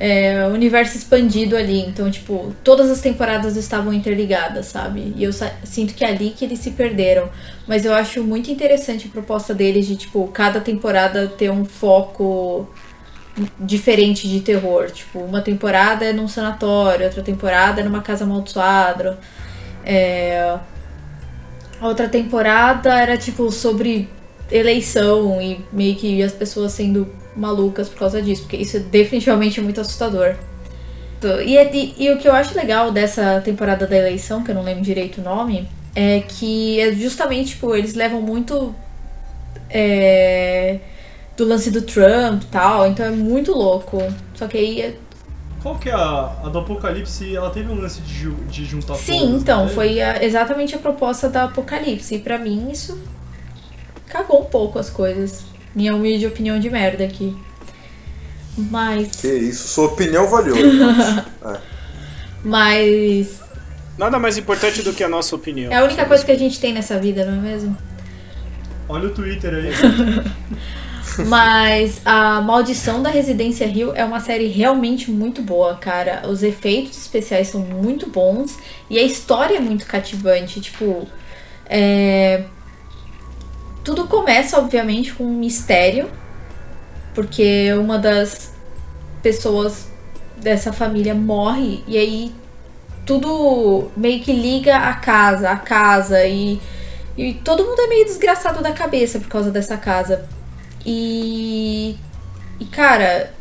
é, 0.00 0.46
universo 0.46 0.96
expandido 0.96 1.56
ali. 1.56 1.80
Então, 1.80 2.10
tipo, 2.10 2.54
todas 2.64 2.90
as 2.90 3.00
temporadas 3.00 3.56
estavam 3.56 3.92
interligadas, 3.92 4.66
sabe? 4.66 5.12
E 5.16 5.22
eu 5.22 5.32
sinto 5.64 5.94
que 5.94 6.04
é 6.04 6.08
ali 6.08 6.30
que 6.30 6.44
eles 6.44 6.58
se 6.58 6.70
perderam. 6.72 7.28
Mas 7.66 7.84
eu 7.84 7.94
acho 7.94 8.22
muito 8.24 8.50
interessante 8.50 9.06
a 9.06 9.10
proposta 9.10 9.54
deles 9.54 9.86
de, 9.86 9.96
tipo, 9.96 10.26
cada 10.28 10.60
temporada 10.60 11.28
ter 11.28 11.50
um 11.50 11.64
foco 11.64 12.68
diferente 13.60 14.28
de 14.28 14.40
terror. 14.40 14.90
Tipo, 14.90 15.20
uma 15.20 15.40
temporada 15.40 16.04
é 16.04 16.12
num 16.12 16.28
sanatório, 16.28 17.06
outra 17.06 17.22
temporada 17.22 17.80
é 17.80 17.84
numa 17.84 18.00
casa 18.00 18.24
amaldiçoada. 18.24 19.18
É... 19.84 20.58
A 21.80 21.88
outra 21.88 22.08
temporada 22.08 22.98
era, 22.98 23.16
tipo, 23.16 23.50
sobre 23.50 24.08
eleição 24.52 25.40
e 25.40 25.60
meio 25.72 25.96
que 25.96 26.22
as 26.22 26.32
pessoas 26.32 26.72
sendo 26.72 27.08
malucas 27.36 27.88
por 27.88 27.98
causa 28.00 28.20
disso, 28.20 28.42
porque 28.42 28.56
isso 28.58 28.76
é 28.76 28.80
definitivamente 28.80 29.60
muito 29.60 29.80
assustador. 29.80 30.34
E, 31.46 31.56
e, 31.56 31.94
e 32.04 32.10
o 32.10 32.18
que 32.18 32.26
eu 32.28 32.34
acho 32.34 32.54
legal 32.56 32.90
dessa 32.90 33.40
temporada 33.44 33.86
da 33.86 33.96
eleição, 33.96 34.42
que 34.42 34.50
eu 34.50 34.54
não 34.56 34.62
lembro 34.62 34.82
direito 34.82 35.20
o 35.20 35.24
nome, 35.24 35.68
é 35.94 36.20
que 36.20 36.80
é 36.80 36.92
justamente, 36.92 37.50
tipo, 37.50 37.74
eles 37.76 37.94
levam 37.94 38.20
muito 38.20 38.74
é, 39.70 40.80
do 41.36 41.44
lance 41.44 41.70
do 41.70 41.82
Trump 41.82 42.42
e 42.42 42.46
tal, 42.46 42.86
então 42.88 43.06
é 43.06 43.10
muito 43.10 43.52
louco. 43.52 43.98
Só 44.34 44.46
que 44.46 44.58
aí. 44.58 44.80
é- 44.82 44.94
Qual 45.62 45.78
que 45.78 45.88
é 45.88 45.92
a, 45.92 46.32
a 46.44 46.48
do 46.48 46.58
Apocalipse? 46.58 47.34
Ela 47.36 47.50
teve 47.50 47.70
um 47.70 47.80
lance 47.80 48.00
de, 48.00 48.28
de 48.46 48.64
juntar 48.64 48.96
Sim, 48.96 49.20
todas, 49.20 49.42
então, 49.42 49.62
né? 49.66 49.72
foi 49.72 50.00
a- 50.02 50.22
exatamente 50.24 50.74
a 50.74 50.78
proposta 50.78 51.28
da 51.28 51.44
Apocalipse. 51.44 52.16
E 52.16 52.18
pra 52.18 52.36
mim 52.36 52.68
isso 52.72 52.98
cagou 54.12 54.42
um 54.42 54.44
pouco 54.44 54.78
as 54.78 54.90
coisas. 54.90 55.44
Minha 55.74 55.96
humilde 55.96 56.26
opinião 56.26 56.60
de 56.60 56.68
merda 56.68 57.02
aqui. 57.02 57.34
Mas. 58.56 59.16
Que 59.16 59.28
isso, 59.28 59.68
sua 59.68 59.86
opinião 59.86 60.28
valeu. 60.28 60.54
Mas. 62.44 63.40
Nada 63.96 64.18
mais 64.18 64.36
importante 64.36 64.82
do 64.82 64.92
que 64.92 65.02
a 65.02 65.08
nossa 65.08 65.34
opinião. 65.34 65.72
É 65.72 65.76
a 65.76 65.84
única 65.84 66.04
coisa 66.04 66.24
que 66.24 66.32
a 66.32 66.38
gente 66.38 66.60
tem 66.60 66.72
nessa 66.72 66.98
vida, 66.98 67.24
não 67.24 67.38
é 67.38 67.40
mesmo? 67.40 67.76
Olha 68.88 69.08
o 69.08 69.10
Twitter 69.10 69.54
aí. 69.54 69.70
Mas 71.26 72.00
a 72.04 72.40
Maldição 72.40 73.02
da 73.02 73.10
Residência 73.10 73.66
Rio 73.66 73.92
é 73.94 74.04
uma 74.04 74.20
série 74.20 74.48
realmente 74.48 75.10
muito 75.10 75.42
boa, 75.42 75.76
cara. 75.76 76.22
Os 76.26 76.42
efeitos 76.42 76.98
especiais 76.98 77.48
são 77.48 77.60
muito 77.60 78.08
bons 78.08 78.58
e 78.88 78.98
a 78.98 79.02
história 79.02 79.56
é 79.56 79.60
muito 79.60 79.86
cativante. 79.86 80.60
Tipo, 80.60 81.06
é... 81.66 82.44
tudo 83.84 84.06
começa, 84.06 84.58
obviamente, 84.58 85.12
com 85.12 85.24
um 85.24 85.34
mistério, 85.34 86.10
porque 87.14 87.72
uma 87.74 87.98
das 87.98 88.52
pessoas 89.22 89.88
dessa 90.36 90.72
família 90.72 91.14
morre 91.14 91.82
e 91.86 91.96
aí 91.96 92.34
tudo 93.06 93.90
meio 93.96 94.20
que 94.22 94.32
liga 94.32 94.76
a 94.76 94.94
casa, 94.94 95.50
a 95.50 95.56
casa 95.56 96.24
e, 96.24 96.60
e 97.16 97.34
todo 97.34 97.64
mundo 97.64 97.80
é 97.80 97.86
meio 97.88 98.04
desgraçado 98.04 98.62
da 98.62 98.72
cabeça 98.72 99.18
por 99.18 99.28
causa 99.28 99.50
dessa 99.50 99.76
casa. 99.76 100.26
E, 100.84 101.96
e 102.58 102.64
cara, 102.66 103.32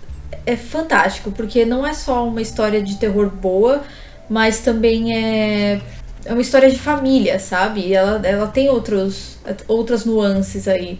é 0.46 0.56
fantástico, 0.56 1.32
porque 1.32 1.66
não 1.66 1.86
é 1.86 1.94
só 1.94 2.28
uma 2.28 2.42
história 2.42 2.82
de 2.82 2.98
terror 2.98 3.30
boa, 3.30 3.84
mas 4.30 4.60
também 4.60 5.16
é, 5.16 5.82
é 6.26 6.32
uma 6.34 6.42
história 6.42 6.70
de 6.70 6.80
família, 6.80 7.40
sabe? 7.40 7.94
Ela, 7.94 8.22
ela 8.26 8.48
tem 8.48 8.70
outros, 8.70 9.38
outras 9.68 10.06
nuances 10.06 10.68
aí. 10.68 11.00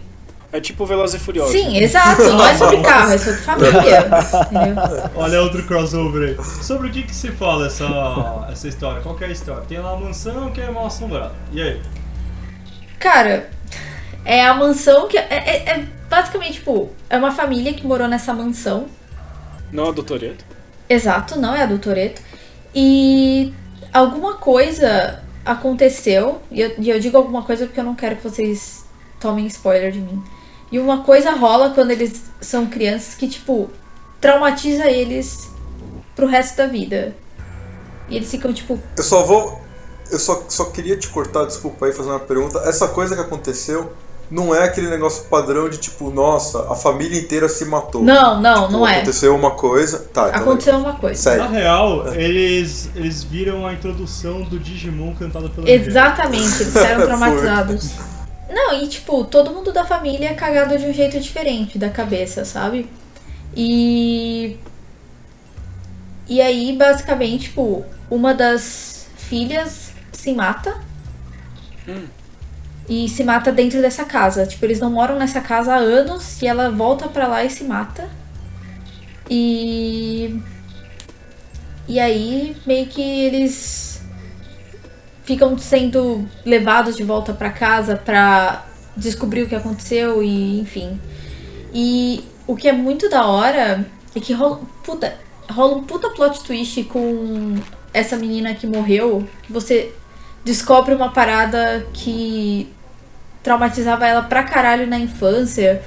É 0.52 0.60
tipo 0.60 0.84
Velozes 0.84 1.18
e 1.20 1.24
Furiosos. 1.24 1.52
Sim, 1.52 1.78
exato. 1.78 2.22
Não 2.24 2.44
é 2.46 2.54
sobre 2.54 2.80
carro, 2.82 3.12
é 3.12 3.16
sobre 3.18 3.40
família. 3.40 4.06
Olha 5.16 5.40
outro 5.40 5.64
crossover 5.66 6.28
aí. 6.28 6.44
Sobre 6.62 6.88
o 6.88 6.90
que, 6.90 7.04
que 7.04 7.14
se 7.14 7.30
fala 7.32 7.66
essa, 7.68 7.86
essa 8.50 8.68
história? 8.68 9.00
Qual 9.00 9.14
que 9.14 9.24
é 9.24 9.28
a 9.28 9.30
história? 9.30 9.62
Tem 9.66 9.78
lá 9.78 9.92
a 9.92 9.96
mansão 9.96 10.50
que 10.52 10.60
é 10.60 10.70
mal 10.70 10.86
assombrada. 10.86 11.32
E 11.52 11.62
aí? 11.62 11.80
Cara, 12.98 13.48
é 14.26 14.44
a 14.46 14.52
mansão 14.52 15.08
que. 15.08 15.16
É, 15.16 15.26
é- 15.30 15.70
é 15.70 15.86
basicamente, 16.10 16.54
tipo, 16.54 16.90
é 17.08 17.16
uma 17.16 17.30
família 17.32 17.72
que 17.72 17.86
morou 17.86 18.06
nessa 18.06 18.34
mansão. 18.34 18.86
Não 19.72 19.88
a 19.88 19.92
do 19.92 20.02
Toreto. 20.02 20.44
Exato, 20.86 21.38
não 21.40 21.54
é 21.54 21.62
a 21.62 21.66
do 21.66 21.78
Toreto. 21.78 22.20
E 22.74 23.54
alguma 23.92 24.34
coisa 24.34 25.22
aconteceu. 25.44 26.40
E 26.50 26.60
eu, 26.60 26.74
e 26.78 26.90
eu 26.90 26.98
digo 26.98 27.16
alguma 27.16 27.42
coisa 27.42 27.66
porque 27.66 27.80
eu 27.80 27.84
não 27.84 27.94
quero 27.94 28.16
que 28.16 28.22
vocês 28.22 28.84
tomem 29.20 29.46
spoiler 29.46 29.92
de 29.92 30.00
mim. 30.00 30.22
E 30.70 30.78
uma 30.78 31.02
coisa 31.02 31.32
rola 31.32 31.70
quando 31.70 31.90
eles 31.90 32.22
são 32.40 32.66
crianças 32.66 33.14
que, 33.14 33.28
tipo, 33.28 33.70
traumatiza 34.20 34.86
eles 34.86 35.50
pro 36.16 36.26
resto 36.26 36.56
da 36.56 36.66
vida. 36.66 37.14
E 38.08 38.16
eles 38.16 38.30
ficam, 38.30 38.52
tipo, 38.52 38.78
Eu 38.96 39.02
só 39.02 39.22
vou. 39.24 39.60
Eu 40.10 40.18
só, 40.18 40.44
só 40.48 40.66
queria 40.66 40.96
te 40.96 41.08
cortar, 41.08 41.46
desculpa 41.46 41.86
aí, 41.86 41.92
fazer 41.92 42.10
uma 42.10 42.20
pergunta. 42.20 42.58
Essa 42.60 42.88
coisa 42.88 43.14
que 43.14 43.20
aconteceu 43.20 43.92
não 44.32 44.54
é 44.54 44.64
aquele 44.64 44.88
negócio 44.88 45.24
padrão 45.24 45.68
de 45.68 45.76
tipo, 45.76 46.10
nossa, 46.10 46.72
a 46.72 46.74
família 46.74 47.20
inteira 47.20 47.50
se 47.50 47.66
matou. 47.66 48.02
não, 48.02 48.40
não, 48.40 48.62
Tipo, 48.62 48.72
não 48.72 48.88
é. 48.88 48.96
Aconteceu 48.96 49.36
uma 49.36 49.50
coisa. 49.50 49.98
Tá, 49.98 50.30
então. 50.30 50.40
Aconteceu 50.40 50.78
uma 50.78 50.94
coisa. 50.94 51.22
Sério. 51.22 51.44
Na 51.44 51.50
real, 51.50 52.14
eles, 52.14 52.88
eles 52.96 53.22
viram 53.22 53.66
a 53.66 53.74
introdução 53.74 54.40
do 54.42 54.58
Digimon 54.58 55.14
cantado 55.14 55.50
pela. 55.50 55.68
Exatamente, 55.70 56.62
eles 56.62 56.72
ficaram 56.72 57.04
traumatizados. 57.06 57.90
Não, 58.48 58.74
e 58.82 58.88
tipo, 58.88 59.22
todo 59.24 59.50
mundo 59.50 59.70
da 59.70 59.84
família 59.84 60.30
é 60.30 60.34
cagado 60.34 60.78
de 60.78 60.86
um 60.86 60.92
jeito 60.94 61.20
diferente 61.20 61.78
da 61.78 61.90
cabeça, 61.90 62.44
sabe? 62.46 62.88
E. 63.54 64.56
E 66.26 66.40
aí, 66.40 66.74
basicamente, 66.74 67.44
tipo, 67.44 67.84
uma 68.10 68.32
das 68.32 69.06
filhas 69.16 69.92
se 70.10 70.32
mata. 70.32 70.80
E 72.88 73.08
se 73.08 73.24
mata 73.24 73.52
dentro 73.52 73.80
dessa 73.80 74.04
casa. 74.04 74.46
Tipo, 74.46 74.64
eles 74.64 74.80
não 74.80 74.90
moram 74.90 75.18
nessa 75.18 75.40
casa 75.40 75.74
há 75.74 75.76
anos 75.76 76.40
e 76.42 76.46
ela 76.46 76.70
volta 76.70 77.08
pra 77.08 77.26
lá 77.26 77.44
e 77.44 77.50
se 77.50 77.64
mata. 77.64 78.08
E. 79.30 80.40
E 81.88 81.98
aí, 81.98 82.56
meio 82.66 82.86
que 82.86 83.00
eles 83.02 84.02
ficam 85.24 85.56
sendo 85.56 86.26
levados 86.44 86.96
de 86.96 87.04
volta 87.04 87.32
pra 87.32 87.50
casa 87.50 87.96
pra 87.96 88.66
descobrir 88.96 89.42
o 89.42 89.48
que 89.48 89.54
aconteceu 89.54 90.22
e 90.22 90.60
enfim. 90.60 91.00
E 91.72 92.24
o 92.46 92.54
que 92.56 92.68
é 92.68 92.72
muito 92.72 93.08
da 93.08 93.26
hora 93.26 93.86
é 94.14 94.20
que 94.20 94.32
rola, 94.32 94.60
puta, 94.84 95.16
rola 95.50 95.76
um 95.76 95.84
puta 95.84 96.10
plot 96.10 96.42
twist 96.44 96.84
com 96.84 97.54
essa 97.94 98.16
menina 98.16 98.54
que 98.54 98.66
morreu, 98.66 99.26
que 99.42 99.52
você 99.52 99.92
descobre 100.44 100.94
uma 100.94 101.10
parada 101.10 101.86
que 101.92 102.72
traumatizava 103.42 104.06
ela 104.06 104.22
pra 104.22 104.42
caralho 104.44 104.86
na 104.86 104.98
infância, 104.98 105.82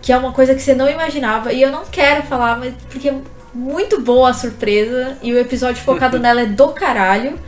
que 0.00 0.12
é 0.12 0.16
uma 0.16 0.32
coisa 0.32 0.54
que 0.54 0.62
você 0.62 0.74
não 0.74 0.88
imaginava. 0.88 1.52
E 1.52 1.62
eu 1.62 1.70
não 1.70 1.84
quero 1.84 2.22
falar, 2.24 2.58
mas 2.58 2.74
porque 2.88 3.08
é 3.08 3.14
muito 3.52 4.00
boa 4.00 4.30
a 4.30 4.34
surpresa 4.34 5.16
e 5.22 5.32
o 5.32 5.38
episódio 5.38 5.82
focado 5.82 6.18
nela 6.20 6.42
é 6.42 6.46
do 6.46 6.68
caralho. 6.68 7.38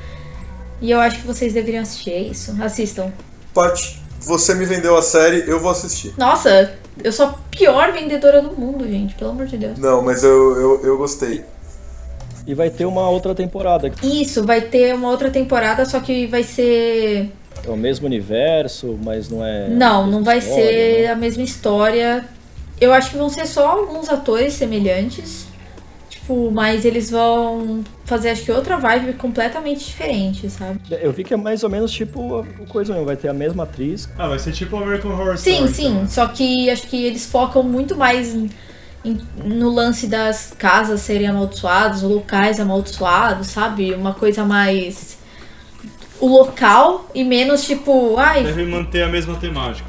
E 0.80 0.90
eu 0.90 1.00
acho 1.00 1.20
que 1.20 1.26
vocês 1.26 1.52
deveriam 1.52 1.82
assistir 1.82 2.10
é 2.10 2.20
isso. 2.20 2.56
Assistam. 2.60 3.12
Paty, 3.54 4.02
você 4.20 4.54
me 4.54 4.64
vendeu 4.64 4.96
a 4.96 5.02
série, 5.02 5.48
eu 5.48 5.60
vou 5.60 5.70
assistir. 5.70 6.12
Nossa, 6.18 6.76
eu 7.02 7.12
sou 7.12 7.26
a 7.26 7.34
pior 7.50 7.92
vendedora 7.92 8.42
do 8.42 8.52
mundo, 8.56 8.86
gente. 8.88 9.14
Pelo 9.14 9.30
amor 9.30 9.46
de 9.46 9.56
Deus. 9.56 9.78
Não, 9.78 10.02
mas 10.02 10.24
eu, 10.24 10.60
eu, 10.60 10.84
eu 10.84 10.98
gostei. 10.98 11.44
E 12.46 12.54
vai 12.54 12.70
ter 12.70 12.84
uma 12.84 13.08
outra 13.08 13.34
temporada. 13.34 13.92
Isso, 14.02 14.44
vai 14.44 14.60
ter 14.60 14.94
uma 14.94 15.08
outra 15.08 15.30
temporada, 15.30 15.84
só 15.84 16.00
que 16.00 16.26
vai 16.26 16.42
ser. 16.42 17.30
É 17.64 17.70
o 17.70 17.76
mesmo 17.76 18.06
universo, 18.06 18.98
mas 19.02 19.28
não 19.28 19.44
é. 19.44 19.68
Não, 19.68 20.06
não 20.06 20.24
vai 20.24 20.38
história, 20.38 20.64
ser 20.64 21.02
né? 21.02 21.12
a 21.12 21.14
mesma 21.16 21.42
história. 21.42 22.24
Eu 22.80 22.92
acho 22.92 23.10
que 23.10 23.16
vão 23.16 23.28
ser 23.28 23.46
só 23.46 23.68
alguns 23.68 24.08
atores 24.08 24.54
semelhantes. 24.54 25.46
Tipo, 26.10 26.50
mas 26.52 26.84
eles 26.84 27.10
vão 27.10 27.82
fazer, 28.04 28.30
acho 28.30 28.44
que 28.44 28.52
outra 28.52 28.76
vibe 28.76 29.14
completamente 29.14 29.84
diferente, 29.84 30.48
sabe? 30.50 30.80
Eu 30.90 31.12
vi 31.12 31.24
que 31.24 31.34
é 31.34 31.36
mais 31.36 31.64
ou 31.64 31.70
menos 31.70 31.90
tipo 31.90 32.46
coisa 32.68 32.92
mesmo, 32.92 33.06
vai 33.06 33.16
ter 33.16 33.28
a 33.28 33.32
mesma 33.32 33.64
atriz. 33.64 34.08
Ah, 34.16 34.28
vai 34.28 34.38
ser 34.38 34.52
tipo 34.52 34.76
American 34.76 35.12
Horror 35.12 35.36
Sim, 35.36 35.64
Story. 35.66 35.72
sim. 35.72 35.86
então. 35.88 36.08
Só 36.08 36.26
que 36.28 36.70
acho 36.70 36.86
que 36.86 37.04
eles 37.04 37.26
focam 37.26 37.62
muito 37.64 37.96
mais 37.96 38.36
no 39.44 39.70
lance 39.70 40.06
das 40.06 40.54
casas 40.56 41.00
serem 41.00 41.26
amaldiçoadas, 41.26 42.02
locais 42.02 42.60
amaldiçoados, 42.60 43.48
sabe? 43.48 43.92
Uma 43.94 44.14
coisa 44.14 44.44
mais. 44.44 45.18
O 46.20 46.28
local 46.28 47.10
e 47.14 47.24
menos 47.24 47.64
tipo. 47.64 48.16
Ai, 48.16 48.44
Deve 48.44 48.64
manter 48.64 49.02
a 49.02 49.08
mesma 49.08 49.34
temática. 49.36 49.88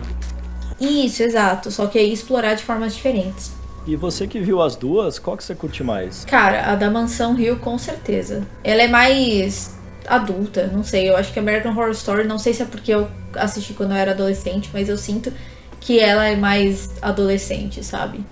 isso, 0.80 1.22
exato. 1.24 1.70
Só 1.72 1.86
que 1.88 2.00
aí 2.00 2.12
explorar 2.12 2.56
de 2.56 2.64
formas 2.64 2.96
diferentes. 2.96 3.52
E 3.86 3.96
você 3.96 4.26
que 4.26 4.40
viu 4.40 4.62
as 4.62 4.76
duas, 4.76 5.20
qual 5.20 5.36
que 5.36 5.44
você 5.44 5.54
curte 5.54 5.84
mais? 5.84 6.24
Cara, 6.26 6.72
a 6.72 6.76
da 6.76 6.90
Mansão 6.90 7.36
Rio, 7.36 7.58
com 7.60 7.78
certeza. 7.78 8.48
Ela 8.64 8.84
é 8.84 8.88
mais 8.88 9.76
adulta, 10.08 10.68
não 10.74 10.84
sei. 10.84 11.10
Eu 11.10 11.18
acho 11.18 11.32
que 11.34 11.40
American 11.40 11.74
Horror 11.74 11.92
Story, 11.92 12.24
não 12.26 12.40
sei 12.40 12.54
se 12.54 12.62
é 12.64 12.66
porque 12.66 12.94
eu 12.94 13.10
assisti 13.36 13.74
quando 13.74 13.92
eu 13.92 13.98
era 13.98 14.12
adolescente, 14.12 14.70
mas 14.74 14.88
eu 14.90 14.98
sinto 14.98 15.32
que 15.82 16.00
ela 16.00 16.26
é 16.26 16.36
mais 16.36 16.92
adolescente, 17.02 17.84
sabe? 17.84 18.24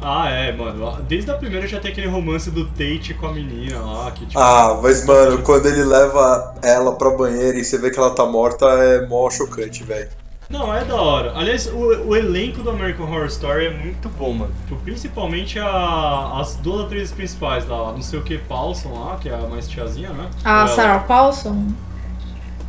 Ah, 0.00 0.28
é, 0.28 0.52
mano. 0.52 1.02
Desde 1.08 1.30
a 1.30 1.34
primeira 1.34 1.66
já 1.66 1.80
tem 1.80 1.90
aquele 1.90 2.06
romance 2.06 2.50
do 2.50 2.66
Tate 2.66 3.14
com 3.14 3.26
a 3.26 3.32
menina 3.32 3.78
lá, 3.80 4.10
que 4.10 4.26
tipo. 4.26 4.38
Ah, 4.38 4.78
mas 4.82 5.04
mano, 5.06 5.42
quando 5.42 5.66
ele 5.66 5.82
leva 5.84 6.54
ela 6.62 6.92
pra 6.94 7.10
banheira 7.10 7.58
e 7.58 7.64
você 7.64 7.78
vê 7.78 7.90
que 7.90 7.98
ela 7.98 8.10
tá 8.10 8.24
morta, 8.26 8.66
é 8.66 9.06
mó 9.06 9.28
chocante, 9.30 9.82
velho. 9.82 10.08
Não, 10.48 10.72
é 10.72 10.84
da 10.84 10.94
hora. 10.94 11.32
Aliás, 11.34 11.66
o, 11.66 12.08
o 12.08 12.14
elenco 12.16 12.62
do 12.62 12.70
American 12.70 13.06
Horror 13.06 13.26
Story 13.26 13.66
é 13.66 13.70
muito 13.70 14.08
bom, 14.10 14.32
mano. 14.32 14.52
Tipo, 14.68 14.80
principalmente 14.82 15.58
a- 15.58 16.38
as 16.40 16.54
duas 16.56 16.84
atrizes 16.86 17.10
principais 17.10 17.66
lá, 17.66 17.90
não 17.90 18.00
sei 18.02 18.20
o 18.20 18.22
que, 18.22 18.38
Paulson 18.38 18.92
lá, 18.92 19.16
que 19.16 19.28
é 19.28 19.34
a 19.34 19.38
mais 19.48 19.66
tiazinha, 19.66 20.10
né? 20.10 20.28
A 20.44 20.58
Ela- 20.60 20.68
Sarah 20.68 20.98
Paulson? 21.00 21.66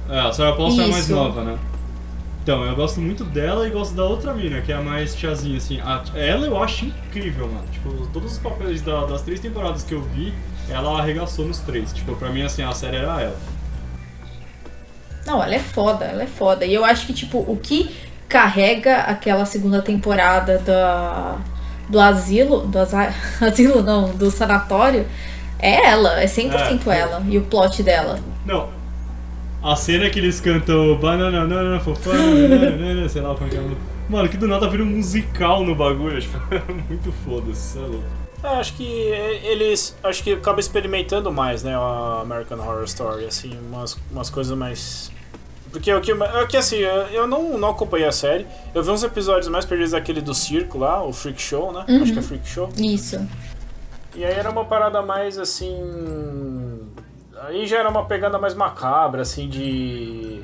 É, 0.10 0.20
a 0.22 0.32
Sarah 0.34 0.56
Paulson 0.56 0.82
é 0.82 0.86
a 0.86 0.88
mais 0.88 1.04
Isso. 1.04 1.14
nova, 1.16 1.44
né? 1.44 1.58
Então, 2.48 2.64
eu 2.64 2.78
gosto 2.78 3.02
muito 3.02 3.26
dela 3.26 3.68
e 3.68 3.72
gosto 3.72 3.94
da 3.94 4.06
outra 4.06 4.34
mina, 4.34 4.62
que 4.62 4.72
é 4.72 4.76
a 4.76 4.82
mais 4.82 5.14
tiazinha, 5.14 5.58
assim. 5.58 5.82
A- 5.82 6.02
ela 6.16 6.46
eu 6.46 6.64
acho 6.64 6.86
incrível, 6.86 7.46
mano. 7.46 7.66
Tipo, 7.74 8.08
todos 8.14 8.32
os 8.32 8.38
papéis 8.38 8.82
da- 8.82 9.04
das 9.06 9.22
três 9.22 9.42
temporadas 9.42 9.84
que 9.84 9.94
eu 9.94 10.02
vi, 10.02 10.34
ela 10.70 10.98
arregaçou 10.98 11.44
nos 11.44 11.60
três. 11.60 11.92
Tipo, 11.92 12.16
pra 12.16 12.30
mim, 12.30 12.44
assim, 12.44 12.64
a 12.64 12.72
série 12.72 12.96
era 12.96 13.22
ela. 13.22 13.36
Não, 15.26 15.44
ela 15.44 15.56
é 15.56 15.60
foda, 15.60 16.06
ela 16.06 16.24
é 16.24 16.26
foda. 16.26 16.66
E 16.66 16.74
eu 16.74 16.86
acho 16.86 17.06
que, 17.06 17.12
tipo, 17.14 17.40
o 17.40 17.58
que 17.62 17.94
carrega 18.30 18.96
aquela 19.00 19.44
segunda 19.46 19.82
temporada 19.82 20.58
da, 20.60 21.36
do 21.90 22.00
asilo, 22.00 22.66
do 22.66 22.80
asilo 23.46 23.84
não, 23.84 24.12
do 24.16 24.32
sanatório, 24.32 25.06
é 25.60 25.90
ela, 25.90 26.22
é 26.22 26.28
100% 26.28 26.90
É. 26.90 26.98
ela. 27.00 27.22
E 27.28 27.38
o 27.38 27.42
plot 27.42 27.84
dela. 27.84 28.18
Não. 28.46 28.70
A 29.68 29.76
cena 29.76 30.10
que 30.10 30.18
eles 30.18 30.40
cantam 30.40 30.96
Banana, 30.96 31.42
banana, 31.42 31.78
fofana, 31.82 32.58
banana, 32.58 33.10
sei 33.10 33.22
lá 33.22 33.36
como 33.36 33.48
é 33.48 33.50
que 33.50 33.58
é. 33.58 33.62
Mano, 34.08 34.30
que 34.30 34.38
do 34.38 34.48
nada 34.48 34.66
vira 34.70 34.82
um 34.82 34.86
musical 34.86 35.66
no 35.66 35.76
bagulho, 35.76 36.18
tipo, 36.24 36.38
é 36.50 36.74
muito 36.88 37.12
foda, 37.26 37.52
isso 37.52 37.78
é 37.78 37.82
louco. 37.82 38.06
Eu 38.42 38.50
acho 38.52 38.74
que 38.76 38.86
eles. 38.86 39.94
Acho 40.02 40.24
que 40.24 40.32
acaba 40.32 40.62
experimentando 40.62 41.34
mais, 41.34 41.64
né? 41.64 41.76
A 41.76 42.22
American 42.22 42.60
Horror 42.60 42.86
Story, 42.86 43.26
assim, 43.26 43.60
umas, 43.70 43.98
umas 44.10 44.30
coisas 44.30 44.58
mais. 44.58 45.12
Porque 45.70 45.94
o 45.94 46.00
que, 46.00 46.14
o 46.14 46.48
que 46.48 46.56
assim, 46.56 46.78
eu 46.78 47.28
não, 47.28 47.58
não 47.58 47.72
acompanhei 47.72 48.08
a 48.08 48.12
série. 48.14 48.48
Eu 48.74 48.82
vi 48.82 48.90
uns 48.90 49.04
episódios 49.04 49.50
mais 49.50 49.66
perdidos 49.66 49.92
daquele 49.92 50.22
do 50.22 50.34
circo 50.34 50.78
lá, 50.78 51.04
o 51.04 51.12
Freak 51.12 51.42
Show, 51.42 51.74
né? 51.74 51.84
Acho 52.02 52.14
que 52.14 52.20
é 52.20 52.22
Freak 52.22 52.48
Show. 52.48 52.70
Isso. 52.78 53.20
E 54.16 54.24
aí 54.24 54.34
era 54.34 54.50
uma 54.50 54.64
parada 54.64 55.02
mais 55.02 55.38
assim. 55.38 56.77
Aí 57.42 57.66
já 57.68 57.78
era 57.80 57.90
uma 57.90 58.06
pegada 58.06 58.38
mais 58.38 58.54
macabra, 58.54 59.22
assim, 59.22 59.48
de. 59.48 60.42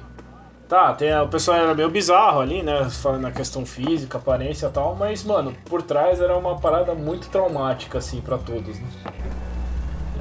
Tá, 0.69 0.93
tem, 0.93 1.13
o 1.19 1.27
pessoal 1.27 1.57
era 1.57 1.75
meio 1.75 1.89
bizarro 1.89 2.39
ali, 2.39 2.63
né? 2.63 2.87
Falando 2.89 3.21
na 3.21 3.31
questão 3.31 3.65
física, 3.65 4.17
aparência 4.17 4.67
e 4.67 4.69
tal, 4.69 4.95
mas, 4.95 5.23
mano, 5.23 5.53
por 5.65 5.81
trás 5.81 6.19
era 6.21 6.35
uma 6.35 6.55
parada 6.57 6.95
muito 6.95 7.27
traumática, 7.29 7.97
assim, 7.97 8.21
pra 8.21 8.37
todos, 8.37 8.79
né? 8.79 8.87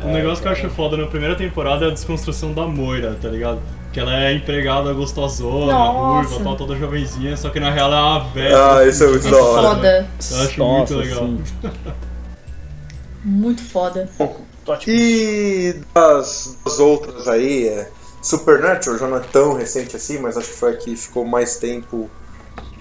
Um 0.04 0.12
negócio 0.12 0.42
que 0.42 0.48
eu 0.48 0.52
acho 0.52 0.68
foda 0.70 0.96
na 0.96 1.06
primeira 1.06 1.36
temporada 1.36 1.84
é 1.84 1.88
a 1.88 1.92
desconstrução 1.92 2.52
da 2.52 2.66
Moira, 2.66 3.16
tá 3.22 3.28
ligado? 3.28 3.60
Que 3.92 4.00
ela 4.00 4.12
é 4.24 4.32
empregada 4.34 4.92
gostosona, 4.92 5.72
Nossa. 5.72 6.28
ruiva, 6.30 6.44
tal, 6.44 6.56
toda 6.56 6.74
jovenzinha, 6.74 7.36
só 7.36 7.50
que 7.50 7.60
na 7.60 7.70
real 7.70 7.86
ela 7.92 7.98
é 7.98 8.02
uma 8.02 8.20
velha. 8.30 8.76
Ah, 8.78 8.86
isso 8.86 9.04
é 9.04 9.06
muito 9.06 9.28
É 9.28 9.30
da 9.30 9.36
hora. 9.44 9.68
foda. 9.68 10.08
Eu 10.30 10.42
acho 10.42 10.58
Nossa, 10.58 10.94
muito 10.94 10.96
legal. 10.96 11.18
sim. 11.20 11.44
Muito 13.24 13.62
foda. 13.62 14.08
E 14.86 15.74
das, 15.94 16.56
das 16.64 16.78
outras 16.78 17.26
aí, 17.28 17.68
é, 17.68 17.90
Supernatural 18.22 18.98
já 18.98 19.08
não 19.08 19.16
é 19.16 19.20
tão 19.20 19.54
recente 19.54 19.96
assim, 19.96 20.18
mas 20.18 20.36
acho 20.36 20.48
que 20.48 20.54
foi 20.54 20.72
a 20.72 20.76
que 20.76 20.94
ficou 20.96 21.24
mais 21.24 21.56
tempo 21.56 22.08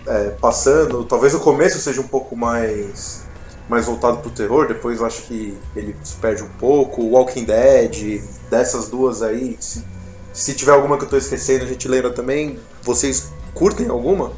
é, 0.05 0.29
passando. 0.29 1.03
Talvez 1.03 1.33
o 1.33 1.39
começo 1.39 1.79
seja 1.79 1.99
um 1.99 2.07
pouco 2.07 2.35
mais, 2.35 3.25
mais 3.67 3.87
voltado 3.87 4.17
pro 4.19 4.29
terror, 4.29 4.67
depois 4.67 5.01
acho 5.01 5.23
que 5.23 5.57
ele 5.75 5.95
se 6.03 6.15
perde 6.17 6.43
um 6.43 6.49
pouco. 6.59 7.01
Walking 7.01 7.45
Dead, 7.45 8.21
dessas 8.51 8.87
duas 8.87 9.23
aí, 9.23 9.57
se, 9.59 9.83
se 10.31 10.53
tiver 10.53 10.73
alguma 10.73 10.97
que 10.97 11.05
eu 11.05 11.09
tô 11.09 11.17
esquecendo, 11.17 11.65
a 11.65 11.67
gente 11.67 11.87
lembra 11.87 12.11
também. 12.11 12.59
Vocês 12.83 13.31
curtem 13.55 13.89
alguma? 13.89 14.33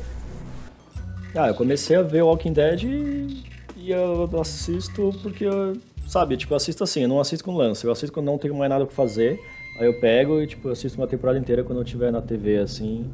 Ah, 1.35 1.47
eu 1.47 1.55
comecei 1.55 1.95
a 1.95 2.01
ver 2.01 2.21
Walking 2.21 2.53
Dead 2.53 2.83
e, 2.83 3.43
e 3.75 3.91
eu 3.91 4.29
assisto 4.39 5.13
porque, 5.21 5.45
eu, 5.45 5.75
sabe, 6.13 6.37
tipo, 6.37 6.53
eu 6.53 6.57
assisto 6.57 6.83
assim, 6.83 7.01
eu 7.01 7.09
não 7.09 7.19
assisto 7.19 7.43
com 7.43 7.55
lance, 7.55 7.83
eu 7.85 7.91
assisto 7.91 8.13
quando 8.13 8.27
não 8.27 8.37
tenho 8.37 8.53
mais 8.55 8.69
nada 8.69 8.85
pra 8.85 8.95
fazer, 8.95 9.41
aí 9.79 9.87
eu 9.87 9.99
pego 9.99 10.39
e, 10.39 10.45
tipo, 10.45 10.69
assisto 10.69 11.01
uma 11.01 11.07
temporada 11.07 11.39
inteira 11.39 11.63
quando 11.63 11.79
eu 11.79 11.83
estiver 11.83 12.11
na 12.11 12.21
TV, 12.21 12.57
assim, 12.57 13.11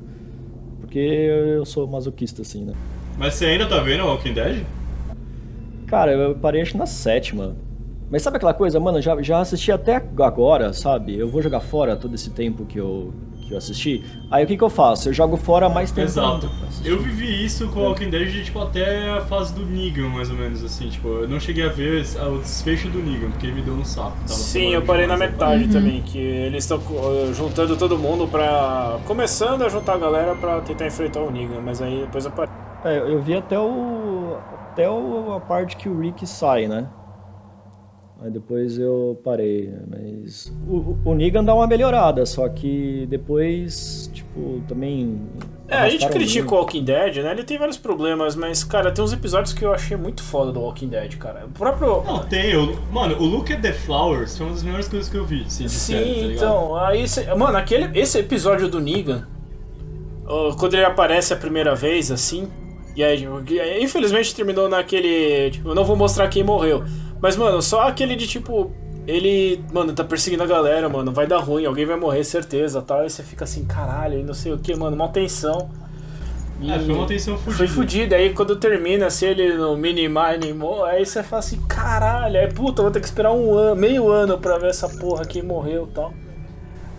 porque 0.82 1.00
eu 1.00 1.66
sou 1.66 1.88
masoquista, 1.88 2.42
assim, 2.42 2.66
né. 2.66 2.74
Mas 3.18 3.36
você 3.36 3.46
ainda 3.46 3.66
tá 3.68 3.80
vendo 3.80 4.04
Walking 4.04 4.34
Dead? 4.34 4.66
Cara, 5.88 6.12
eu 6.12 6.36
parei 6.36 6.62
acho 6.62 6.78
na 6.78 6.86
sétima. 6.86 7.56
Mas 8.12 8.22
sabe 8.22 8.38
aquela 8.38 8.54
coisa, 8.54 8.80
mano, 8.80 9.02
já, 9.02 9.20
já 9.22 9.40
assisti 9.40 9.72
até 9.72 9.96
agora, 9.96 10.74
sabe? 10.74 11.18
Eu 11.18 11.30
vou 11.30 11.42
jogar 11.42 11.62
fora 11.62 11.96
todo 11.96 12.16
esse 12.16 12.32
tempo 12.32 12.66
que 12.66 12.80
eu, 12.80 13.14
que 13.50 13.54
eu 13.54 13.58
assisti. 13.58 14.02
Aí 14.32 14.46
o 14.46 14.48
que, 14.48 14.56
que 14.56 14.64
eu 14.64 14.70
faço? 14.70 15.10
Eu 15.10 15.14
jogo 15.14 15.36
fora 15.36 15.68
mais 15.68 15.92
tempo. 15.92 16.08
Exato. 16.08 16.50
Eu 16.86 17.00
vivi 17.00 17.44
isso 17.44 17.68
com 17.70 17.82
Walking 17.82 18.10
Dead, 18.10 18.30
de, 18.32 18.46
tipo, 18.46 18.60
até 18.62 19.10
a 19.10 19.22
fase 19.22 19.54
do 19.54 19.66
Negan, 19.66 20.08
mais 20.08 20.30
ou 20.30 20.38
menos, 20.38 20.64
assim. 20.64 20.88
Tipo, 20.88 21.08
eu 21.10 21.28
não 21.28 21.40
cheguei 21.40 21.66
a 21.66 21.70
ver 21.70 22.06
o 22.32 22.38
desfecho 22.38 22.88
do 22.88 23.00
Negan, 23.00 23.32
porque 23.32 23.48
ele 23.48 23.56
me 23.56 23.62
deu 23.64 23.74
um 23.74 23.84
saco. 23.84 24.12
Tava 24.20 24.30
Sim, 24.30 24.74
eu 24.74 24.82
parei 24.84 25.06
na 25.08 25.18
metade 25.18 25.66
Uhum. 25.66 25.70
também, 25.72 26.02
que 26.04 26.18
eles 26.18 26.64
estão 26.64 26.80
juntando 27.34 27.76
todo 27.76 27.98
mundo 27.98 28.28
pra. 28.28 29.00
começando 29.06 29.64
a 29.64 29.70
juntar 29.70 29.94
a 29.96 29.98
galera 29.98 30.36
pra 30.36 30.62
tentar 30.62 30.88
enfrentar 30.88 31.20
o 31.20 31.32
Negan, 31.32 31.60
mas 31.66 31.82
aí 31.82 32.02
depois 32.02 32.24
eu 32.26 32.32
parei. 32.32 32.54
É, 32.86 33.00
eu 33.00 33.22
vi 33.22 33.34
até 33.36 33.60
o. 33.60 34.38
Até 34.72 34.90
o, 34.90 35.34
a 35.34 35.40
parte 35.42 35.76
que 35.76 35.90
o 35.90 36.00
Rick 36.00 36.26
sai, 36.28 36.68
né? 36.68 36.88
Aí 38.22 38.30
depois 38.30 38.78
eu 38.78 39.18
parei, 39.24 39.74
mas. 39.90 40.52
O, 40.68 40.98
o- 41.06 41.16
Negan 41.16 41.42
dá 41.42 41.54
uma 41.56 41.66
melhorada, 41.66 42.26
só 42.26 42.50
que 42.50 43.08
depois, 43.10 44.10
tipo, 44.14 44.62
também. 44.68 45.22
É, 45.70 45.78
a 45.78 45.90
gente 45.90 46.06
critica 46.10 46.54
o. 46.54 46.58
Walking 46.58 46.84
Dead, 46.84 47.16
né? 47.24 47.32
Ele 47.32 47.44
tem 47.46 47.58
vários 47.58 47.78
problemas, 47.78 48.36
mas, 48.36 48.62
cara, 48.62 48.92
tem 48.92 49.02
uns 49.02 49.14
episódios 49.14 49.54
que 49.54 49.64
eu 49.64 49.72
achei 49.72 49.96
muito 49.96 50.22
foda 50.22 50.52
do 50.52 50.60
Walking 50.60 50.90
Dead, 50.90 51.16
cara. 51.18 51.46
O 51.46 51.50
próprio. 51.50 52.04
Não, 52.04 52.20
tem. 52.26 52.52
Eu, 52.52 52.78
mano, 52.92 53.16
o 53.18 53.26
Look 53.26 53.54
at 53.54 53.62
the 53.62 53.72
Flowers 53.72 54.38
foi 54.38 54.48
uma 54.48 54.54
das 54.54 54.64
melhores 54.64 54.90
coisas 54.90 55.08
que 55.10 55.16
eu 55.16 55.24
vi. 55.26 55.44
Assim, 55.46 55.70
Sim, 55.70 55.94
série, 55.94 56.28
tá 56.30 56.34
então, 56.34 56.76
aí 56.76 57.08
cê- 57.08 57.34
mano, 57.36 57.58
aquele 57.58 57.98
esse 57.98 58.20
episódio 58.20 58.68
do 58.68 58.82
Negan, 58.82 59.28
quando 60.60 60.74
ele 60.74 60.84
aparece 60.86 61.34
a 61.34 61.38
primeira 61.38 61.74
vez 61.74 62.12
assim, 62.12 62.48
e 62.96 63.04
aí, 63.04 63.26
infelizmente 63.82 64.36
terminou 64.36 64.68
naquele, 64.68 65.52
tipo, 65.52 65.70
eu 65.70 65.76
não 65.76 65.86
vou 65.86 65.96
mostrar 65.96 66.28
quem 66.28 66.44
morreu. 66.44 66.84
Mas 67.22 67.36
mano, 67.36 67.62
só 67.62 67.88
aquele 67.88 68.16
de 68.16 68.28
tipo 68.28 68.72
ele, 69.10 69.64
mano, 69.74 69.92
tá 69.92 70.04
perseguindo 70.04 70.44
a 70.44 70.46
galera, 70.46 70.88
mano, 70.88 71.12
vai 71.12 71.26
dar 71.26 71.40
ruim, 71.40 71.66
alguém 71.66 71.86
vai 71.86 71.98
morrer, 71.98 72.24
certeza, 72.24 72.82
tal. 72.82 73.02
Aí 73.02 73.10
você 73.10 73.24
fica 73.24 73.44
assim, 73.44 73.66
caralho, 73.66 74.20
e 74.20 74.24
não 74.24 74.36
sei 74.36 74.54
o 74.54 74.60
que, 74.60 74.76
mano, 74.76 74.96
uma 74.96 75.08
tensão. 75.10 75.70
E 76.62 76.72
É, 76.72 76.78
foi 76.78 76.94
uma 76.94 77.08
tensão 77.08 77.36
fudida. 77.36 77.58
Foi 77.58 77.68
fudido, 77.68 78.14
aí 78.16 78.34
quando 78.34 78.56
termina, 78.58 79.08
assim, 79.08 79.26
ele 79.26 79.54
no 79.54 79.76
mini 79.76 80.08
mínimo, 80.08 80.84
aí 80.84 81.06
você 81.06 81.24
fala 81.24 81.40
assim, 81.40 81.60
caralho, 81.68 82.38
aí 82.40 82.54
puta, 82.54 82.84
vou 82.84 82.92
ter 82.92 83.00
que 83.00 83.06
esperar 83.08 83.32
um 83.32 83.54
ano, 83.54 83.76
meio 83.76 84.10
ano 84.10 84.38
pra 84.38 84.58
ver 84.60 84.70
essa 84.70 84.88
porra 84.88 85.26
quem 85.26 85.42
morreu 85.42 85.88
e 85.90 85.94
tal. 85.94 86.14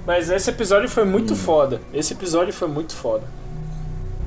Mas 0.06 0.30
esse 0.30 0.50
episódio 0.50 0.88
foi 0.88 1.04
muito 1.04 1.36
foda. 1.36 1.80
Esse 1.92 2.14
episódio 2.14 2.52
foi 2.52 2.66
muito 2.66 2.94
foda. 2.94 3.22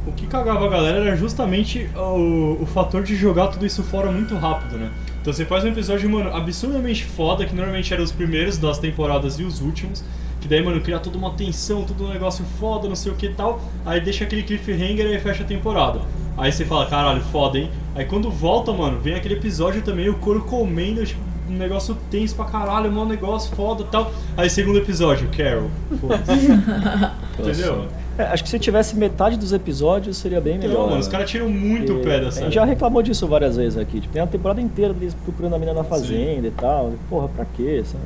O 0.07 0.11
que 0.11 0.27
cagava 0.27 0.65
a 0.65 0.69
galera 0.69 0.99
era 0.99 1.15
justamente 1.15 1.89
o, 1.95 2.61
o 2.61 2.65
fator 2.67 3.03
de 3.03 3.15
jogar 3.15 3.47
tudo 3.47 3.65
isso 3.65 3.83
fora 3.83 4.11
muito 4.11 4.35
rápido, 4.35 4.77
né? 4.77 4.91
Então 5.23 5.31
você 5.31 5.45
faz 5.45 5.63
um 5.63 5.69
episódio, 5.69 6.09
mano, 6.09 6.35
absurdamente 6.35 7.05
foda, 7.05 7.45
que 7.45 7.55
normalmente 7.55 7.93
eram 7.93 8.03
os 8.03 8.11
primeiros 8.11 8.57
das 8.57 8.77
temporadas 8.77 9.39
e 9.39 9.43
os 9.43 9.61
últimos, 9.61 10.03
que 10.41 10.49
daí, 10.49 10.61
mano, 10.61 10.81
cria 10.81 10.99
toda 10.99 11.17
uma 11.17 11.31
tensão, 11.31 11.85
todo 11.85 12.03
um 12.03 12.09
negócio 12.09 12.43
foda, 12.59 12.89
não 12.89 12.95
sei 12.95 13.09
o 13.09 13.15
que 13.15 13.27
e 13.27 13.33
tal, 13.33 13.61
aí 13.85 14.01
deixa 14.01 14.25
aquele 14.25 14.43
cliffhanger 14.43 15.05
e 15.05 15.13
aí 15.13 15.19
fecha 15.21 15.43
a 15.43 15.45
temporada. 15.45 16.01
Aí 16.37 16.51
você 16.51 16.65
fala, 16.65 16.87
caralho, 16.87 17.21
foda, 17.21 17.57
hein? 17.57 17.71
Aí 17.95 18.03
quando 18.03 18.29
volta, 18.29 18.73
mano, 18.73 18.99
vem 18.99 19.15
aquele 19.15 19.35
episódio 19.35 19.81
também, 19.81 20.09
o 20.09 20.15
couro 20.15 20.41
comendo, 20.41 21.05
tipo, 21.05 21.21
um 21.49 21.53
negócio 21.53 21.97
tenso 22.11 22.35
pra 22.35 22.43
caralho, 22.43 22.91
um 22.91 23.05
negócio 23.05 23.55
foda 23.55 23.83
e 23.83 23.85
tal. 23.85 24.11
Aí 24.35 24.49
segundo 24.49 24.77
episódio, 24.79 25.29
Carol. 25.29 25.71
Foda-se. 26.01 26.51
Entendeu? 27.39 27.87
É, 28.17 28.23
acho 28.23 28.43
que 28.43 28.49
se 28.49 28.59
tivesse 28.59 28.95
metade 28.95 29.37
dos 29.37 29.51
episódios 29.53 30.17
seria 30.17 30.39
bem 30.39 30.57
melhor. 30.57 30.71
Então, 30.73 30.87
mano, 30.87 30.99
os 30.99 31.07
caras 31.07 31.29
tiram 31.29 31.49
muito 31.49 31.93
o 31.93 31.95
Porque 31.95 32.09
pé 32.09 32.19
da 32.19 32.27
A 32.27 32.31
gente 32.31 32.53
já 32.53 32.63
reclamou 32.65 33.01
disso 33.01 33.27
várias 33.27 33.55
vezes 33.57 33.77
aqui. 33.77 33.99
Tipo, 34.01 34.13
tem 34.13 34.21
uma 34.21 34.27
temporada 34.27 34.61
inteira 34.61 34.93
deles 34.93 35.15
procurando 35.23 35.55
a 35.55 35.59
menina 35.59 35.77
na 35.79 35.83
fazenda 35.83 36.47
e 36.47 36.51
tal. 36.51 36.93
Porra, 37.09 37.27
pra 37.29 37.45
quê, 37.45 37.81
sabe? 37.85 38.03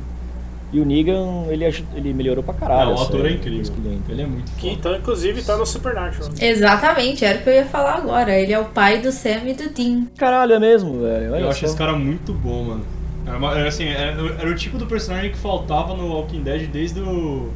E 0.70 0.80
o 0.80 0.84
Negan, 0.84 1.44
ele, 1.48 1.64
ele 1.94 2.12
melhorou 2.12 2.44
pra 2.44 2.52
caralho. 2.52 2.90
Ah, 2.90 3.00
o 3.00 3.02
ator 3.02 3.26
é 3.26 3.30
incrível. 3.32 3.72
que 4.06 4.12
ele 4.12 4.20
é 4.22 4.26
muito 4.26 4.52
Que 4.52 4.60
foda. 4.68 4.72
então, 4.74 4.96
inclusive, 4.96 5.42
tá 5.42 5.56
no 5.56 5.64
Supernatural. 5.64 6.28
Exatamente, 6.40 7.24
era 7.24 7.38
o 7.38 7.42
que 7.42 7.48
eu 7.48 7.54
ia 7.54 7.64
falar 7.64 7.94
agora. 7.96 8.38
Ele 8.38 8.52
é 8.52 8.58
o 8.58 8.66
pai 8.66 9.00
do 9.00 9.10
Sam 9.10 9.44
e 9.46 9.54
do 9.54 9.70
Dean. 9.70 10.06
Caralho, 10.16 10.52
é 10.54 10.58
mesmo, 10.58 11.00
velho. 11.00 11.32
Olha 11.32 11.40
Eu 11.42 11.48
acho 11.48 11.64
esse 11.64 11.76
cara 11.76 11.94
muito 11.94 12.34
bom, 12.34 12.64
mano. 12.64 12.82
Era, 13.26 13.36
uma- 13.38 13.58
era 13.58 13.68
assim, 13.68 13.86
era, 13.88 14.12
era 14.40 14.50
o 14.50 14.54
tipo 14.54 14.76
do 14.78 14.86
personagem 14.86 15.30
que 15.30 15.38
faltava 15.38 15.94
no 15.94 16.08
Walking 16.14 16.42
Dead 16.42 16.66
desde 16.70 17.00
o. 17.00 17.48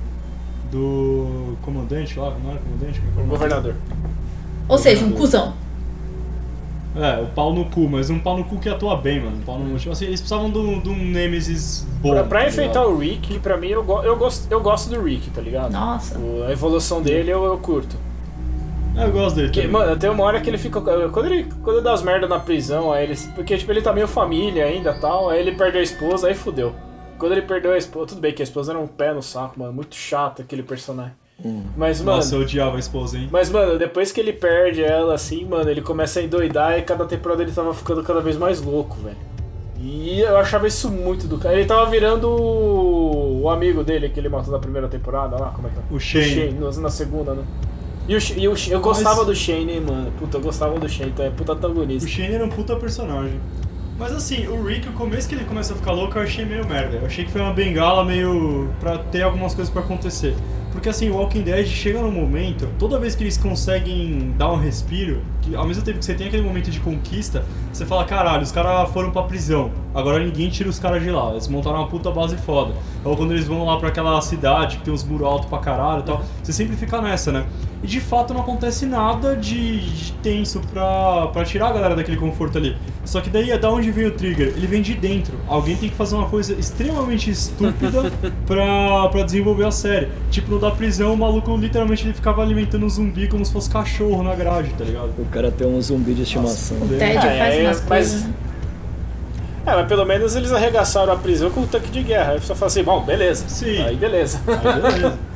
do 0.72 1.56
comandante 1.62 2.18
lá, 2.18 2.34
não 2.42 2.50
era 2.50 2.58
comandante? 2.60 3.00
Como 3.14 3.26
é 3.26 3.28
governador. 3.28 3.74
Ou 4.68 4.78
seja, 4.78 5.04
um 5.04 5.12
cuzão. 5.12 5.52
É, 6.94 7.22
o 7.22 7.26
pau 7.26 7.54
no 7.54 7.64
cu, 7.66 7.88
mas 7.88 8.10
um 8.10 8.18
pau 8.18 8.36
no 8.36 8.44
cu 8.44 8.58
que 8.58 8.68
atua 8.68 8.96
bem, 8.96 9.20
mano. 9.20 9.36
Um 9.36 9.40
pau 9.42 9.58
no, 9.58 9.78
tipo 9.78 9.92
assim, 9.92 10.04
eles 10.06 10.20
precisavam 10.20 10.50
de 10.50 10.58
um, 10.58 10.80
de 10.80 10.88
um 10.90 10.96
Nemesis 10.96 11.86
bom. 12.02 12.10
Pra, 12.10 12.24
pra 12.24 12.40
tá 12.42 12.48
enfrentar 12.48 12.80
ligado? 12.80 12.94
o 12.96 12.98
Rick, 12.98 13.38
pra 13.38 13.56
mim, 13.56 13.68
eu, 13.68 13.82
go- 13.82 14.02
eu, 14.02 14.16
gosto, 14.16 14.46
eu 14.50 14.60
gosto 14.60 14.90
do 14.90 15.00
Rick, 15.02 15.30
tá 15.30 15.40
ligado? 15.40 15.72
Nossa. 15.72 16.18
O- 16.18 16.44
a 16.46 16.52
evolução 16.52 17.00
dele 17.00 17.30
eu, 17.30 17.44
eu 17.44 17.56
curto. 17.58 17.96
É, 18.94 19.04
eu 19.04 19.10
gosto 19.12 19.36
dele. 19.36 19.48
Porque, 19.48 19.62
também. 19.62 19.72
mano, 19.80 19.96
tem 19.96 20.10
uma 20.10 20.22
hora 20.24 20.38
que 20.40 20.50
ele 20.50 20.58
fica. 20.58 20.80
Quando 20.82 21.26
ele, 21.26 21.44
quando 21.62 21.76
ele 21.76 21.84
dá 21.84 21.94
as 21.94 22.02
merdas 22.02 22.28
na 22.28 22.38
prisão, 22.38 22.92
aí 22.92 23.04
ele. 23.04 23.16
Porque, 23.34 23.56
tipo, 23.56 23.72
ele 23.72 23.80
tá 23.80 23.90
meio 23.92 24.06
família 24.06 24.66
ainda 24.66 24.92
tal, 24.92 25.30
aí 25.30 25.40
ele 25.40 25.52
perdeu 25.52 25.80
a 25.80 25.84
esposa, 25.84 26.28
aí 26.28 26.34
fudeu. 26.34 26.74
Quando 27.22 27.32
ele 27.32 27.42
perdeu 27.42 27.70
a 27.72 27.78
esposa. 27.78 28.06
Tudo 28.08 28.20
bem 28.20 28.32
que 28.34 28.42
a 28.42 28.44
esposa 28.44 28.72
era 28.72 28.80
um 28.80 28.86
pé 28.88 29.14
no 29.14 29.22
saco, 29.22 29.60
mano. 29.60 29.72
Muito 29.72 29.94
chato 29.94 30.42
aquele 30.42 30.64
personagem. 30.64 31.12
Mas, 31.76 32.00
mano. 32.00 32.16
Nossa, 32.16 32.34
eu 32.34 32.40
odiava 32.40 32.74
a 32.74 32.80
esposa, 32.80 33.16
hein? 33.16 33.28
Mas, 33.30 33.48
mano, 33.48 33.78
depois 33.78 34.10
que 34.10 34.18
ele 34.18 34.32
perde 34.32 34.82
ela, 34.82 35.14
assim, 35.14 35.44
mano, 35.44 35.70
ele 35.70 35.80
começa 35.80 36.18
a 36.18 36.22
endoidar 36.24 36.76
e 36.76 36.82
cada 36.82 37.04
temporada 37.04 37.40
ele 37.40 37.52
tava 37.52 37.72
ficando 37.72 38.02
cada 38.02 38.20
vez 38.20 38.36
mais 38.36 38.60
louco, 38.60 38.96
velho. 39.00 39.16
E 39.80 40.20
eu 40.20 40.36
achava 40.36 40.66
isso 40.66 40.90
muito 40.90 41.28
do 41.28 41.38
cara. 41.38 41.54
Ele 41.54 41.64
tava 41.64 41.88
virando 41.88 42.28
o 42.28 43.42
o 43.42 43.50
amigo 43.50 43.84
dele 43.84 44.08
que 44.08 44.18
ele 44.18 44.28
matou 44.28 44.52
na 44.52 44.58
primeira 44.58 44.88
temporada, 44.88 45.36
lá, 45.36 45.50
como 45.50 45.68
é 45.68 45.70
que 45.70 45.76
é? 45.78 45.82
O 45.94 46.00
Shane. 46.00 46.50
no- 46.52 46.80
na 46.80 46.90
segunda, 46.90 47.34
né? 47.34 47.44
E, 48.08 48.16
o, 48.16 48.18
e 48.36 48.48
o 48.48 48.54
eu 48.70 48.80
gostava 48.80 49.24
do 49.24 49.34
Shane, 49.34 49.72
hein, 49.74 49.80
mano. 49.80 50.12
Puta, 50.18 50.38
eu 50.38 50.40
gostava 50.40 50.76
do 50.78 50.88
Shane, 50.88 51.10
então 51.10 51.24
é 51.24 51.30
puta 51.30 51.52
O 51.52 51.54
antagonista. 51.56 52.08
Shane 52.08 52.34
era 52.34 52.44
um 52.44 52.48
puta 52.48 52.74
personagem. 52.74 53.40
Mas 53.98 54.12
assim, 54.12 54.46
o 54.46 54.64
Rick, 54.64 54.88
o 54.88 54.92
começo 54.92 55.28
que 55.28 55.34
ele 55.34 55.44
começa 55.44 55.74
a 55.74 55.76
ficar 55.76 55.92
louco, 55.92 56.18
eu 56.18 56.22
achei 56.22 56.44
meio 56.44 56.66
merda. 56.66 56.96
Eu 56.96 57.06
achei 57.06 57.24
que 57.24 57.30
foi 57.30 57.40
uma 57.40 57.52
bengala 57.52 58.04
meio. 58.04 58.70
pra 58.80 58.98
ter 58.98 59.22
algumas 59.22 59.54
coisas 59.54 59.72
pra 59.72 59.82
acontecer. 59.82 60.34
Porque 60.72 60.88
assim, 60.88 61.10
o 61.10 61.16
Walking 61.16 61.42
Dead 61.42 61.66
chega 61.66 62.00
num 62.00 62.10
momento, 62.10 62.66
toda 62.78 62.98
vez 62.98 63.14
que 63.14 63.22
eles 63.22 63.36
conseguem 63.36 64.34
dar 64.38 64.50
um 64.50 64.56
respiro, 64.56 65.20
que 65.42 65.54
ao 65.54 65.66
mesmo 65.66 65.82
tempo 65.82 65.98
que 65.98 66.04
você 66.04 66.14
tem 66.14 66.28
aquele 66.28 66.42
momento 66.42 66.70
de 66.70 66.80
conquista, 66.80 67.44
você 67.70 67.84
fala, 67.84 68.06
caralho, 68.06 68.42
os 68.42 68.50
caras 68.50 68.90
foram 68.90 69.10
pra 69.10 69.22
prisão, 69.24 69.70
agora 69.94 70.18
ninguém 70.18 70.48
tira 70.48 70.70
os 70.70 70.78
caras 70.78 71.02
de 71.02 71.10
lá, 71.10 71.32
eles 71.32 71.46
montaram 71.46 71.76
uma 71.76 71.88
puta 71.88 72.10
base 72.10 72.38
foda. 72.38 72.72
Ou 73.04 73.14
quando 73.14 73.32
eles 73.32 73.46
vão 73.46 73.66
lá 73.66 73.76
pra 73.76 73.90
aquela 73.90 74.18
cidade 74.22 74.78
que 74.78 74.84
tem 74.84 74.94
uns 74.94 75.04
muros 75.04 75.26
altos 75.26 75.46
pra 75.50 75.58
caralho 75.58 76.00
e 76.00 76.04
tal, 76.04 76.24
você 76.42 76.54
sempre 76.54 76.74
fica 76.74 77.02
nessa, 77.02 77.30
né? 77.30 77.44
e 77.82 77.86
de 77.86 78.00
fato 78.00 78.32
não 78.32 78.42
acontece 78.42 78.86
nada 78.86 79.36
de, 79.36 79.80
de 79.80 80.12
tenso 80.22 80.60
pra, 80.72 81.26
pra 81.28 81.44
tirar 81.44 81.68
a 81.68 81.72
galera 81.72 81.96
daquele 81.96 82.16
conforto 82.16 82.56
ali. 82.56 82.76
Só 83.04 83.20
que 83.20 83.28
daí 83.28 83.50
é 83.50 83.58
da 83.58 83.68
onde 83.70 83.90
vem 83.90 84.06
o 84.06 84.10
trigger? 84.12 84.48
Ele 84.56 84.66
vem 84.66 84.80
de 84.80 84.94
dentro. 84.94 85.34
Alguém 85.48 85.76
tem 85.76 85.88
que 85.88 85.94
fazer 85.96 86.14
uma 86.14 86.28
coisa 86.28 86.52
extremamente 86.54 87.30
estúpida 87.30 88.12
pra, 88.46 89.08
pra 89.08 89.22
desenvolver 89.24 89.66
a 89.66 89.70
série. 89.72 90.08
Tipo, 90.30 90.52
no 90.52 90.58
da 90.60 90.70
prisão, 90.70 91.12
o 91.12 91.16
maluco 91.16 91.54
literalmente 91.56 92.04
ele 92.06 92.14
ficava 92.14 92.42
alimentando 92.42 92.86
um 92.86 92.88
zumbi 92.88 93.26
como 93.28 93.44
se 93.44 93.52
fosse 93.52 93.68
cachorro 93.68 94.22
na 94.22 94.34
grade, 94.36 94.70
tá 94.78 94.84
ligado? 94.84 95.10
O 95.18 95.24
cara 95.26 95.50
tem 95.50 95.66
um 95.66 95.80
zumbi 95.82 96.14
de 96.14 96.22
estimação. 96.22 96.76
O 96.78 96.88
Ted 96.88 97.02
É, 97.02 97.20
faz 97.20 97.54
é, 97.54 97.60
umas 97.62 97.78
mas- 97.80 97.88
coisas. 97.88 98.26
É, 99.64 99.74
mas 99.76 99.86
pelo 99.86 100.04
menos 100.04 100.34
eles 100.34 100.52
arregaçaram 100.52 101.12
a 101.12 101.16
prisão 101.16 101.50
com 101.50 101.60
o 101.62 101.66
tanque 101.66 101.88
de 101.90 102.02
guerra. 102.02 102.32
Aí 102.32 102.40
você 102.40 102.54
fala 102.54 102.66
assim, 102.66 102.82
bom, 102.82 103.00
beleza. 103.04 103.44
Sim. 103.48 103.82
Aí 103.82 103.96
beleza. 103.96 104.40
Aí 104.46 104.80
beleza. 104.80 105.18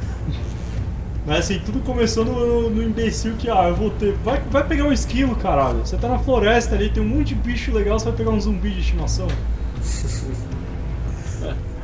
Mas 1.26 1.40
assim, 1.40 1.58
tudo 1.58 1.80
começou 1.80 2.24
no, 2.24 2.70
no 2.70 2.82
imbecil 2.82 3.32
que, 3.36 3.50
ah, 3.50 3.66
eu 3.68 3.74
vou 3.74 3.90
ter. 3.90 4.14
Vai, 4.24 4.40
vai 4.50 4.62
pegar 4.64 4.84
um 4.84 4.92
esquilo, 4.92 5.34
caralho. 5.34 5.80
Você 5.84 5.96
tá 5.96 6.08
na 6.08 6.18
floresta 6.20 6.74
ali, 6.76 6.88
tem 6.88 7.02
um 7.02 7.06
monte 7.08 7.28
de 7.28 7.34
bicho 7.34 7.72
legal, 7.72 7.98
você 7.98 8.04
vai 8.06 8.14
pegar 8.14 8.30
um 8.30 8.40
zumbi 8.40 8.70
de 8.70 8.80
estimação. 8.80 9.26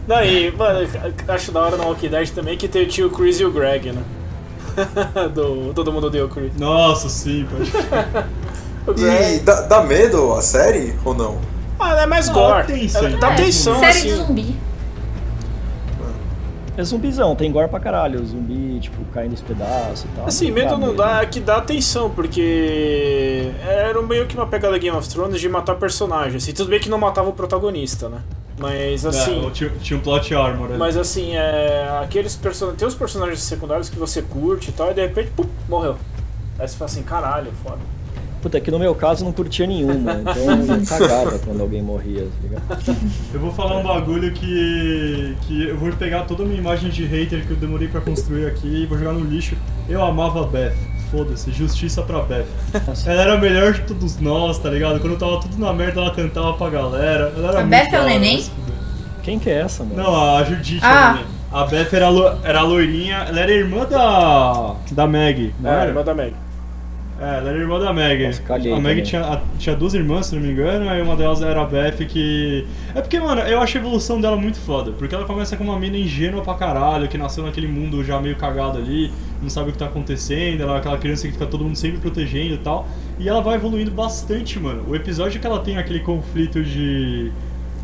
Não, 0.07 0.23
e, 0.25 0.51
mano, 0.53 0.89
acho 1.29 1.53
da 1.53 1.61
hora 1.61 1.77
no 1.77 1.85
Walking 1.85 2.09
Dead 2.09 2.29
também 2.31 2.57
que 2.57 2.67
tem 2.67 2.83
o 2.83 2.89
tio 2.89 3.11
Chris 3.11 3.39
e 3.39 3.45
o 3.45 3.53
Greg, 3.53 3.93
né? 3.93 4.03
Do 5.35 5.73
Todo 5.75 5.93
Mundo 5.93 6.11
Deu 6.11 6.29
Chris. 6.29 6.53
Nossa, 6.59 7.09
sim, 7.09 7.47
pode 7.51 7.71
O 8.85 8.93
E 8.99 9.39
dá, 9.41 9.61
dá 9.63 9.83
medo 9.83 10.33
a 10.33 10.43
série 10.43 10.95
ou 11.05 11.15
não? 11.15 11.39
Ah, 11.79 12.03
é 12.03 12.07
mais 12.07 12.29
Ah, 12.29 12.33
gore. 12.33 12.73
É, 12.73 13.09
dá 13.17 13.29
É, 13.29 13.33
atenção, 13.33 13.79
série 13.79 13.91
assim. 13.91 14.09
de 14.09 14.15
zumbi. 14.15 14.57
É 16.83 16.85
zumbizão, 16.85 17.37
tem 17.37 17.51
gore 17.53 17.69
pra 17.69 17.79
caralho. 17.79 18.25
Zumbi, 18.27 18.81
tipo, 18.81 19.05
caindo 19.13 19.31
nos 19.31 19.41
pedaços 19.41 20.05
e 20.05 20.09
tal. 20.17 20.27
Assim, 20.27 20.51
medo 20.51 20.77
não 20.77 20.95
dá, 20.95 21.23
é 21.23 21.27
que 21.27 21.39
dá 21.39 21.59
atenção, 21.59 22.11
porque 22.11 23.53
era 23.65 24.03
meio 24.03 24.27
que 24.27 24.37
uma 24.37 24.49
pegada 24.49 24.77
Game 24.79 24.97
of 24.97 25.09
Thrones 25.09 25.41
de 25.41 25.49
matar 25.49 25.77
personagem. 25.77 26.39
Assim, 26.39 26.53
tudo 26.53 26.71
bem 26.71 26.81
que 26.81 26.89
não 26.89 26.99
matava 26.99 27.29
o 27.29 27.33
protagonista, 27.33 28.09
né? 28.09 28.21
Mas 28.59 29.07
assim. 29.07 29.47
É, 29.47 29.51
tinha, 29.51 29.71
tinha 29.81 29.99
um 29.99 30.03
plot 30.03 30.35
armor 30.35 30.71
ali. 30.71 30.79
Mas 30.79 30.97
assim, 30.97 31.37
é. 31.37 32.01
Aqueles 32.03 32.35
personagens. 32.35 32.79
Tem 32.79 32.89
os 32.89 32.95
personagens 32.97 33.41
secundários 33.41 33.89
que 33.89 33.97
você 33.97 34.21
curte 34.21 34.71
e 34.71 34.73
tal, 34.73 34.91
e 34.91 34.95
de 34.95 35.03
repente, 35.03 35.31
pum, 35.37 35.47
morreu. 35.69 35.97
Aí 36.59 36.67
você 36.67 36.77
fala 36.77 36.91
assim, 36.91 37.03
caralho, 37.05 37.53
foda. 37.63 37.79
Puta, 38.43 38.61
que 38.61 38.71
no 38.73 38.79
meu 38.79 38.93
caso 38.95 39.23
eu 39.23 39.27
não 39.27 39.33
curtia 39.33 39.67
nenhuma, 39.67 40.15
então 40.15 40.35
eu 40.77 40.83
cagava 40.87 41.39
quando 41.39 41.61
alguém 41.61 41.81
morria, 41.81 42.25
tá 42.27 42.43
ligado? 42.43 42.97
Eu 43.33 43.39
vou 43.41 43.53
falar 43.53 43.77
um 43.79 43.83
bagulho 43.85 44.33
que. 44.33 45.37
que 45.43 45.69
eu 45.69 45.77
vou 45.79 45.93
pegar 45.93 46.23
toda 46.25 46.43
a 46.43 46.47
minha 46.47 46.59
imagem 46.59 46.91
de 46.91 47.05
hater 47.05 47.47
que 47.47 47.53
eu 47.53 47.57
demorei 47.57 47.87
pra 47.87 48.01
construir 48.01 48.47
aqui 48.47 48.83
e 48.83 48.87
vou 48.87 48.99
jogar 48.99 49.13
no 49.13 49.21
lixo. 49.21 49.57
Eu 49.89 50.03
amava 50.05 50.43
a 50.43 50.47
Beth. 50.47 50.75
Foda-se, 51.13 51.53
justiça 51.53 52.03
pra 52.03 52.21
Beth. 52.23 52.47
Ela 53.07 53.23
era 53.23 53.35
a 53.35 53.39
melhor 53.39 53.75
de 53.75 53.83
todos 53.83 54.19
nós, 54.19 54.59
tá 54.59 54.71
ligado? 54.71 54.99
Quando 54.99 55.17
tava 55.19 55.41
tudo 55.41 55.59
na 55.59 55.73
merda, 55.73 56.01
ela 56.01 56.11
cantava 56.15 56.55
pra 56.55 56.69
galera. 56.71 57.33
Ela 57.37 57.49
era 57.51 57.61
A 57.61 57.63
Beth 57.65 57.89
é 57.93 58.01
o 58.01 58.05
neném? 58.07 58.43
fuder. 58.43 58.75
Quem 59.23 59.39
que 59.39 59.51
é 59.51 59.59
essa, 59.61 59.85
mano? 59.85 60.03
Não, 60.03 60.37
a 60.37 60.43
Judite 60.43 60.81
Ah. 60.83 60.89
era 60.91 61.13
neném. 61.13 61.27
A 61.53 61.65
Beth 61.67 61.93
era, 61.93 62.09
lo- 62.09 62.39
era 62.43 62.61
a 62.61 62.63
loirinha, 62.63 63.27
ela 63.29 63.39
era 63.41 63.53
irmã 63.53 63.85
da. 63.85 64.75
da 64.91 65.07
Meg, 65.07 65.55
não 65.61 65.71
É, 65.71 65.75
era? 65.75 65.89
irmã 65.91 66.03
da 66.03 66.15
Meg. 66.15 66.35
É, 67.21 67.39
ela 67.39 67.51
era 67.51 67.59
irmã 67.59 67.79
da 67.79 67.93
Meg. 67.93 68.31
A 68.75 68.81
Meg 68.81 69.03
tinha, 69.03 69.41
tinha 69.59 69.77
duas 69.77 69.95
irmãs, 69.95 70.27
se 70.27 70.35
não 70.35 70.43
me 70.43 70.51
engano, 70.51 70.89
aí 70.89 71.01
uma 71.01 71.15
delas 71.15 71.41
era 71.41 71.63
a 71.63 71.65
Beth 71.65 72.05
que. 72.09 72.67
É 72.95 73.01
porque, 73.01 73.21
mano, 73.21 73.43
eu 73.43 73.61
acho 73.61 73.77
a 73.77 73.81
evolução 73.81 74.21
dela 74.21 74.37
muito 74.37 74.59
foda. 74.59 74.91
Porque 74.93 75.15
ela 75.15 75.25
começa 75.25 75.57
com 75.57 75.63
uma 75.63 75.79
mina 75.79 75.97
ingênua 75.97 76.43
pra 76.43 76.55
caralho, 76.55 77.07
que 77.07 77.17
nasceu 77.17 77.45
naquele 77.45 77.69
mundo 77.69 78.03
já 78.03 78.19
meio 78.21 78.35
cagado 78.35 78.79
ali, 78.79 79.13
não 79.41 79.49
sabe 79.49 79.71
o 79.71 79.73
que 79.73 79.79
tá 79.79 79.87
acontecendo, 79.87 80.63
ela 80.63 80.75
é 80.75 80.79
aquela 80.79 80.99
criança 80.99 81.27
que 81.27 81.33
fica 81.33 81.47
todo 81.47 81.63
mundo 81.63 81.77
sempre 81.77 81.99
protegendo 82.01 82.55
e 82.55 82.59
tal. 82.59 82.89
E 83.21 83.29
ela 83.29 83.41
vai 83.41 83.55
evoluindo 83.55 83.91
bastante, 83.93 84.59
mano. 84.59 84.85
O 84.89 84.97
episódio 84.97 85.41
que 85.41 85.47
ela 85.47 85.61
tem 85.61 85.79
aquele 85.79 86.01
conflito 86.01 86.63
de. 86.63 87.31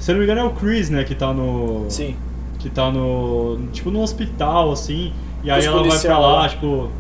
Se 0.01 0.11
não 0.11 0.19
me 0.19 0.25
engano 0.25 0.41
é 0.41 0.45
o 0.45 0.51
Chris, 0.51 0.91
né, 0.91 1.05
que 1.05 1.15
tá 1.15 1.33
no. 1.33 1.87
Sim. 1.89 2.17
que 2.59 2.69
tá 2.69 2.91
no. 2.91 3.69
tipo 3.73 3.91
no 3.91 4.01
hospital, 4.03 4.73
assim, 4.73 5.13
e 5.45 5.51
aí 5.51 5.61
Os 5.61 5.67
ela 5.67 5.83
vai 5.85 5.99
pra 6.01 6.19
lá, 6.19 6.33
lá. 6.43 6.49
tipo. 6.49 6.91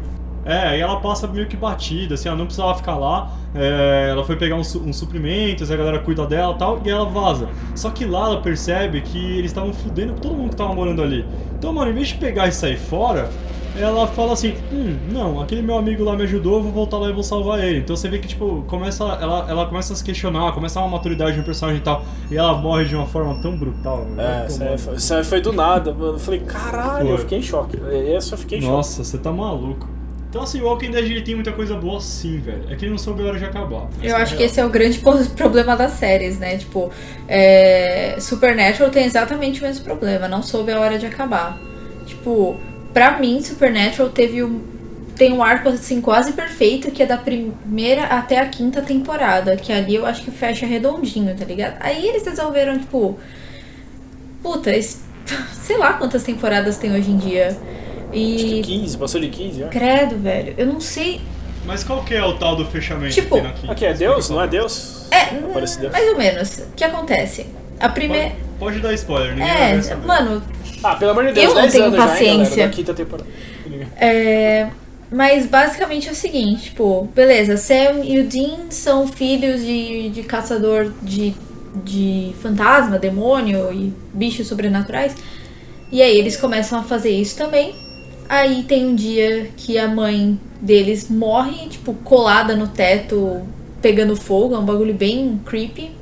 É, 0.44 0.68
aí 0.68 0.80
ela 0.80 0.98
passa 1.00 1.26
meio 1.26 1.46
que 1.46 1.56
batida, 1.56 2.14
assim, 2.14 2.28
ela 2.28 2.38
não 2.38 2.46
precisava 2.46 2.74
ficar 2.74 2.96
lá, 2.96 3.30
é, 3.54 4.08
ela 4.10 4.24
foi 4.24 4.36
pegar 4.36 4.56
uns, 4.56 4.68
su- 4.68 4.80
uns 4.82 4.96
suprimentos, 4.96 5.70
a 5.70 5.76
galera 5.76 5.98
cuida 5.98 6.24
dela 6.26 6.54
e 6.54 6.58
tal, 6.58 6.80
e 6.84 6.88
ela 6.88 7.04
vaza. 7.04 7.48
Só 7.74 7.90
que 7.90 8.04
lá 8.04 8.26
ela 8.26 8.40
percebe 8.40 9.00
que 9.02 9.18
eles 9.18 9.50
estavam 9.50 9.72
fudendo 9.74 10.14
com 10.14 10.20
todo 10.20 10.34
mundo 10.34 10.50
que 10.50 10.56
tava 10.56 10.74
morando 10.74 11.02
ali. 11.02 11.26
Então, 11.58 11.72
mano, 11.72 11.90
em 11.90 11.94
vez 11.94 12.08
de 12.08 12.14
pegar 12.14 12.48
e 12.48 12.52
sair 12.52 12.78
fora, 12.78 13.28
ela 13.76 14.06
fala 14.06 14.32
assim, 14.32 14.54
hum, 14.72 14.96
não, 15.12 15.40
aquele 15.40 15.60
meu 15.60 15.76
amigo 15.76 16.02
lá 16.02 16.16
me 16.16 16.22
ajudou, 16.22 16.56
eu 16.56 16.62
vou 16.62 16.72
voltar 16.72 16.96
lá 16.98 17.10
e 17.10 17.12
vou 17.12 17.22
salvar 17.22 17.62
ele. 17.62 17.80
Então 17.80 17.94
você 17.94 18.08
vê 18.08 18.18
que, 18.18 18.26
tipo, 18.26 18.64
começa, 18.66 19.04
ela, 19.04 19.46
ela 19.48 19.66
começa 19.66 19.92
a 19.92 19.96
se 19.96 20.02
questionar, 20.02 20.52
começa 20.52 20.80
uma 20.80 20.88
maturidade 20.88 21.36
no 21.36 21.44
personagem 21.44 21.80
e 21.80 21.84
tal, 21.84 22.02
e 22.30 22.36
ela 22.36 22.54
morre 22.54 22.86
de 22.86 22.96
uma 22.96 23.06
forma 23.06 23.40
tão 23.42 23.56
brutal. 23.56 24.04
velho. 24.16 24.20
É, 24.20 24.46
isso 24.46 24.62
aí, 24.62 24.78
foi, 24.78 24.94
isso 24.94 25.14
aí 25.14 25.24
foi 25.24 25.40
do 25.40 25.52
nada. 25.52 25.92
mano. 25.92 26.14
Eu 26.14 26.18
falei, 26.18 26.40
caralho, 26.40 27.04
Foi. 27.06 27.12
eu 27.14 27.18
fiquei 27.18 27.38
em 27.38 27.42
choque. 27.42 27.76
Eu 27.76 28.20
fiquei 28.22 28.58
em 28.58 28.62
choque. 28.62 28.72
Nossa, 28.72 29.04
você 29.04 29.18
tá 29.18 29.30
maluco. 29.30 29.88
Então 30.30 30.42
assim, 30.42 30.60
o 30.60 30.64
Walking 30.66 30.90
Dead 30.90 31.04
ele 31.06 31.22
tem 31.22 31.34
muita 31.34 31.52
coisa 31.52 31.74
boa 31.74 32.00
sim, 32.00 32.38
velho. 32.38 32.64
É 32.70 32.76
que 32.76 32.84
ele 32.84 32.90
não 32.90 32.98
soube 32.98 33.22
a 33.22 33.26
hora 33.26 33.38
de 33.38 33.44
acabar. 33.46 33.88
Eu 34.02 34.14
acho 34.16 34.36
que 34.36 34.42
esse 34.42 34.60
é 34.60 34.64
o 34.64 34.68
grande 34.68 34.98
problema 35.36 35.74
das 35.74 35.92
séries, 35.92 36.38
né? 36.38 36.58
Tipo, 36.58 36.90
é... 37.26 38.16
Supernatural 38.20 38.90
tem 38.90 39.04
exatamente 39.06 39.60
o 39.60 39.64
mesmo 39.64 39.84
problema, 39.84 40.28
não 40.28 40.42
soube 40.42 40.70
a 40.70 40.78
hora 40.78 40.98
de 40.98 41.06
acabar. 41.06 41.58
Tipo, 42.06 42.56
pra 42.92 43.18
mim, 43.18 43.42
Supernatural 43.42 44.10
teve 44.10 44.42
um. 44.42 44.60
Tem 45.16 45.32
um 45.32 45.42
arco 45.42 45.68
assim 45.70 46.00
quase 46.00 46.32
perfeito, 46.32 46.92
que 46.92 47.02
é 47.02 47.06
da 47.06 47.16
primeira 47.16 48.04
até 48.04 48.38
a 48.38 48.46
quinta 48.46 48.80
temporada. 48.82 49.56
Que 49.56 49.72
ali 49.72 49.94
eu 49.96 50.06
acho 50.06 50.22
que 50.22 50.30
fecha 50.30 50.64
redondinho, 50.64 51.34
tá 51.34 51.44
ligado? 51.44 51.76
Aí 51.80 52.06
eles 52.06 52.24
resolveram, 52.24 52.78
tipo. 52.78 53.18
Puta, 54.42 54.70
es- 54.76 55.02
sei 55.52 55.76
lá 55.78 55.94
quantas 55.94 56.22
temporadas 56.22 56.76
tem 56.76 56.92
hoje 56.92 57.10
em 57.10 57.16
dia. 57.16 57.56
Acho 58.10 58.44
que 58.44 58.62
15, 58.62 58.98
passou 58.98 59.20
de 59.20 59.28
15, 59.28 59.64
ó. 59.64 59.68
Credo, 59.68 60.16
velho. 60.18 60.54
Eu 60.56 60.66
não 60.66 60.80
sei. 60.80 61.20
Mas 61.66 61.84
qual 61.84 62.02
que 62.02 62.14
é 62.14 62.24
o 62.24 62.32
tal 62.38 62.56
do 62.56 62.64
fechamento 62.64 63.12
Tipo, 63.14 63.36
que 63.36 63.42
tem 63.42 63.50
aqui? 63.50 63.70
Aqui 63.70 63.84
é 63.86 63.92
Deus? 63.94 64.30
Não 64.30 64.42
é 64.42 64.46
Deus? 64.46 65.06
É, 65.10 65.36
Aparece 65.36 65.78
Deus. 65.80 65.92
mais 65.92 66.08
ou 66.08 66.16
menos. 66.16 66.58
O 66.58 66.66
que 66.74 66.84
acontece? 66.84 67.46
A 67.78 67.88
primeira. 67.88 68.30
Pode, 68.58 68.72
pode 68.76 68.80
dar 68.80 68.94
spoiler, 68.94 69.30
ninguém 69.36 69.46
vai 69.46 69.78
É, 69.78 69.94
mano, 69.96 70.42
Ah, 70.82 70.96
pelo 70.96 71.10
amor 71.10 71.26
de 71.26 71.32
Deus, 71.32 71.48
Eu 71.48 71.54
não 71.54 71.60
10 71.62 71.72
tenho 71.72 71.84
anos 71.84 71.96
já, 71.96 72.02
hein, 72.04 72.08
paciência. 72.10 72.68
galera, 72.68 72.94
temporada. 72.94 73.28
é. 74.00 74.68
Mas 75.10 75.46
basicamente 75.46 76.06
é 76.08 76.12
o 76.12 76.14
seguinte, 76.14 76.64
tipo, 76.64 77.08
beleza, 77.14 77.56
Sam 77.56 78.04
e 78.04 78.18
o 78.20 78.24
Dean 78.24 78.70
são 78.70 79.06
filhos 79.08 79.62
de, 79.64 80.10
de 80.10 80.22
caçador 80.22 80.92
de, 81.02 81.32
de 81.82 82.34
fantasma, 82.42 82.98
demônio 82.98 83.72
e 83.72 83.90
bichos 84.12 84.46
sobrenaturais. 84.46 85.14
E 85.90 86.02
aí 86.02 86.18
eles 86.18 86.36
começam 86.36 86.78
a 86.78 86.82
fazer 86.82 87.08
isso 87.10 87.38
também. 87.38 87.74
Aí 88.28 88.62
tem 88.64 88.86
um 88.86 88.94
dia 88.94 89.50
que 89.56 89.78
a 89.78 89.88
mãe 89.88 90.38
deles 90.60 91.08
morre, 91.08 91.68
tipo, 91.68 91.94
colada 91.94 92.54
no 92.54 92.68
teto, 92.68 93.42
pegando 93.80 94.14
fogo, 94.14 94.54
é 94.54 94.58
um 94.58 94.64
bagulho 94.64 94.92
bem 94.94 95.40
creepy. 95.46 95.92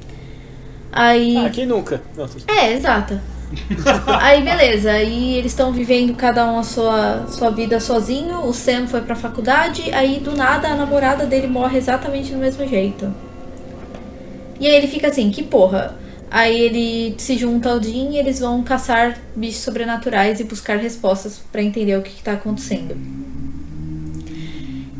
Aí. 0.93 1.37
Ah, 1.37 1.51
quem 1.51 1.67
nunca? 1.67 2.03
Não, 2.17 2.27
tô- 2.27 2.39
É, 2.53 2.73
exato. 2.73 3.21
aí 4.21 4.43
beleza, 4.43 4.91
aí 4.91 5.35
eles 5.37 5.53
estão 5.53 5.71
vivendo 5.71 6.17
cada 6.17 6.51
um 6.51 6.59
a 6.59 6.65
sua, 6.65 7.27
sua 7.29 7.51
vida 7.51 7.79
sozinho. 7.79 8.45
O 8.45 8.53
Sam 8.53 8.89
foi 8.89 9.03
pra 9.03 9.15
faculdade, 9.15 9.93
aí 9.93 10.19
do 10.19 10.35
nada 10.35 10.67
a 10.69 10.75
namorada 10.75 11.27
dele 11.27 11.47
morre 11.47 11.79
exatamente 11.79 12.33
do 12.33 12.39
mesmo 12.39 12.67
jeito. 12.67 13.13
E 14.59 14.67
aí 14.67 14.75
ele 14.75 14.89
fica 14.89 15.07
assim, 15.09 15.31
que 15.31 15.43
porra. 15.45 15.95
Aí 16.31 16.61
ele 16.61 17.15
se 17.19 17.37
junta 17.37 17.71
ao 17.71 17.81
Dean 17.81 18.11
e 18.11 18.19
eles 18.19 18.41
vão 18.41 18.63
caçar 18.63 19.19
bichos 19.35 19.63
sobrenaturais 19.63 20.41
e 20.41 20.45
buscar 20.45 20.77
respostas 20.77 21.41
pra 21.53 21.63
entender 21.63 21.97
o 21.97 22.03
que, 22.03 22.11
que 22.11 22.23
tá 22.23 22.33
acontecendo. 22.33 22.97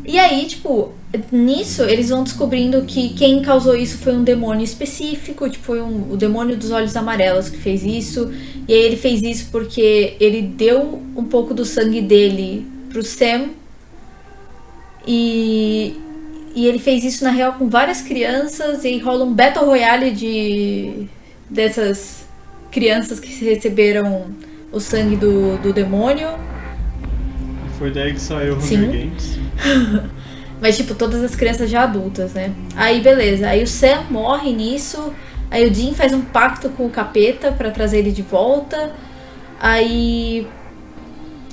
E 0.05 0.17
aí, 0.17 0.45
tipo, 0.45 0.93
nisso 1.29 1.83
eles 1.83 2.07
vão 2.07 2.23
descobrindo 2.23 2.83
que 2.83 3.09
quem 3.09 3.41
causou 3.41 3.75
isso 3.75 3.97
foi 3.97 4.13
um 4.13 4.23
demônio 4.23 4.63
específico, 4.63 5.49
tipo, 5.49 5.65
foi 5.65 5.81
um, 5.81 6.13
o 6.13 6.15
demônio 6.15 6.55
dos 6.55 6.71
olhos 6.71 6.95
amarelos 6.95 7.49
que 7.49 7.57
fez 7.57 7.83
isso. 7.83 8.31
E 8.65 8.73
aí 8.73 8.83
ele 8.83 8.95
fez 8.95 9.21
isso 9.21 9.49
porque 9.51 10.15
ele 10.21 10.41
deu 10.41 11.01
um 11.13 11.25
pouco 11.25 11.53
do 11.53 11.65
sangue 11.65 12.01
dele 12.01 12.65
pro 12.89 13.03
Sam. 13.03 13.49
E, 15.05 15.97
e 16.55 16.65
ele 16.65 16.79
fez 16.79 17.03
isso 17.03 17.25
na 17.25 17.31
real 17.31 17.53
com 17.53 17.69
várias 17.69 18.01
crianças 18.01 18.85
e 18.85 18.97
rola 18.99 19.25
um 19.25 19.33
Battle 19.33 19.65
Royale 19.65 20.11
de 20.11 21.09
dessas 21.49 22.25
crianças 22.71 23.19
que 23.19 23.43
receberam 23.43 24.27
o 24.71 24.79
sangue 24.79 25.15
do, 25.15 25.57
do 25.57 25.73
demônio. 25.73 26.29
Foi 27.77 27.91
daí 27.91 28.13
que 28.13 28.21
saiu 28.21 28.55
o 28.57 28.61
Sim. 28.61 28.77
Hunger 28.77 28.91
Games. 28.91 29.39
Mas, 30.59 30.75
tipo, 30.75 30.95
todas 30.95 31.23
as 31.23 31.35
crianças 31.35 31.69
já 31.69 31.83
adultas, 31.83 32.33
né? 32.33 32.51
Aí, 32.75 32.99
beleza. 33.01 33.47
Aí 33.47 33.61
o 33.61 33.67
Sam 33.67 34.05
morre 34.09 34.51
nisso. 34.51 35.13
Aí 35.49 35.65
o 35.67 35.71
Dean 35.71 35.93
faz 35.93 36.13
um 36.13 36.21
pacto 36.21 36.69
com 36.69 36.85
o 36.85 36.89
capeta 36.89 37.51
pra 37.51 37.71
trazer 37.71 37.99
ele 37.99 38.11
de 38.11 38.21
volta. 38.21 38.91
Aí. 39.59 40.47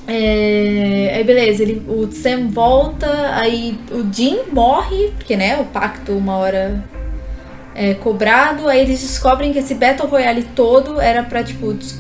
É, 0.06 1.12
aí 1.14 1.24
beleza, 1.24 1.62
ele, 1.62 1.82
o 1.88 2.12
Sam 2.12 2.48
volta, 2.48 3.08
aí 3.36 3.78
o 3.90 4.12
Jim 4.12 4.40
morre, 4.52 5.10
porque 5.16 5.34
né, 5.34 5.58
o 5.58 5.64
pacto 5.64 6.12
uma 6.12 6.36
hora 6.36 6.84
é 7.74 7.94
cobrado, 7.94 8.68
aí 8.68 8.80
eles 8.80 9.00
descobrem 9.00 9.52
que 9.52 9.58
esse 9.58 9.74
Battle 9.74 10.08
Royale 10.08 10.44
todo 10.54 11.00
era 11.00 11.22
pra, 11.22 11.42
tipo, 11.42 11.72
es- 11.72 11.98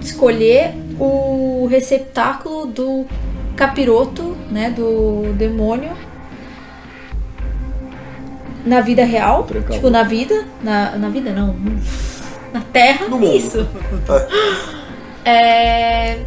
escolher 0.00 0.72
o 0.98 1.66
receptáculo 1.70 2.66
do 2.66 3.06
capiroto, 3.56 4.36
né, 4.50 4.70
do 4.70 5.32
demônio 5.34 5.90
na 8.64 8.80
vida 8.80 9.04
real, 9.04 9.46
tipo, 9.70 9.90
na 9.90 10.02
vida, 10.02 10.44
na, 10.62 10.90
na 10.96 11.08
vida 11.08 11.30
não, 11.30 11.54
na 12.52 12.60
terra, 12.72 13.08
No 13.08 13.22
isso. 13.24 13.66
É, 15.28 16.18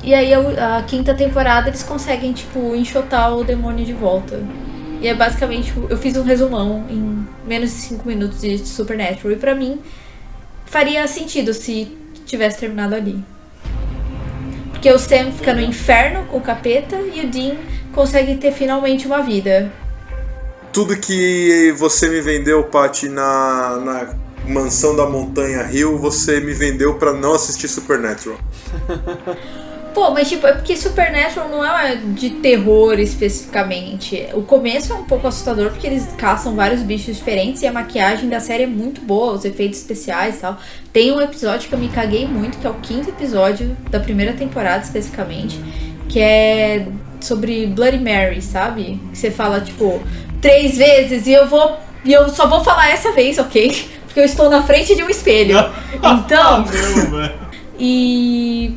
e 0.00 0.14
aí 0.14 0.32
a, 0.32 0.78
a 0.78 0.82
quinta 0.84 1.12
temporada 1.12 1.68
eles 1.68 1.82
conseguem, 1.82 2.32
tipo, 2.32 2.72
enxotar 2.76 3.34
o 3.36 3.42
demônio 3.42 3.84
de 3.84 3.92
volta. 3.92 4.40
E 5.04 5.06
é 5.06 5.12
basicamente, 5.12 5.66
tipo, 5.66 5.86
eu 5.90 5.98
fiz 5.98 6.16
um 6.16 6.22
resumão 6.22 6.86
em 6.88 7.28
menos 7.46 7.68
de 7.68 7.76
5 7.76 8.08
minutos 8.08 8.40
de 8.40 8.56
Supernatural. 8.66 9.34
E 9.34 9.36
pra 9.36 9.54
mim, 9.54 9.78
faria 10.64 11.06
sentido 11.06 11.52
se 11.52 11.94
tivesse 12.24 12.60
terminado 12.60 12.94
ali. 12.94 13.22
Porque 14.70 14.90
o 14.90 14.98
Sam 14.98 15.30
fica 15.30 15.52
no 15.52 15.60
inferno 15.60 16.24
com 16.24 16.38
o 16.38 16.40
capeta 16.40 16.96
e 16.96 17.20
o 17.20 17.30
Dean 17.30 17.56
consegue 17.92 18.36
ter 18.36 18.50
finalmente 18.52 19.06
uma 19.06 19.20
vida. 19.20 19.70
Tudo 20.72 20.96
que 20.96 21.74
você 21.76 22.08
me 22.08 22.22
vendeu, 22.22 22.64
Paty, 22.64 23.10
na, 23.10 23.76
na 23.84 24.14
mansão 24.48 24.96
da 24.96 25.04
Montanha 25.04 25.64
Rio, 25.64 25.98
você 25.98 26.40
me 26.40 26.54
vendeu 26.54 26.94
pra 26.94 27.12
não 27.12 27.34
assistir 27.34 27.68
Supernatural. 27.68 28.38
Pô, 29.94 30.10
mas 30.10 30.28
tipo, 30.28 30.44
é 30.44 30.52
porque 30.52 30.76
Supernatural 30.76 31.48
não 31.48 31.64
é 31.64 31.94
de 31.94 32.30
terror 32.30 32.98
especificamente. 32.98 34.26
O 34.34 34.42
começo 34.42 34.92
é 34.92 34.96
um 34.96 35.04
pouco 35.04 35.28
assustador 35.28 35.70
porque 35.70 35.86
eles 35.86 36.08
caçam 36.18 36.56
vários 36.56 36.82
bichos 36.82 37.16
diferentes 37.16 37.62
e 37.62 37.66
a 37.68 37.72
maquiagem 37.72 38.28
da 38.28 38.40
série 38.40 38.64
é 38.64 38.66
muito 38.66 39.00
boa, 39.00 39.34
os 39.34 39.44
efeitos 39.44 39.78
especiais 39.78 40.38
e 40.38 40.40
tal. 40.40 40.58
Tem 40.92 41.12
um 41.12 41.20
episódio 41.20 41.68
que 41.68 41.74
eu 41.74 41.78
me 41.78 41.88
caguei 41.88 42.26
muito, 42.26 42.58
que 42.58 42.66
é 42.66 42.70
o 42.70 42.74
quinto 42.74 43.08
episódio 43.08 43.76
da 43.88 44.00
primeira 44.00 44.32
temporada 44.32 44.82
especificamente, 44.82 45.60
que 46.08 46.18
é 46.18 46.88
sobre 47.20 47.66
Bloody 47.66 47.98
Mary, 47.98 48.42
sabe? 48.42 49.00
Que 49.12 49.18
você 49.18 49.30
fala, 49.30 49.60
tipo, 49.60 50.02
três 50.40 50.76
vezes 50.76 51.28
e 51.28 51.32
eu 51.32 51.46
vou. 51.46 51.78
E 52.04 52.12
eu 52.12 52.28
só 52.28 52.48
vou 52.48 52.64
falar 52.64 52.90
essa 52.90 53.12
vez, 53.12 53.38
ok? 53.38 53.88
Porque 54.04 54.18
eu 54.18 54.24
estou 54.24 54.50
na 54.50 54.62
frente 54.64 54.96
de 54.96 55.04
um 55.04 55.08
espelho. 55.08 55.56
Então. 56.04 56.66
E 57.78 58.74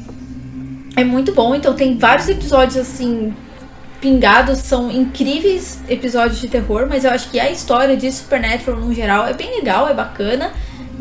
é 0.98 1.04
muito 1.04 1.32
bom, 1.32 1.54
então 1.54 1.76
tem 1.76 1.96
vários 1.96 2.28
episódios 2.28 2.76
assim 2.76 3.32
pingados, 4.02 4.60
são 4.60 4.90
incríveis 4.90 5.78
episódios 5.88 6.40
de 6.42 6.48
terror, 6.48 6.88
mas 6.90 7.06
eu 7.06 7.12
acho 7.12 7.30
que 7.30 7.40
a 7.40 7.52
história 7.52 7.96
de 7.96 8.12
Supernatural 8.12 8.80
no 8.80 8.92
geral 8.92 9.28
é 9.28 9.34
bem 9.34 9.56
legal, 9.56 9.88
é 9.88 9.94
bacana 9.94 10.52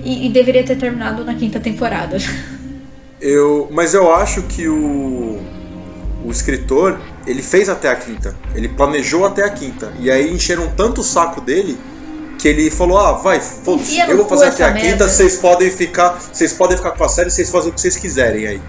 e, 0.04 0.26
e 0.26 0.28
deveria 0.28 0.62
ter 0.62 0.76
terminado 0.76 1.24
na 1.24 1.34
quinta 1.34 1.58
temporada. 1.58 2.18
Eu, 3.18 3.68
mas 3.72 3.94
eu 3.94 4.14
acho 4.14 4.42
que 4.42 4.68
o, 4.68 5.40
o 6.22 6.30
escritor, 6.30 7.00
ele 7.26 7.42
fez 7.42 7.66
até 7.66 7.88
a 7.88 7.96
quinta. 7.96 8.36
Ele 8.54 8.68
planejou 8.68 9.24
até 9.24 9.42
a 9.42 9.48
quinta. 9.48 9.90
E 9.98 10.10
aí 10.10 10.30
encheram 10.30 10.70
tanto 10.76 11.00
o 11.00 11.02
saco 11.02 11.40
dele 11.40 11.78
que 12.38 12.46
ele 12.46 12.70
falou: 12.70 12.98
"Ah, 12.98 13.12
vai, 13.12 13.40
foda-se, 13.40 13.98
eu 13.98 14.18
vou 14.18 14.28
fazer 14.28 14.48
até 14.48 14.64
a 14.64 14.72
quinta, 14.72 14.86
merda." 14.86 15.08
vocês 15.08 15.36
podem 15.36 15.70
ficar, 15.70 16.10
vocês 16.30 16.52
podem 16.52 16.76
ficar 16.76 16.90
com 16.90 17.04
a 17.04 17.08
série, 17.08 17.30
vocês 17.30 17.50
fazem 17.50 17.70
o 17.70 17.72
que 17.72 17.80
vocês 17.80 17.96
quiserem 17.96 18.46
aí". 18.46 18.60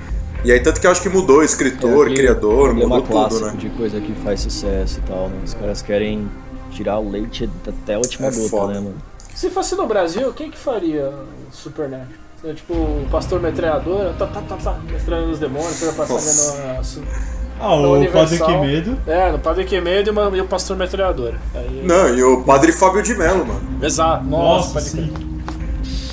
E 0.43 0.51
aí 0.51 0.59
tanto 0.59 0.79
que 0.79 0.88
eu 0.88 0.91
acho 0.91 1.01
que 1.01 1.09
mudou 1.09 1.39
o 1.39 1.43
escritor, 1.43 2.07
aquele 2.07 2.15
criador, 2.21 2.73
mudou 2.73 3.01
tudo, 3.01 3.45
né? 3.45 3.53
de 3.57 3.69
coisa 3.69 3.99
que 3.99 4.13
faz 4.23 4.39
sucesso 4.41 4.99
e 4.99 5.01
tal, 5.07 5.27
né? 5.29 5.38
Os 5.43 5.53
caras 5.53 5.81
querem 5.81 6.29
tirar 6.71 6.99
o 6.99 7.09
leite 7.09 7.49
até 7.67 7.95
a 7.95 7.97
última 7.97 8.27
É 8.27 8.31
gota, 8.31 8.49
foda. 8.49 8.73
né, 8.73 8.79
mano? 8.79 8.95
Se 9.35 9.49
fosse 9.49 9.75
no 9.75 9.85
Brasil, 9.85 10.31
quem 10.33 10.49
que 10.49 10.57
faria 10.57 11.09
o 11.09 11.53
Supernatural? 11.53 12.07
Seria, 12.39 12.55
tipo 12.55 12.73
o 12.73 13.07
pastor 13.11 13.41
metralhadora, 13.41 14.13
tá, 14.17 14.27
tá, 14.27 14.41
tá, 14.41 14.55
tá, 14.57 14.79
metralhando 14.91 15.31
os 15.31 15.39
demônios, 15.39 15.79
foi 15.79 15.88
Nossa. 15.88 16.13
passando 16.13 16.59
a, 16.61 17.65
Ah, 17.65 17.75
No 17.75 17.88
o 17.89 17.93
Universal. 17.95 18.47
Padre 18.47 18.61
Que 18.61 18.67
Medo. 18.67 18.97
É, 19.07 19.31
no 19.31 19.39
Padre 19.39 19.65
Quemedo 19.65 20.09
e, 20.09 20.11
uma- 20.11 20.38
e 20.38 20.41
o 20.41 20.45
pastor 20.45 20.77
metralhadora. 20.77 21.35
Aí... 21.55 21.81
Não, 21.83 22.15
e 22.15 22.23
o 22.23 22.43
Padre 22.43 22.71
Fábio 22.71 23.01
de 23.01 23.15
Mello, 23.15 23.43
mano. 23.45 23.61
Exato, 23.83 24.23
nossa, 24.23 24.75
Nossa, 24.75 24.81
sim. 24.81 25.11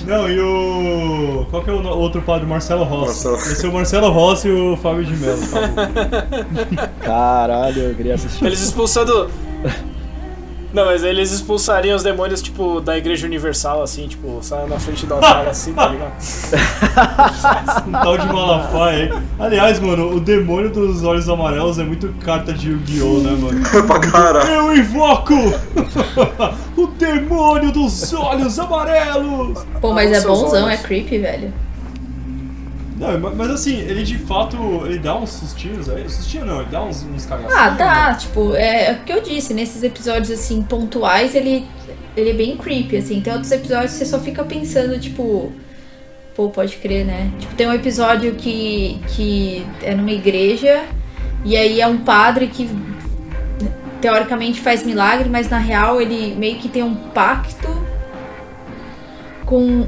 Não, 0.07 0.29
e 0.29 0.39
o. 0.41 1.47
Qual 1.51 1.63
que 1.63 1.71
é 1.71 1.73
o 1.73 1.81
no- 1.83 1.91
outro 1.97 2.21
padre? 2.23 2.47
Marcelo 2.47 2.85
Rossi. 2.85 3.27
Marcelo. 3.27 3.37
Esse 3.53 3.67
é 3.67 3.69
o 3.69 3.73
Marcelo 3.73 4.11
Rossi 4.11 4.49
e 4.49 4.53
o 4.53 4.77
Fábio 4.77 5.05
de 5.05 5.17
Mello. 5.17 5.39
Caralho, 7.01 7.83
eu 7.83 7.95
queria 7.95 8.15
assistir. 8.15 8.45
Eles 8.45 8.61
expulsando. 8.61 9.31
Não, 10.75 10.87
mas 10.87 11.05
eles 11.05 11.31
expulsariam 11.31 11.95
os 11.95 12.03
demônios, 12.03 12.43
tipo, 12.43 12.81
da 12.81 12.99
Igreja 12.99 13.29
Universal, 13.29 13.81
assim, 13.81 14.09
tipo, 14.09 14.41
saindo 14.43 14.71
na 14.71 14.81
frente 14.81 15.07
do 15.07 15.15
altar, 15.15 15.47
assim, 15.47 15.73
tá 15.73 15.87
ligado? 15.87 16.13
Um 17.87 17.93
tal 18.03 18.19
de 18.19 18.27
Malafaia 18.27 19.15
aí. 19.15 19.23
Aliás, 19.39 19.79
mano, 19.79 20.17
o 20.17 20.19
demônio 20.19 20.71
dos 20.71 21.05
olhos 21.05 21.29
amarelos 21.29 21.79
é 21.79 21.85
muito 21.85 22.09
carta 22.25 22.53
de 22.53 22.71
Yu-Gi-Oh, 22.71 23.21
né, 23.21 23.31
mano? 23.41 23.61
pra 23.87 24.01
caralho. 24.01 24.49
Eu 24.51 24.77
invoco 24.77 25.35
o 26.77 26.87
demônio 26.89 27.71
dos 27.71 28.13
olhos 28.13 28.59
amarelos! 28.59 29.65
Pô, 29.81 29.93
mas 29.95 30.11
é 30.11 30.21
bonzão, 30.23 30.65
olhos. 30.65 30.81
é 30.81 30.83
creepy, 30.83 31.19
velho. 31.19 31.53
Não, 32.97 33.19
ma- 33.19 33.31
mas 33.31 33.51
assim, 33.51 33.77
ele 33.81 34.05
de 34.05 34.19
fato, 34.19 34.57
ele 34.87 34.99
dá 34.99 35.17
uns 35.17 35.31
sustinhos 35.31 35.89
aí. 35.89 36.09
Sustinho 36.09 36.45
não, 36.45 36.61
ele 36.61 36.71
dá 36.71 36.83
uns, 36.83 37.03
uns 37.03 37.27
cagacinhos. 37.27 37.57
Ah, 37.57 37.69
dá, 37.71 38.15
tipo, 38.15 38.55
é, 38.55 38.91
é 38.91 38.93
o 38.93 39.05
que 39.05 39.13
eu 39.13 39.21
disse, 39.21 39.53
nesses 39.53 39.83
episódios 39.83 40.31
assim, 40.31 40.63
pontuais, 40.63 41.35
ele, 41.35 41.67
ele 42.17 42.31
é 42.31 42.35
bem 42.35 42.57
creepy, 42.57 42.97
assim. 42.97 43.21
Tem 43.21 43.33
outros 43.33 43.51
episódios 43.51 43.93
que 43.93 43.99
você 43.99 44.07
só 44.07 44.19
fica 44.21 44.45
pensando, 44.45 44.99
tipo. 44.99 45.53
Pô, 46.37 46.49
pode 46.51 46.77
crer, 46.77 47.05
né? 47.05 47.31
Tipo, 47.39 47.55
tem 47.55 47.69
um 47.69 47.73
episódio 47.73 48.35
que, 48.35 49.01
que 49.09 49.65
é 49.83 49.95
numa 49.95 50.11
igreja, 50.11 50.83
e 51.45 51.57
aí 51.57 51.81
é 51.81 51.87
um 51.87 51.99
padre 51.99 52.49
que 52.49 52.69
teoricamente 54.01 54.61
faz 54.61 54.83
milagre, 54.85 55.29
mas 55.29 55.49
na 55.49 55.59
real 55.59 56.01
ele 56.01 56.35
meio 56.35 56.59
que 56.59 56.69
tem 56.69 56.83
um 56.83 56.95
pacto 56.95 57.69
com 59.47 59.87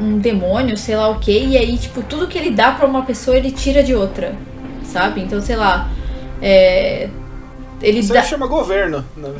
um 0.00 0.18
demônio, 0.18 0.76
sei 0.76 0.96
lá 0.96 1.08
o 1.08 1.18
que, 1.18 1.46
e 1.46 1.56
aí, 1.56 1.76
tipo, 1.76 2.02
tudo 2.02 2.28
que 2.28 2.38
ele 2.38 2.50
dá 2.50 2.72
pra 2.72 2.86
uma 2.86 3.02
pessoa 3.04 3.36
ele 3.36 3.50
tira 3.50 3.82
de 3.82 3.94
outra, 3.94 4.34
sabe? 4.84 5.20
Então, 5.20 5.40
sei 5.40 5.56
lá. 5.56 5.90
É, 6.40 7.08
ele 7.82 8.00
Isso 8.00 8.12
dá. 8.12 8.22
chama 8.22 8.46
governo. 8.46 9.04
né? 9.16 9.30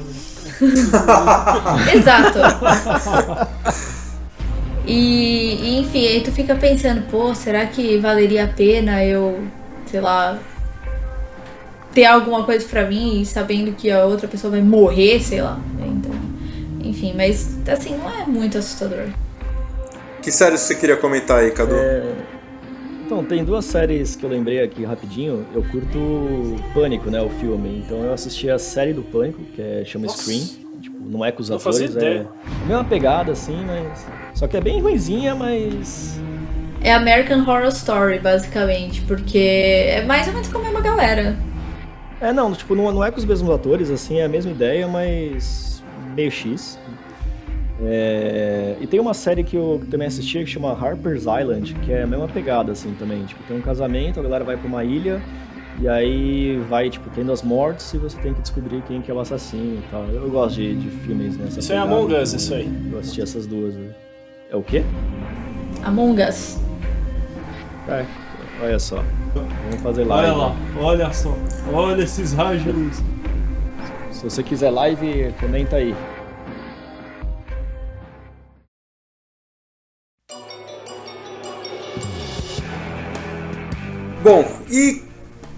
Exato. 1.94 2.38
E, 4.86 5.54
e, 5.54 5.78
enfim, 5.80 6.06
aí 6.06 6.20
tu 6.22 6.32
fica 6.32 6.54
pensando, 6.54 7.02
pô, 7.10 7.34
será 7.34 7.66
que 7.66 7.98
valeria 7.98 8.44
a 8.44 8.48
pena 8.48 9.04
eu, 9.04 9.44
sei 9.86 10.00
lá, 10.00 10.38
ter 11.92 12.06
alguma 12.06 12.42
coisa 12.44 12.66
pra 12.66 12.86
mim, 12.86 13.24
sabendo 13.24 13.72
que 13.72 13.90
a 13.90 14.04
outra 14.04 14.26
pessoa 14.26 14.50
vai 14.52 14.62
morrer, 14.62 15.20
sei 15.20 15.42
lá. 15.42 15.58
Então, 15.80 16.10
enfim, 16.82 17.12
mas 17.16 17.58
assim, 17.68 17.96
não 17.96 18.10
é 18.10 18.24
muito 18.24 18.56
assustador. 18.58 19.08
Que 20.22 20.32
série 20.32 20.58
você 20.58 20.74
queria 20.74 20.96
comentar 20.96 21.38
aí, 21.38 21.50
Cadu? 21.50 21.74
É, 21.74 22.02
Então, 23.06 23.24
tem 23.24 23.42
duas 23.44 23.64
séries 23.64 24.14
que 24.16 24.24
eu 24.24 24.28
lembrei 24.28 24.62
aqui 24.62 24.84
rapidinho. 24.84 25.46
Eu 25.54 25.62
curto 25.64 26.56
Pânico, 26.74 27.10
né, 27.10 27.22
o 27.22 27.30
filme. 27.30 27.82
Então 27.84 28.04
eu 28.04 28.12
assisti 28.12 28.50
a 28.50 28.58
série 28.58 28.92
do 28.92 29.02
Pânico, 29.02 29.42
que 29.54 29.62
é, 29.62 29.82
chama 29.84 30.06
Nossa. 30.06 30.22
Scream. 30.22 30.68
Tipo, 30.82 30.96
não 31.00 31.24
é 31.24 31.32
com 31.32 31.40
os 31.40 31.48
Não 31.48 31.56
atores, 31.56 31.96
é 31.96 32.26
a 32.62 32.66
mesma 32.66 32.84
pegada, 32.84 33.32
assim, 33.32 33.64
mas... 33.66 34.06
Só 34.34 34.46
que 34.46 34.56
é 34.56 34.60
bem 34.60 34.80
ruinzinha, 34.80 35.34
mas... 35.34 36.20
É 36.80 36.92
American 36.92 37.40
Horror 37.40 37.68
Story, 37.68 38.20
basicamente, 38.20 39.00
porque 39.02 39.38
é 39.38 40.04
mais 40.04 40.28
ou 40.28 40.34
menos 40.34 40.48
com 40.48 40.58
a 40.58 40.62
mesma 40.62 40.80
galera. 40.80 41.36
É, 42.20 42.32
não, 42.32 42.52
tipo, 42.52 42.74
não, 42.76 42.92
não 42.92 43.02
é 43.02 43.10
com 43.10 43.18
os 43.18 43.24
mesmos 43.24 43.50
atores, 43.50 43.90
assim, 43.90 44.18
é 44.18 44.24
a 44.24 44.28
mesma 44.28 44.52
ideia, 44.52 44.86
mas 44.86 45.82
meio 46.14 46.30
X. 46.30 46.78
É, 47.80 48.76
E 48.80 48.86
tem 48.86 48.98
uma 49.00 49.14
série 49.14 49.44
que 49.44 49.56
eu 49.56 49.80
também 49.90 50.08
assisti 50.08 50.38
que 50.40 50.46
chama 50.46 50.72
Harper's 50.72 51.22
Island, 51.22 51.74
que 51.84 51.92
é 51.92 52.02
a 52.02 52.06
mesma 52.06 52.26
pegada, 52.28 52.72
assim, 52.72 52.94
também. 52.98 53.24
Tipo, 53.24 53.42
tem 53.44 53.56
um 53.56 53.60
casamento, 53.60 54.18
a 54.18 54.22
galera 54.22 54.44
vai 54.44 54.56
pra 54.56 54.66
uma 54.66 54.82
ilha, 54.84 55.20
e 55.80 55.88
aí 55.88 56.56
vai, 56.68 56.90
tipo, 56.90 57.08
tendo 57.14 57.30
as 57.30 57.42
mortes 57.42 57.92
e 57.94 57.98
você 57.98 58.18
tem 58.18 58.34
que 58.34 58.40
descobrir 58.40 58.82
quem 58.88 59.00
que 59.00 59.10
é 59.10 59.14
o 59.14 59.20
assassino 59.20 59.76
e 59.78 59.82
tal. 59.90 60.04
Eu 60.12 60.28
gosto 60.28 60.56
de, 60.56 60.74
de 60.74 60.90
filmes 60.90 61.36
nessa 61.38 61.60
Isso 61.60 61.72
é 61.72 61.76
pegada, 61.76 61.94
Among 61.94 62.14
Us, 62.14 62.32
isso 62.32 62.54
aí. 62.54 62.68
Eu 62.92 62.98
assisti 62.98 63.22
essas 63.22 63.46
duas. 63.46 63.74
né? 63.74 63.90
É 64.50 64.56
o 64.56 64.62
quê? 64.62 64.82
Among 65.84 66.20
Us. 66.22 66.58
É, 67.88 68.04
olha 68.60 68.78
só. 68.78 69.02
Vamos 69.34 69.80
fazer 69.82 70.02
Olha 70.02 70.32
live. 70.32 70.36
lá, 70.36 70.56
olha 70.80 71.12
só. 71.12 71.32
Olha 71.72 72.02
esses 72.02 72.32
raios 72.32 72.62
de 72.64 72.72
luz. 72.72 73.02
Se 74.10 74.24
você 74.24 74.42
quiser 74.42 74.70
live, 74.70 75.32
comenta 75.40 75.76
aí. 75.76 75.94
Bom, 84.20 84.44
e 84.68 85.00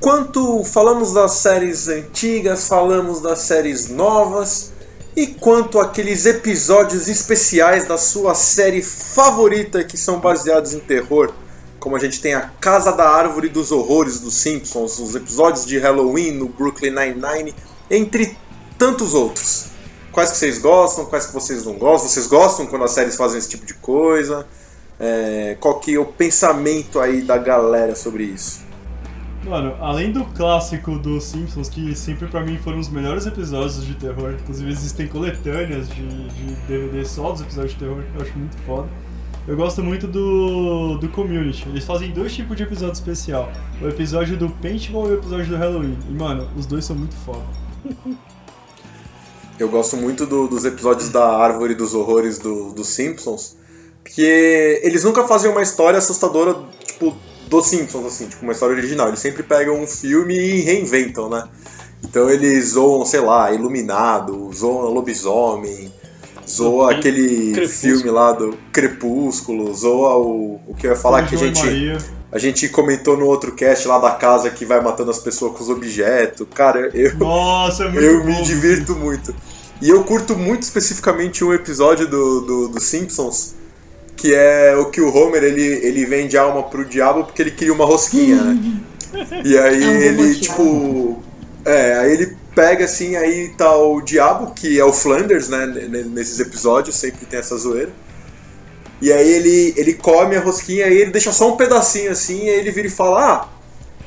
quanto 0.01 0.63
falamos 0.65 1.15
das 1.15 1.33
séries 1.33 1.89
antigas, 1.89 2.69
falamos 2.69 3.23
das 3.23 3.39
séries 3.39 3.89
novas, 3.89 4.73
e 5.17 5.29
quanto 5.29 5.81
aqueles 5.81 6.27
episódios 6.27 7.09
especiais 7.09 7.89
da 7.89 7.97
sua 7.97 8.35
série 8.35 8.83
favorita 8.83 9.83
que 9.83 9.97
são 9.97 10.21
baseados 10.21 10.75
em 10.75 10.79
terror, 10.79 11.33
como 11.79 11.97
a 11.97 11.99
gente 11.99 12.21
tem 12.21 12.35
a 12.35 12.51
Casa 12.61 12.93
da 12.93 13.09
Árvore 13.09 13.49
dos 13.49 13.73
Horrores 13.73 14.21
dos 14.21 14.35
Simpsons, 14.35 14.99
os 14.99 15.15
episódios 15.15 15.65
de 15.65 15.79
Halloween 15.79 16.33
no 16.33 16.47
Brooklyn 16.47 16.91
Nine-Nine, 16.91 17.55
entre 17.91 18.37
tantos 18.79 19.15
outros. 19.15 19.69
Quais 20.13 20.33
que 20.33 20.37
vocês 20.37 20.59
gostam, 20.59 21.07
quais 21.07 21.25
que 21.25 21.33
vocês 21.33 21.65
não 21.65 21.79
gostam? 21.79 22.11
Vocês 22.11 22.27
gostam 22.27 22.67
quando 22.67 22.85
as 22.85 22.91
séries 22.91 23.17
fazem 23.17 23.39
esse 23.39 23.49
tipo 23.49 23.65
de 23.65 23.75
coisa? 23.75 24.47
É, 25.03 25.57
qual 25.59 25.81
que 25.81 25.95
é 25.95 25.99
o 25.99 26.05
pensamento 26.05 27.01
aí 27.01 27.23
da 27.23 27.39
galera 27.39 27.95
sobre 27.97 28.25
isso? 28.25 28.69
Mano, 29.43 29.75
além 29.81 30.13
do 30.13 30.23
clássico 30.27 30.99
dos 30.99 31.25
Simpsons, 31.25 31.71
que 31.71 31.95
sempre 31.97 32.29
pra 32.29 32.43
mim 32.43 32.59
foram 32.59 32.79
os 32.79 32.91
melhores 32.91 33.25
episódios 33.27 33.83
de 33.87 33.95
terror, 33.95 34.35
inclusive 34.39 34.71
existem 34.71 35.09
coletâneas 35.09 35.89
de, 35.89 36.07
de 36.29 36.55
DVD 36.69 37.03
só 37.07 37.33
dos 37.33 37.41
episódios 37.41 37.73
de 37.73 37.79
terror, 37.79 38.03
que 38.13 38.19
eu 38.19 38.23
acho 38.23 38.39
muito 38.39 38.57
foda. 38.67 38.89
Eu 39.49 39.57
gosto 39.57 39.83
muito 39.83 40.07
do, 40.07 40.99
do 40.99 41.09
Community. 41.09 41.67
Eles 41.71 41.85
fazem 41.85 42.11
dois 42.13 42.35
tipos 42.35 42.55
de 42.55 42.63
episódio 42.63 42.93
especial. 42.93 43.51
O 43.81 43.89
episódio 43.89 44.37
do 44.37 44.51
Paintball 44.51 45.09
e 45.09 45.13
o 45.13 45.15
episódio 45.15 45.47
do 45.47 45.57
Halloween. 45.57 45.97
E, 46.09 46.13
mano, 46.13 46.47
os 46.55 46.67
dois 46.67 46.85
são 46.85 46.95
muito 46.95 47.15
foda. 47.25 47.43
Eu 49.59 49.69
gosto 49.69 49.97
muito 49.97 50.27
do- 50.27 50.47
dos 50.47 50.65
episódios 50.67 51.09
da 51.11 51.27
Árvore 51.37 51.75
dos 51.75 51.95
Horrores 51.95 52.39
do- 52.39 52.73
dos 52.73 52.89
Simpsons, 52.89 53.57
porque 54.03 54.81
eles 54.83 55.05
nunca 55.05 55.27
fazem 55.27 55.51
uma 55.51 55.63
história 55.63 55.99
assustadora, 55.99 56.57
tipo, 56.85 57.17
dos 57.49 57.67
Simpsons, 57.67 58.07
assim, 58.07 58.27
tipo, 58.27 58.43
uma 58.43 58.53
história 58.53 58.75
original. 58.75 59.09
Eles 59.09 59.21
sempre 59.21 59.43
pegam 59.43 59.81
um 59.81 59.87
filme 59.87 60.35
e 60.35 60.61
reinventam, 60.61 61.29
né? 61.29 61.45
Então 62.03 62.31
eles 62.31 62.71
zoam, 62.71 63.05
sei 63.05 63.21
lá, 63.21 63.53
Iluminado, 63.53 64.51
zoam 64.55 64.91
Lobisomem, 64.91 65.93
zoa 66.49 66.93
aquele 66.93 67.53
Crepúsculo. 67.53 67.97
filme 67.97 68.11
lá 68.11 68.33
do 68.33 68.57
Crepúsculo, 68.73 69.75
zoa 69.75 70.17
o, 70.17 70.61
o 70.67 70.75
que 70.75 70.87
eu 70.87 70.91
ia 70.91 70.97
falar 70.97 71.27
que 71.27 71.35
a 71.35 71.39
gente... 71.39 71.65
Maria. 71.65 71.99
A 72.33 72.39
gente 72.39 72.69
comentou 72.69 73.17
no 73.17 73.27
outro 73.27 73.51
cast 73.57 73.89
lá 73.89 73.99
da 73.99 74.13
casa 74.13 74.51
que 74.51 74.65
vai 74.65 74.81
matando 74.81 75.11
as 75.11 75.19
pessoas 75.19 75.53
com 75.53 75.65
os 75.65 75.69
objetos. 75.69 76.47
Cara, 76.55 76.89
eu, 76.95 77.17
Nossa, 77.17 77.87
é 77.87 77.87
eu 77.89 78.21
bom. 78.21 78.27
me 78.27 78.43
divirto 78.43 78.95
muito. 78.95 79.35
E 79.83 79.91
eu 79.91 80.05
curto 80.05 80.37
muito 80.37 80.63
especificamente 80.63 81.43
um 81.43 81.53
episódio 81.53 82.07
do, 82.07 82.41
do, 82.43 82.69
do 82.69 82.81
Simpsons, 82.81 83.57
que 84.21 84.35
é 84.35 84.77
o 84.77 84.91
que 84.91 85.01
o 85.01 85.15
Homer 85.15 85.43
ele, 85.43 85.63
ele 85.63 86.05
vende 86.05 86.37
alma 86.37 86.63
pro 86.65 86.85
diabo 86.85 87.25
porque 87.25 87.43
ele 87.43 87.51
queria 87.53 87.73
uma 87.73 87.85
rosquinha, 87.87 88.43
né? 88.43 88.59
E 89.45 89.59
aí 89.59 89.83
É 89.83 89.89
um 89.89 90.01
ele, 90.01 90.23
motivo. 90.29 90.41
tipo. 90.41 91.23
É, 91.65 91.95
aí 91.99 92.13
ele 92.13 92.37
pega 92.55 92.85
assim, 92.85 93.17
aí 93.17 93.49
tá 93.57 93.75
o 93.77 94.01
diabo, 94.01 94.53
que 94.55 94.79
é 94.79 94.85
o 94.85 94.93
Flanders, 94.93 95.49
né? 95.49 95.67
Nesses 95.67 96.39
episódios, 96.41 96.97
sempre 96.97 97.27
tem 97.27 97.39
essa 97.41 97.57
zoeira. 97.57 97.93
E 99.01 99.13
aí 99.13 99.29
ele, 99.31 99.75
ele 99.77 99.95
come 99.95 100.37
a 100.37 100.41
rosquinha 100.41 100.87
e 100.89 100.99
ele 100.99 101.11
deixa 101.11 101.33
só 101.33 101.53
um 101.53 101.57
pedacinho 101.57 102.11
assim, 102.13 102.45
e 102.45 102.51
aí 102.51 102.59
ele 102.61 102.71
vira 102.71 102.87
e 102.89 102.91
fala: 102.91 103.35
Ah, 103.35 103.49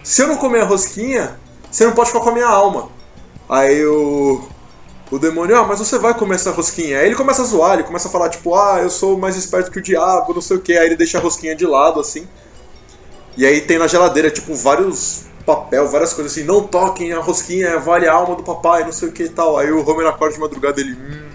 se 0.03 0.21
eu 0.21 0.27
não 0.27 0.37
comer 0.37 0.61
a 0.61 0.65
rosquinha, 0.65 1.37
você 1.71 1.85
não 1.85 1.93
pode 1.93 2.09
ficar 2.09 2.21
com 2.21 2.29
a 2.29 2.33
minha 2.33 2.47
alma. 2.47 2.89
Aí 3.49 3.85
o, 3.85 4.47
o 5.13 5.19
demônio, 5.19 5.55
ah, 5.55 5.63
mas 5.63 5.77
você 5.77 5.99
vai 5.99 6.13
comer 6.15 6.35
essa 6.35 6.49
rosquinha. 6.49 6.97
Aí 6.97 7.05
ele 7.05 7.15
começa 7.15 7.43
a 7.43 7.45
zoar, 7.45 7.75
ele 7.75 7.83
começa 7.83 8.07
a 8.07 8.11
falar, 8.11 8.29
tipo, 8.29 8.55
ah, 8.55 8.79
eu 8.81 8.89
sou 8.89 9.15
mais 9.15 9.35
esperto 9.35 9.69
que 9.69 9.77
o 9.77 9.81
diabo, 9.81 10.33
não 10.33 10.41
sei 10.41 10.57
o 10.57 10.59
que. 10.59 10.75
Aí 10.75 10.87
ele 10.87 10.95
deixa 10.95 11.19
a 11.19 11.21
rosquinha 11.21 11.55
de 11.55 11.67
lado, 11.67 11.99
assim. 11.99 12.27
E 13.37 13.45
aí 13.45 13.61
tem 13.61 13.77
na 13.77 13.85
geladeira, 13.85 14.31
tipo, 14.31 14.55
vários 14.55 15.25
papel, 15.45 15.87
várias 15.87 16.13
coisas 16.13 16.31
assim, 16.31 16.43
não 16.43 16.63
toquem 16.65 17.13
a 17.13 17.19
rosquinha, 17.19 17.77
vale 17.77 18.07
a 18.07 18.13
alma 18.13 18.35
do 18.35 18.43
papai, 18.43 18.85
não 18.85 18.91
sei 18.91 19.09
o 19.09 19.11
que 19.11 19.23
e 19.23 19.29
tal. 19.29 19.55
Aí 19.57 19.71
o 19.71 19.87
Homer 19.87 20.07
acorda 20.07 20.33
de 20.33 20.39
madrugada 20.39 20.81
ele, 20.81 20.93
hum, 20.93 21.29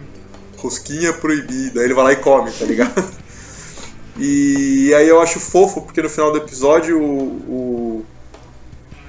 rosquinha 0.56 1.12
proibida. 1.12 1.78
Aí 1.78 1.86
ele 1.86 1.94
vai 1.94 2.04
lá 2.04 2.12
e 2.12 2.16
come, 2.16 2.50
tá 2.50 2.64
ligado? 2.64 3.04
E 4.20 4.92
aí 4.94 5.06
eu 5.06 5.20
acho 5.20 5.38
fofo, 5.38 5.80
porque 5.82 6.02
no 6.02 6.10
final 6.10 6.32
do 6.32 6.38
episódio 6.38 7.00
o, 7.00 7.22
o, 7.48 8.06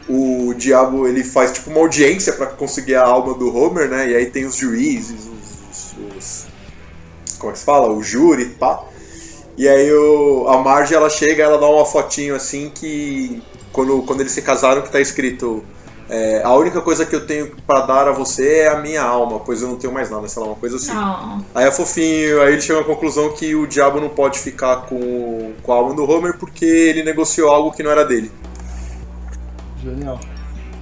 o 0.10 0.54
diabo 0.56 1.08
ele 1.08 1.24
faz 1.24 1.52
tipo 1.52 1.70
uma 1.70 1.80
audiência 1.82 2.34
pra 2.34 2.48
conseguir 2.48 2.96
a 2.96 3.04
alma 3.06 3.34
do 3.34 3.56
Homer, 3.56 3.88
né? 3.90 4.10
E 4.10 4.16
aí 4.16 4.26
tem 4.26 4.46
os 4.46 4.56
juízes, 4.56 5.20
os, 5.22 5.70
os- 5.70 6.16
os- 6.18 6.46
como 7.38 7.52
é 7.52 7.54
que 7.54 7.60
se 7.60 7.66
fala? 7.66 7.90
O 7.90 8.02
júri, 8.04 8.46
pá. 8.48 8.82
E 9.58 9.68
aí 9.68 9.92
o, 9.94 10.48
a 10.48 10.58
Marge 10.58 10.96
ela 10.96 11.10
chega, 11.10 11.44
ela 11.44 11.58
dá 11.58 11.68
uma 11.68 11.86
fotinho 11.86 12.36
assim 12.36 12.70
que 12.74 13.42
quando, 13.72 14.02
quando 14.04 14.22
eles 14.22 14.32
se 14.32 14.42
casaram 14.42 14.82
que 14.82 14.90
tá 14.92 15.00
escrito 15.00 15.64
é, 16.10 16.42
a 16.44 16.54
única 16.56 16.82
coisa 16.82 17.06
que 17.06 17.16
eu 17.16 17.28
tenho 17.28 17.52
pra 17.68 17.82
dar 17.82 18.08
a 18.08 18.12
você 18.12 18.60
é 18.62 18.68
a 18.70 18.78
minha 18.80 19.04
alma, 19.04 19.40
pois 19.42 19.62
eu 19.62 19.68
não 19.68 19.76
tenho 19.76 19.94
mais 19.94 20.10
nada, 20.10 20.28
sei 20.28 20.42
lá, 20.42 20.48
uma 20.50 20.56
coisa 20.56 20.78
assim. 20.78 20.92
Ah, 20.92 21.38
Aí 21.54 21.68
é 21.68 21.72
fofinho, 21.72 22.42
aí 22.42 22.54
ele 22.54 22.62
chega 22.62 22.80
à 22.80 22.84
conclusão 22.84 23.30
que 23.34 23.54
o 23.54 23.68
diabo 23.68 24.00
não 24.02 24.10
pode 24.10 24.40
ficar 24.40 24.88
com, 24.88 25.52
com 25.62 25.72
a 25.72 25.76
alma 25.76 25.94
do 25.94 26.10
Homer 26.10 26.36
porque 26.40 26.66
ele 26.66 27.04
negociou 27.04 27.50
algo 27.52 27.72
que 27.72 27.84
não 27.84 27.92
era 27.92 28.04
dele. 28.04 28.32
Genial. 29.84 30.20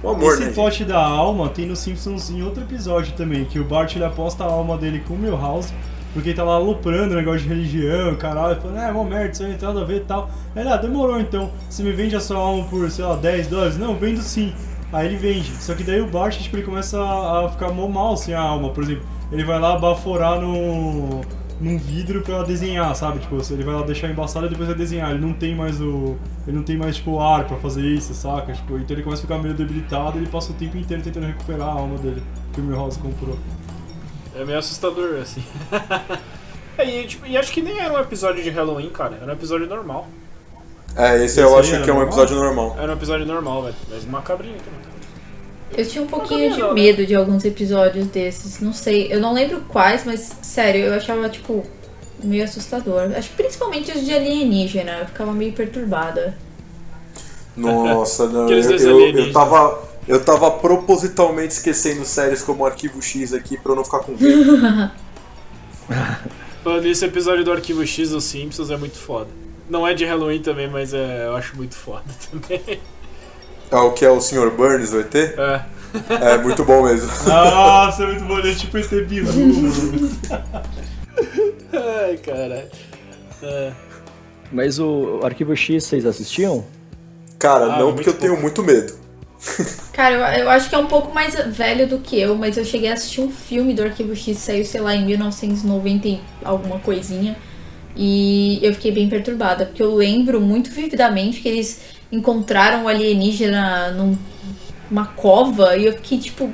O 0.02 0.10
amor, 0.10 0.34
Esse 0.34 0.44
né? 0.44 0.52
plot 0.52 0.84
da 0.84 1.02
alma 1.04 1.48
tem 1.48 1.66
no 1.66 1.74
Simpsons 1.74 2.30
em 2.30 2.42
outro 2.42 2.62
episódio 2.62 3.12
também, 3.14 3.44
que 3.44 3.58
o 3.58 3.64
Bart 3.64 3.96
ele 3.96 4.04
aposta 4.04 4.44
a 4.44 4.46
alma 4.46 4.76
dele 4.78 5.02
com 5.06 5.14
o 5.14 5.18
Milhouse, 5.18 5.72
porque 6.12 6.28
ele 6.28 6.36
tá 6.36 6.44
lá 6.44 6.54
aloprando 6.54 7.14
o 7.14 7.16
negócio 7.16 7.40
de 7.40 7.48
religião, 7.48 8.14
caralho, 8.14 8.60
falando, 8.60 8.78
é, 8.78 8.92
mó 8.92 9.02
merda, 9.02 9.32
isso 9.32 9.42
aí 9.42 9.50
não 9.50 9.58
tem 9.58 9.68
nada 9.68 9.80
a 9.80 9.84
ver 9.84 9.96
e 9.96 10.04
tal. 10.04 10.30
Ele, 10.54 10.68
ah, 10.68 10.76
demorou 10.76 11.18
então, 11.18 11.50
você 11.68 11.82
me 11.82 11.92
vende 11.92 12.14
a 12.14 12.20
sua 12.20 12.38
alma 12.38 12.64
por, 12.64 12.88
sei 12.90 13.04
lá, 13.04 13.16
10 13.16 13.48
dólares? 13.48 13.76
Não, 13.76 13.96
vendo 13.96 14.20
sim. 14.22 14.52
Aí 14.92 15.06
ele 15.06 15.16
vende, 15.16 15.50
só 15.56 15.74
que 15.74 15.82
daí 15.82 16.00
o 16.00 16.06
Bart, 16.06 16.38
tipo, 16.38 16.56
ele 16.56 16.64
começa 16.64 16.98
a 17.00 17.46
a 17.46 17.48
ficar 17.48 17.70
mó 17.72 17.88
mal 17.88 18.16
sem 18.16 18.34
a 18.34 18.40
alma, 18.40 18.70
por 18.70 18.84
exemplo, 18.84 19.04
ele 19.32 19.44
vai 19.44 19.58
lá 19.58 19.76
baforar 19.76 20.40
no, 20.40 21.20
num 21.60 21.78
vidro 21.78 22.22
pra 22.22 22.42
desenhar, 22.42 22.94
sabe? 22.94 23.18
Tipo, 23.20 23.36
ele 23.52 23.64
vai 23.64 23.74
lá 23.74 23.82
deixar 23.82 24.08
embaçado 24.08 24.46
e 24.46 24.48
depois 24.48 24.68
vai 24.68 24.76
desenhar. 24.76 25.10
Ele 25.10 25.20
não 25.20 25.32
tem 25.32 25.54
mais 25.54 25.80
o. 25.80 26.16
Ele 26.46 26.56
não 26.56 26.62
tem 26.62 26.76
mais, 26.76 26.96
tipo, 26.96 27.18
ar 27.20 27.44
pra 27.44 27.56
fazer 27.56 27.82
isso, 27.82 28.14
saca? 28.14 28.52
Tipo, 28.52 28.78
então 28.78 28.94
ele 28.94 29.02
começa 29.02 29.22
a 29.22 29.26
ficar 29.26 29.38
meio 29.38 29.54
debilitado 29.54 30.18
e 30.18 30.22
ele 30.22 30.30
passa 30.30 30.52
o 30.52 30.54
tempo 30.54 30.76
inteiro 30.76 31.02
tentando 31.02 31.26
recuperar 31.26 31.68
a 31.68 31.72
alma 31.72 31.98
dele, 31.98 32.22
que 32.52 32.60
o 32.60 32.64
Milhouse 32.64 32.98
comprou. 32.98 33.38
É 34.34 34.44
meio 34.44 34.58
assustador, 34.58 35.20
assim. 35.20 35.42
É, 36.78 36.84
e, 36.84 37.06
tipo, 37.08 37.26
e 37.26 37.36
acho 37.36 37.50
que 37.50 37.60
nem 37.60 37.80
era 37.80 37.92
um 37.92 37.98
episódio 37.98 38.40
de 38.40 38.50
Halloween, 38.50 38.90
cara. 38.90 39.18
Era 39.20 39.32
um 39.32 39.34
episódio 39.34 39.66
normal. 39.66 40.06
É, 40.94 41.16
esse, 41.16 41.24
Esse 41.24 41.40
eu 41.40 41.58
acho 41.58 41.82
que 41.82 41.90
é 41.90 41.92
um 41.92 42.02
episódio 42.02 42.36
normal. 42.36 42.76
Era 42.78 42.92
um 42.92 42.94
episódio 42.94 43.26
normal, 43.26 43.64
velho. 43.64 43.74
Mas 43.90 44.04
macabrinho 44.04 44.54
também. 44.58 44.97
Eu 45.76 45.86
tinha 45.86 46.02
um 46.02 46.06
pouquinho 46.06 46.52
de 46.54 46.62
né? 46.62 46.72
medo 46.72 47.06
de 47.06 47.14
alguns 47.14 47.44
episódios 47.44 48.06
desses. 48.06 48.60
Não 48.60 48.72
sei, 48.72 49.12
eu 49.12 49.20
não 49.20 49.32
lembro 49.32 49.62
quais, 49.68 50.04
mas 50.04 50.32
sério, 50.42 50.86
eu 50.86 50.94
achava, 50.94 51.28
tipo, 51.28 51.64
meio 52.22 52.44
assustador. 52.44 53.12
Acho 53.16 53.30
que 53.30 53.36
principalmente 53.36 53.92
os 53.92 54.04
de 54.04 54.12
alienígena, 54.12 54.98
eu 55.00 55.06
ficava 55.06 55.32
meio 55.32 55.52
perturbada. 55.52 56.36
Nossa, 57.56 58.28
não, 58.28 58.48
eu, 58.48 58.60
eu, 58.60 59.16
eu, 59.16 59.32
tava. 59.32 59.88
Eu 60.06 60.24
tava 60.24 60.50
propositalmente 60.52 61.52
esquecendo 61.54 62.04
séries 62.04 62.40
como 62.40 62.64
Arquivo 62.64 63.02
X 63.02 63.34
aqui 63.34 63.58
pra 63.58 63.72
eu 63.72 63.76
não 63.76 63.84
ficar 63.84 63.98
com 63.98 64.12
medo. 64.12 64.90
Falando 66.64 66.84
o 66.84 67.04
episódio 67.04 67.44
do 67.44 67.52
Arquivo 67.52 67.86
X 67.86 68.10
dos 68.10 68.24
Simpsons 68.24 68.70
é 68.70 68.76
muito 68.76 68.96
foda. 68.96 69.28
Não 69.68 69.86
é 69.86 69.92
de 69.92 70.04
Halloween 70.04 70.40
também, 70.40 70.68
mas 70.68 70.94
é, 70.94 71.26
eu 71.26 71.36
acho 71.36 71.56
muito 71.56 71.74
foda 71.74 72.04
também. 72.30 72.80
É 73.70 73.76
o 73.76 73.92
que 73.92 74.04
é 74.04 74.10
o 74.10 74.20
Sr. 74.20 74.50
Burns, 74.50 74.92
o 74.92 75.00
ET? 75.00 75.14
É. 75.14 75.62
É 76.10 76.38
muito 76.38 76.64
bom 76.64 76.82
mesmo. 76.84 77.10
Nossa, 77.26 78.02
é 78.02 78.06
muito 78.06 78.24
bom, 78.24 78.38
ele 78.38 78.52
é 78.52 78.54
tipo 78.54 78.76
ET 78.78 78.90
Bilu. 79.06 79.28
Ai, 81.72 82.16
caralho. 82.18 82.68
É. 83.42 83.72
Mas 84.52 84.78
o 84.78 85.20
Arquivo 85.22 85.54
X 85.54 85.84
vocês 85.84 86.06
assistiam? 86.06 86.64
Cara, 87.38 87.66
Ah, 87.66 87.78
não 87.78 87.92
muito 87.92 87.96
porque 87.96 88.10
eu 88.10 88.14
tenho 88.14 88.40
muito 88.40 88.62
medo. 88.62 88.94
Cara, 89.92 90.36
eu, 90.36 90.44
eu 90.44 90.50
acho 90.50 90.68
que 90.68 90.74
é 90.74 90.78
um 90.78 90.86
pouco 90.86 91.14
mais 91.14 91.34
velho 91.34 91.86
do 91.86 91.98
que 91.98 92.18
eu, 92.18 92.34
mas 92.34 92.56
eu 92.56 92.64
cheguei 92.64 92.90
a 92.90 92.94
assistir 92.94 93.20
um 93.20 93.30
filme 93.30 93.72
do 93.74 93.82
Arquivo 93.82 94.16
X, 94.16 94.38
saiu, 94.38 94.64
sei 94.64 94.80
lá, 94.80 94.94
em 94.94 95.04
1990 95.06 96.08
e 96.08 96.20
alguma 96.44 96.78
coisinha. 96.80 97.36
E 97.96 98.58
eu 98.62 98.72
fiquei 98.74 98.92
bem 98.92 99.08
perturbada, 99.08 99.66
porque 99.66 99.82
eu 99.82 99.94
lembro 99.94 100.40
muito 100.40 100.70
vividamente 100.70 101.40
que 101.40 101.48
eles 101.48 101.80
encontraram 102.10 102.84
o 102.84 102.88
alienígena 102.88 103.90
numa 103.92 105.06
cova 105.06 105.76
e 105.76 105.86
eu 105.86 105.92
fiquei 105.94 106.18
tipo, 106.18 106.52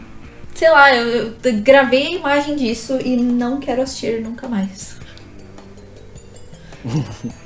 sei 0.54 0.70
lá, 0.70 0.94
eu, 0.94 1.34
eu 1.42 1.60
gravei 1.62 2.06
a 2.06 2.10
imagem 2.10 2.56
disso 2.56 2.98
e 3.04 3.16
não 3.16 3.60
quero 3.60 3.82
assistir 3.82 4.20
nunca 4.20 4.48
mais. 4.48 4.98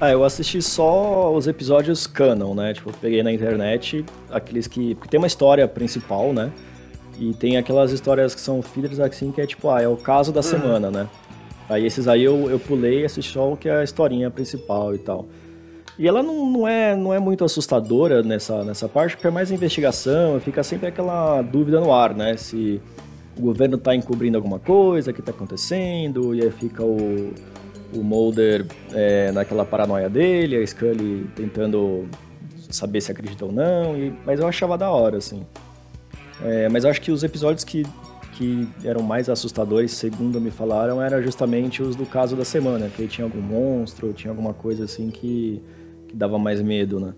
Ah, 0.00 0.10
eu 0.10 0.22
assisti 0.22 0.62
só 0.62 1.34
os 1.34 1.48
episódios 1.48 2.06
canon, 2.06 2.54
né? 2.54 2.72
Tipo, 2.72 2.90
eu 2.90 2.94
peguei 3.00 3.20
na 3.20 3.32
internet 3.32 4.04
aqueles 4.30 4.68
que. 4.68 4.94
Porque 4.94 5.08
tem 5.08 5.18
uma 5.18 5.26
história 5.26 5.66
principal, 5.66 6.32
né? 6.32 6.52
E 7.18 7.34
tem 7.34 7.56
aquelas 7.56 7.90
histórias 7.90 8.32
que 8.32 8.40
são 8.40 8.62
fillers 8.62 9.00
assim, 9.00 9.32
que 9.32 9.40
é 9.40 9.46
tipo, 9.46 9.68
ah, 9.68 9.82
é 9.82 9.88
o 9.88 9.96
caso 9.96 10.32
da 10.32 10.40
semana, 10.40 10.88
né? 10.88 11.08
Aí 11.68 11.84
esses 11.84 12.06
aí 12.06 12.22
eu, 12.22 12.48
eu 12.48 12.60
pulei 12.60 13.00
e 13.00 13.04
assisti 13.06 13.32
só 13.32 13.52
o 13.52 13.56
que 13.56 13.68
é 13.68 13.80
a 13.80 13.82
historinha 13.82 14.30
principal 14.30 14.94
e 14.94 14.98
tal. 14.98 15.26
E 15.98 16.06
ela 16.06 16.22
não, 16.22 16.46
não, 16.46 16.68
é, 16.68 16.94
não 16.94 17.12
é 17.12 17.18
muito 17.18 17.44
assustadora 17.44 18.22
nessa, 18.22 18.62
nessa 18.62 18.88
parte, 18.88 19.16
porque 19.16 19.26
é 19.26 19.30
mais 19.30 19.50
investigação, 19.50 20.38
fica 20.38 20.62
sempre 20.62 20.86
aquela 20.86 21.42
dúvida 21.42 21.80
no 21.80 21.92
ar, 21.92 22.14
né? 22.14 22.36
Se 22.36 22.80
o 23.36 23.40
governo 23.40 23.76
está 23.76 23.94
encobrindo 23.94 24.36
alguma 24.36 24.60
coisa, 24.60 25.10
o 25.10 25.14
que 25.14 25.20
está 25.20 25.32
acontecendo, 25.32 26.34
e 26.34 26.42
aí 26.42 26.50
fica 26.52 26.84
o, 26.84 27.32
o 27.92 28.02
Mulder 28.02 28.66
é, 28.92 29.32
naquela 29.32 29.64
paranoia 29.64 30.08
dele, 30.08 30.56
a 30.56 30.66
Scully 30.66 31.28
tentando 31.34 32.06
saber 32.70 33.00
se 33.00 33.10
acredita 33.10 33.44
ou 33.44 33.52
não, 33.52 33.96
e, 33.96 34.12
mas 34.24 34.38
eu 34.38 34.46
achava 34.46 34.78
da 34.78 34.90
hora, 34.90 35.18
assim. 35.18 35.44
É, 36.44 36.68
mas 36.68 36.84
eu 36.84 36.90
acho 36.90 37.00
que 37.00 37.10
os 37.10 37.24
episódios 37.24 37.64
que, 37.64 37.84
que 38.34 38.68
eram 38.84 39.02
mais 39.02 39.28
assustadores, 39.28 39.92
segundo 39.92 40.40
me 40.40 40.50
falaram, 40.50 41.02
eram 41.02 41.20
justamente 41.22 41.82
os 41.82 41.96
do 41.96 42.06
caso 42.06 42.36
da 42.36 42.44
semana, 42.44 42.88
que 42.88 43.02
aí 43.02 43.08
tinha 43.08 43.24
algum 43.24 43.40
monstro, 43.40 44.12
tinha 44.12 44.30
alguma 44.30 44.54
coisa 44.54 44.84
assim 44.84 45.10
que, 45.10 45.60
que 46.08 46.16
dava 46.16 46.38
mais 46.38 46.60
medo, 46.60 46.98
né? 46.98 47.14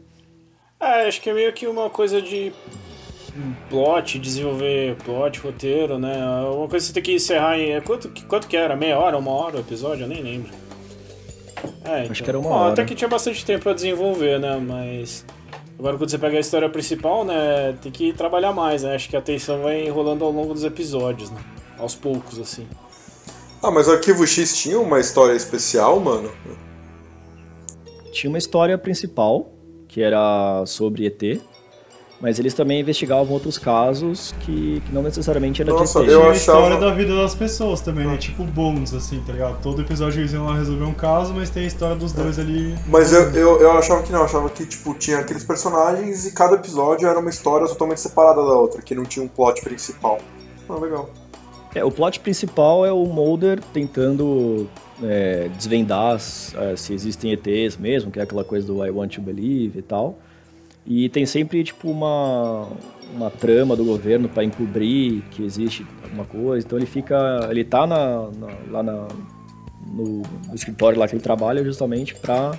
É, 0.81 1.07
acho 1.09 1.21
que 1.21 1.31
é 1.31 1.35
meio 1.35 1.53
que 1.53 1.67
uma 1.67 1.89
coisa 1.91 2.21
de 2.23 2.53
plot, 3.69 4.19
desenvolver 4.19 4.97
plot, 5.05 5.39
roteiro, 5.41 5.99
né? 5.99 6.17
Uma 6.53 6.69
coisa 6.69 6.85
que 6.85 6.89
você 6.89 6.93
tem 6.93 7.03
que 7.03 7.15
encerrar 7.15 7.59
em. 7.59 7.73
é, 7.73 7.81
Quanto, 7.81 8.09
que- 8.09 8.25
quanto 8.25 8.49
que 8.49 8.57
era? 8.57 8.75
Meia 8.77 8.99
hora, 8.99 9.17
uma 9.19 9.31
hora 9.31 9.57
o 9.57 9.61
episódio? 9.61 10.05
Eu 10.05 10.09
nem 10.09 10.23
lembro. 10.23 10.51
É, 11.85 12.07
Acho 12.11 12.23
que 12.25 12.29
era 12.31 12.39
uma 12.39 12.49
Bom, 12.49 12.55
hora. 12.55 12.73
Até 12.73 12.85
que 12.85 12.95
tinha 12.95 13.09
bastante 13.09 13.45
tempo 13.45 13.63
pra 13.65 13.73
desenvolver, 13.75 14.39
né? 14.41 14.57
Mas. 14.57 15.25
Agora 15.79 15.97
quando 15.97 16.11
você 16.11 16.19
pega 16.19 16.37
a 16.37 16.41
história 16.41 16.69
principal, 16.69 17.25
né? 17.25 17.75
Tem 17.81 17.91
que 17.93 18.13
trabalhar 18.13 18.53
mais, 18.53 18.83
né? 18.83 18.95
Acho 18.95 19.09
que 19.09 19.17
a 19.17 19.21
tensão 19.23 19.63
vai 19.63 19.87
enrolando 19.87 20.25
ao 20.25 20.31
longo 20.31 20.53
dos 20.53 20.65
episódios, 20.65 21.31
né? 21.31 21.39
Aos 21.79 21.95
poucos, 21.95 22.39
assim. 22.39 22.67
Ah, 23.63 23.71
mas 23.71 23.89
o 23.89 23.93
Arquivo 23.93 24.27
X 24.27 24.57
tinha 24.59 24.79
uma 24.79 25.01
história 25.01 25.35
especial, 25.35 25.99
mano. 26.01 26.31
Tinha 28.13 28.29
uma 28.31 28.39
história 28.39 28.77
principal, 28.77 29.53
que 29.89 30.03
era 30.03 30.65
sobre 30.67 31.07
ET, 31.07 31.41
mas 32.21 32.39
eles 32.39 32.53
também 32.53 32.81
investigavam 32.81 33.33
outros 33.33 33.57
casos 33.57 34.35
que, 34.41 34.83
que 34.85 34.93
não 34.93 35.03
necessariamente 35.03 35.63
era 35.63 35.73
Nossa, 35.73 36.01
de 36.01 36.07
ET. 36.07 36.13
eu 36.13 36.19
Tinha 36.21 36.29
a 36.29 36.33
achava- 36.33 36.59
história 36.59 36.79
da 36.79 36.95
vida 36.95 37.17
das 37.17 37.35
pessoas 37.35 37.81
também, 37.81 38.07
né? 38.07 38.17
Tipo 38.19 38.45
Bones, 38.45 38.93
assim, 38.93 39.23
tá 39.27 39.33
ligado? 39.33 39.61
Todo 39.63 39.81
episódio 39.81 40.21
eles 40.21 40.33
iam 40.33 40.45
lá 40.45 40.55
resolver 40.55 40.85
um 40.85 40.93
caso, 40.93 41.33
mas 41.33 41.49
tem 41.49 41.65
a 41.65 41.67
história 41.67 41.97
dos 41.97 42.13
dois 42.13 42.39
ali. 42.39 42.75
Mas 42.89 43.13
eu, 43.13 43.23
eu, 43.31 43.61
eu 43.63 43.73
achava 43.73 44.03
que 44.03 44.13
não, 44.13 44.19
eu 44.21 44.25
achava 44.27 44.51
que 44.51 44.67
tipo, 44.67 44.93
tinha 44.95 45.19
aqueles 45.19 45.45
personagens 45.45 46.27
e 46.27 46.33
cada 46.35 46.57
episódio 46.57 47.09
era 47.09 47.19
uma 47.19 47.31
história 47.31 47.67
totalmente 47.67 48.01
separada 48.01 48.43
da 48.45 48.53
outra, 48.53 48.83
que 48.83 48.95
não 48.95 49.05
tinha 49.05 49.25
um 49.25 49.29
plot 49.29 49.63
principal. 49.63 50.19
Ah, 50.69 50.75
legal. 50.75 51.09
É, 51.75 51.85
o 51.85 51.91
plot 51.91 52.19
principal 52.21 52.85
é 52.85 52.93
o 52.93 53.05
Mulder 53.07 53.61
tentando 53.73 54.69
é, 55.03 55.49
desvendar 55.57 56.17
é, 56.17 56.77
se 56.77 56.93
existem 56.93 57.33
ETs 57.33 57.77
mesmo, 57.77 58.11
que 58.11 58.19
é 58.19 58.23
aquela 58.23 58.43
coisa 58.45 58.67
do 58.67 58.85
I 58.85 58.91
want 58.91 59.15
to 59.15 59.21
believe 59.21 59.79
e 59.79 59.83
tal. 59.83 60.19
E 60.87 61.09
tem 61.11 61.25
sempre 61.27 61.63
tipo 61.63 61.89
uma, 61.91 62.67
uma 63.15 63.31
trama 63.31 63.77
do 63.77 63.85
governo 63.85 64.29
para 64.29 64.43
encobrir 64.43 65.23
que 65.31 65.45
existe 65.45 65.87
alguma 66.03 66.25
coisa. 66.25 66.67
Então 66.67 66.77
ele 66.79 66.87
fica, 66.87 67.47
ele 67.51 67.63
tá 67.65 67.87
na, 67.87 68.29
na- 68.31 68.57
lá 68.71 68.83
na- 68.83 69.09
no, 69.93 70.23
no 70.49 70.55
escritório 70.55 70.99
lá 70.99 71.07
que 71.07 71.15
ele 71.15 71.23
trabalha 71.23 71.63
justamente 71.65 72.15
para 72.17 72.59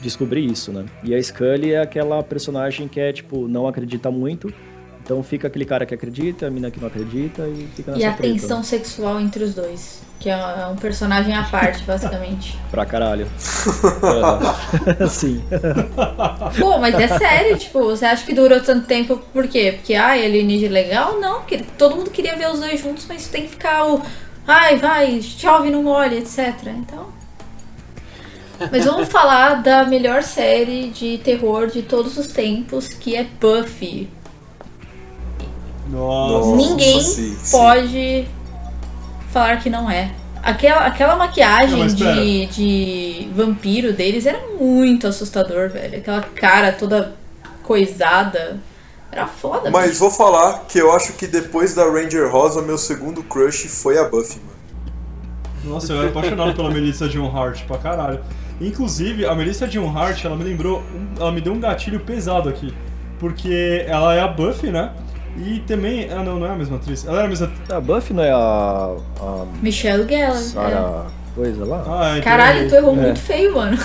descobrir 0.00 0.44
isso, 0.44 0.72
né? 0.72 0.84
E 1.04 1.14
a 1.14 1.22
Scully 1.22 1.72
é 1.72 1.80
aquela 1.80 2.22
personagem 2.22 2.88
que 2.88 2.98
é 3.00 3.12
tipo 3.12 3.46
não 3.48 3.66
acredita 3.66 4.10
muito. 4.10 4.52
Então 5.04 5.22
fica 5.22 5.48
aquele 5.48 5.64
cara 5.64 5.84
que 5.84 5.92
acredita, 5.94 6.46
a 6.46 6.50
mina 6.50 6.70
que 6.70 6.78
não 6.80 6.86
acredita 6.86 7.46
e 7.48 7.68
fica 7.74 7.90
nessa 7.90 8.02
E 8.02 8.06
a 8.06 8.12
treta, 8.12 8.34
né? 8.34 8.40
tensão 8.40 8.62
sexual 8.62 9.20
entre 9.20 9.42
os 9.42 9.54
dois. 9.54 10.00
Que 10.20 10.30
é 10.30 10.32
é 10.32 10.66
um 10.66 10.76
personagem 10.76 11.34
à 11.34 11.42
parte, 11.42 11.82
basicamente. 11.82 12.56
Pra 12.70 12.86
caralho. 12.86 13.26
Aham. 14.04 15.08
Sim. 15.10 15.42
Pô, 16.60 16.78
mas 16.78 16.94
é 16.94 17.08
sério, 17.18 17.58
tipo, 17.58 17.82
você 17.82 18.04
acha 18.04 18.24
que 18.24 18.32
durou 18.32 18.60
tanto 18.60 18.86
tempo 18.86 19.16
por 19.32 19.48
quê? 19.48 19.72
Porque, 19.76 19.94
ai, 19.94 20.24
alienígena 20.24 20.78
é 20.78 20.82
legal? 20.82 21.18
Não, 21.20 21.40
porque 21.40 21.64
todo 21.76 21.96
mundo 21.96 22.10
queria 22.10 22.36
ver 22.36 22.48
os 22.48 22.60
dois 22.60 22.80
juntos, 22.80 23.04
mas 23.08 23.26
tem 23.26 23.42
que 23.42 23.48
ficar 23.48 23.84
o. 23.84 24.00
Ai, 24.46 24.76
vai, 24.76 25.20
chove, 25.20 25.70
não 25.70 25.82
molha, 25.82 26.14
etc. 26.16 26.54
Então. 26.66 27.06
Mas 28.70 28.84
vamos 28.84 29.08
falar 29.08 29.60
da 29.62 29.84
melhor 29.84 30.22
série 30.22 30.90
de 30.90 31.18
terror 31.18 31.66
de 31.66 31.82
todos 31.82 32.16
os 32.16 32.28
tempos, 32.28 32.88
que 32.88 33.16
é 33.16 33.24
Buffy. 33.24 34.08
Nossa. 35.92 36.56
Ninguém 36.56 37.02
sim, 37.02 37.36
sim. 37.36 37.56
pode 37.56 38.26
falar 39.30 39.58
que 39.58 39.68
não 39.68 39.90
é. 39.90 40.10
Aquela, 40.42 40.86
aquela 40.86 41.14
maquiagem 41.14 41.78
Não, 41.78 41.86
de, 41.86 42.46
de 42.46 43.28
vampiro 43.32 43.92
deles 43.92 44.26
era 44.26 44.40
muito 44.58 45.06
assustador, 45.06 45.68
velho. 45.68 45.98
Aquela 45.98 46.22
cara 46.22 46.72
toda 46.72 47.14
coisada. 47.62 48.58
Era 49.12 49.26
foda, 49.26 49.70
Mas 49.70 49.98
vou 49.98 50.10
falar 50.10 50.64
que 50.66 50.78
eu 50.78 50.90
acho 50.90 51.12
que 51.12 51.26
depois 51.26 51.74
da 51.74 51.84
Ranger 51.84 52.32
Rosa, 52.32 52.62
meu 52.62 52.78
segundo 52.78 53.22
crush 53.22 53.68
foi 53.68 53.98
a 53.98 54.08
Buffy, 54.08 54.40
mano. 54.40 54.52
Nossa, 55.64 55.92
eu 55.92 56.00
era 56.00 56.08
apaixonado 56.08 56.54
pela 56.54 56.70
Melissa 56.70 57.06
John 57.08 57.30
Hart 57.30 57.62
pra 57.66 57.76
caralho. 57.76 58.20
Inclusive, 58.58 59.26
a 59.26 59.34
Melissa 59.34 59.68
John 59.68 59.96
Hart, 59.96 60.24
ela 60.24 60.34
me 60.34 60.44
lembrou, 60.44 60.82
ela 61.20 61.30
me 61.30 61.42
deu 61.42 61.52
um 61.52 61.60
gatilho 61.60 62.00
pesado 62.00 62.48
aqui. 62.48 62.74
Porque 63.18 63.84
ela 63.86 64.14
é 64.14 64.20
a 64.20 64.28
Buffy, 64.28 64.70
né? 64.70 64.92
E 65.38 65.60
também, 65.66 66.08
ah 66.10 66.22
não, 66.22 66.38
não 66.38 66.46
é 66.46 66.50
a 66.50 66.54
mesma 66.54 66.76
atriz. 66.76 67.06
Ela 67.06 67.18
era 67.18 67.26
a 67.26 67.28
mesma. 67.28 67.50
A 67.70 67.80
Buffy 67.80 68.14
não 68.14 68.22
é 68.22 68.30
a. 68.30 68.94
a 69.20 69.44
Michelle 69.62 70.06
Gellar. 70.06 70.36
é. 70.36 70.40
Sarah 70.40 71.06
coisa 71.34 71.64
lá? 71.64 71.82
Ah, 71.86 72.10
então 72.18 72.22
Caralho, 72.30 72.68
tu 72.68 72.74
é- 72.74 72.78
errou 72.78 72.92
É. 72.92 73.00
muito 73.00 73.18
feio, 73.20 73.54
mano. 73.54 73.78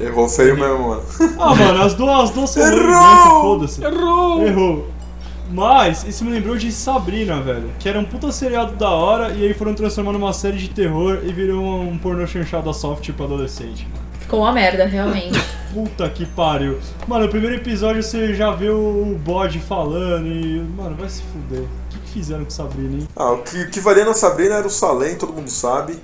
Errou 0.00 0.28
feio 0.28 0.56
mesmo, 0.58 0.88
mano. 0.88 1.02
Ah, 1.38 1.54
mano, 1.54 1.82
as 1.82 1.94
duas, 1.94 2.24
as 2.24 2.30
duas 2.30 2.50
são 2.50 2.62
Errou! 2.66 2.82
brancas, 2.82 3.32
foda-se. 3.40 3.84
Errou! 3.84 4.42
Errou. 4.46 4.88
Mas, 5.52 6.02
isso 6.04 6.24
me 6.24 6.32
lembrou 6.32 6.56
de 6.56 6.72
Sabrina, 6.72 7.40
velho. 7.40 7.70
Que 7.78 7.88
era 7.88 7.98
um 8.00 8.04
puta 8.04 8.32
seriado 8.32 8.72
da 8.74 8.88
hora 8.90 9.30
e 9.32 9.44
aí 9.44 9.52
foram 9.54 9.74
transformando 9.74 10.18
numa 10.18 10.32
série 10.32 10.56
de 10.56 10.70
terror 10.70 11.20
e 11.22 11.32
virou 11.32 11.62
um 11.82 11.96
pornô 11.98 12.26
chanchada 12.26 12.72
soft 12.72 13.02
tipo 13.04 13.22
adolescente. 13.22 13.86
Ficou 14.18 14.40
uma 14.40 14.52
merda, 14.52 14.84
realmente. 14.86 15.38
Puta 15.72 16.08
que 16.10 16.26
pariu. 16.26 16.78
Mano, 17.06 17.24
no 17.24 17.30
primeiro 17.30 17.56
episódio 17.56 18.02
você 18.02 18.34
já 18.34 18.50
vê 18.50 18.68
o 18.68 19.18
bode 19.24 19.58
falando 19.58 20.26
e. 20.26 20.60
Mano, 20.60 20.94
vai 20.96 21.08
se 21.08 21.22
fuder. 21.22 21.62
O 21.62 21.88
que, 21.88 21.98
que 21.98 22.10
fizeram 22.10 22.44
com 22.44 22.50
Sabrina, 22.50 22.98
hein? 22.98 23.08
Ah, 23.16 23.32
o 23.32 23.42
que, 23.42 23.62
o 23.62 23.70
que 23.70 23.80
valia 23.80 24.04
na 24.04 24.14
Sabrina 24.14 24.56
era 24.56 24.66
o 24.66 24.70
Salem, 24.70 25.16
todo 25.16 25.32
mundo 25.32 25.48
sabe. 25.48 25.98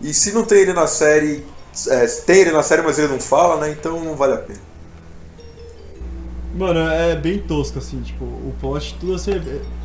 E 0.00 0.12
se 0.12 0.32
não 0.32 0.44
tem 0.44 0.58
ele 0.58 0.74
na 0.74 0.86
série. 0.86 1.44
é, 1.88 2.06
tem 2.06 2.40
ele 2.42 2.52
na 2.52 2.62
série, 2.62 2.82
mas 2.82 2.98
ele 2.98 3.08
não 3.08 3.20
fala, 3.20 3.60
né? 3.60 3.70
Então 3.70 4.04
não 4.04 4.14
vale 4.14 4.34
a 4.34 4.38
pena. 4.38 4.60
Mano, 6.54 6.78
é 6.80 7.16
bem 7.16 7.38
tosco, 7.38 7.78
assim, 7.78 8.00
tipo, 8.02 8.24
o 8.24 8.54
plot, 8.60 8.96
tudo 9.00 9.14
assim. 9.14 9.32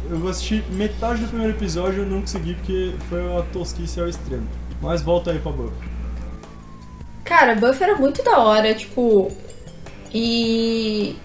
Eu 0.09 0.17
vou 0.17 0.29
assistir 0.29 0.63
metade 0.71 1.21
do 1.21 1.27
primeiro 1.27 1.53
episódio 1.53 1.99
e 1.99 2.05
eu 2.05 2.05
não 2.05 2.21
consegui 2.21 2.55
porque 2.55 2.93
foi 3.09 3.21
uma 3.21 3.41
tosquice 3.43 3.99
ao 3.99 4.07
extremo. 4.07 4.47
Mas 4.81 5.01
volta 5.01 5.31
aí 5.31 5.39
pra 5.39 5.51
Buffy. 5.51 5.98
Cara, 7.23 7.55
Buffy 7.55 7.83
era 7.83 7.95
muito 7.95 8.23
da 8.23 8.39
hora, 8.39 8.73
tipo. 8.73 9.31
E 10.13 11.15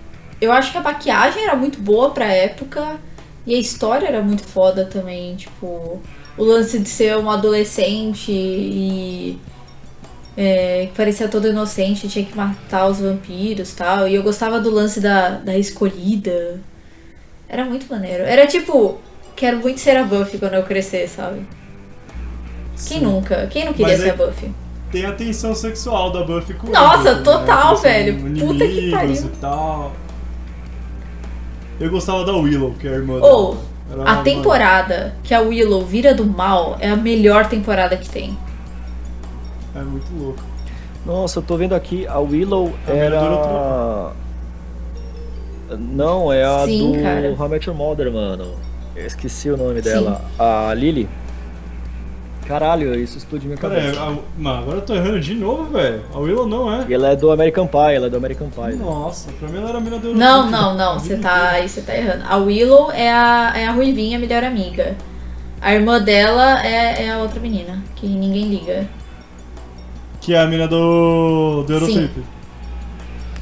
eu 0.40 0.52
acho 0.52 0.72
que 0.72 0.78
a 0.78 0.82
maquiagem 0.82 1.44
era 1.44 1.56
muito 1.56 1.80
boa 1.80 2.10
pra 2.10 2.26
época. 2.26 2.98
E 3.46 3.54
a 3.54 3.58
história 3.58 4.06
era 4.06 4.22
muito 4.22 4.42
foda 4.42 4.84
também, 4.84 5.36
tipo. 5.36 6.00
O 6.36 6.44
lance 6.44 6.78
de 6.78 6.88
ser 6.88 7.16
um 7.16 7.30
adolescente 7.30 8.30
e. 8.32 9.38
É, 10.36 10.86
que 10.90 10.96
parecia 10.96 11.28
todo 11.28 11.46
inocente, 11.46 12.08
tinha 12.08 12.24
que 12.24 12.36
matar 12.36 12.88
os 12.88 12.98
vampiros 12.98 13.72
e 13.72 13.76
tal. 13.76 14.08
E 14.08 14.14
eu 14.16 14.22
gostava 14.22 14.58
do 14.58 14.68
lance 14.70 15.00
da, 15.00 15.30
da 15.30 15.56
escolhida. 15.56 16.60
Era 17.48 17.64
muito 17.64 17.86
maneiro. 17.88 18.24
Era 18.24 18.46
tipo, 18.46 18.98
quero 19.36 19.58
muito 19.58 19.78
ser 19.80 19.96
a 19.96 20.02
Buffy 20.04 20.38
quando 20.38 20.54
eu 20.54 20.64
crescer, 20.64 21.08
sabe? 21.08 21.46
Quem 22.88 22.98
Sim. 22.98 23.04
nunca? 23.04 23.46
Quem 23.46 23.64
não 23.64 23.72
queria 23.72 23.92
Mas 23.92 24.00
ser 24.00 24.08
é- 24.08 24.10
a 24.10 24.16
Buffy? 24.16 24.52
Tem 24.94 25.04
a 25.06 25.12
tensão 25.12 25.52
sexual 25.56 26.12
da 26.12 26.22
Buffy 26.22 26.54
com 26.54 26.68
o 26.68 26.70
Nossa, 26.70 27.08
Edward, 27.08 27.24
total, 27.24 27.74
são 27.74 27.82
velho. 27.82 28.16
Puta 28.38 28.64
que 28.64 28.92
pariu. 28.92 29.12
E 29.12 29.28
tal. 29.40 29.92
Eu 31.80 31.90
gostava 31.90 32.24
da 32.24 32.32
Willow, 32.32 32.74
que 32.78 32.86
é 32.86 32.92
a 32.92 32.94
irmã 32.94 33.14
Ou, 33.20 33.56
dela. 33.88 34.02
Era 34.08 34.12
a 34.12 34.22
temporada 34.22 35.16
que 35.24 35.34
a 35.34 35.40
Willow 35.40 35.84
vira 35.84 36.14
do 36.14 36.24
mal 36.24 36.76
é 36.78 36.88
a 36.88 36.94
melhor 36.94 37.48
temporada 37.48 37.96
que 37.96 38.08
tem. 38.08 38.38
É 39.74 39.80
muito 39.82 40.06
louco. 40.16 40.40
Nossa, 41.04 41.40
eu 41.40 41.42
tô 41.42 41.56
vendo 41.56 41.74
aqui, 41.74 42.06
a 42.06 42.20
Willow 42.20 42.72
A 42.86 42.92
era. 42.92 44.12
Não, 45.76 46.32
é 46.32 46.44
a 46.44 46.66
Sim, 46.66 46.92
do 46.92 47.02
cara. 47.02 47.34
How 47.36 47.46
I 47.46 47.48
Met 47.48 47.68
Your 47.68 47.76
Mother, 47.76 48.12
mano. 48.12 48.52
Eu 48.94 49.06
esqueci 49.06 49.50
o 49.50 49.56
nome 49.56 49.82
dela. 49.82 50.24
A 50.38 50.72
Lily. 50.72 51.08
Caralho, 52.46 52.94
isso 52.94 53.16
explodiu 53.16 53.48
minha 53.48 53.58
Cara, 53.58 53.74
cabeça. 53.76 54.00
a- 54.02 54.16
mano, 54.36 54.58
agora 54.62 54.76
eu 54.78 54.82
tô 54.82 54.94
errando 54.94 55.18
de 55.20 55.34
novo, 55.34 55.64
velho. 55.72 56.02
A 56.12 56.18
Willow 56.18 56.46
não 56.46 56.70
é. 56.72 56.84
E 56.88 56.92
ela 56.92 57.08
é 57.08 57.16
do 57.16 57.30
American 57.30 57.66
Pie, 57.66 57.94
ela 57.94 58.06
é 58.06 58.10
do 58.10 58.16
American 58.18 58.48
Pie. 58.50 58.76
Nossa, 58.76 59.32
pra 59.32 59.48
mim 59.48 59.58
ela 59.58 59.70
era 59.70 59.78
a 59.78 59.80
mina 59.80 59.98
do 59.98 60.14
Não, 60.14 60.50
não, 60.50 60.74
não, 60.76 60.98
você 60.98 61.16
tá, 61.16 61.50
aí 61.52 61.68
você 61.68 61.80
tá 61.80 61.96
errando. 61.96 62.22
A 62.28 62.36
Willow 62.36 62.90
é 62.92 63.10
a, 63.10 63.52
é 63.56 63.66
a 63.66 63.72
Ruivinha, 63.72 64.18
melhor 64.18 64.44
amiga. 64.44 64.94
A 65.60 65.74
irmã 65.74 65.98
dela 66.00 66.62
é, 66.66 67.04
é 67.06 67.10
a 67.12 67.18
outra 67.18 67.40
menina, 67.40 67.82
que 67.96 68.06
ninguém 68.06 68.48
liga. 68.50 68.86
Que 70.20 70.34
é 70.34 70.40
a 70.40 70.46
mina 70.46 70.68
do, 70.68 71.62
do 71.66 71.72
Eurotrip. 71.72 72.22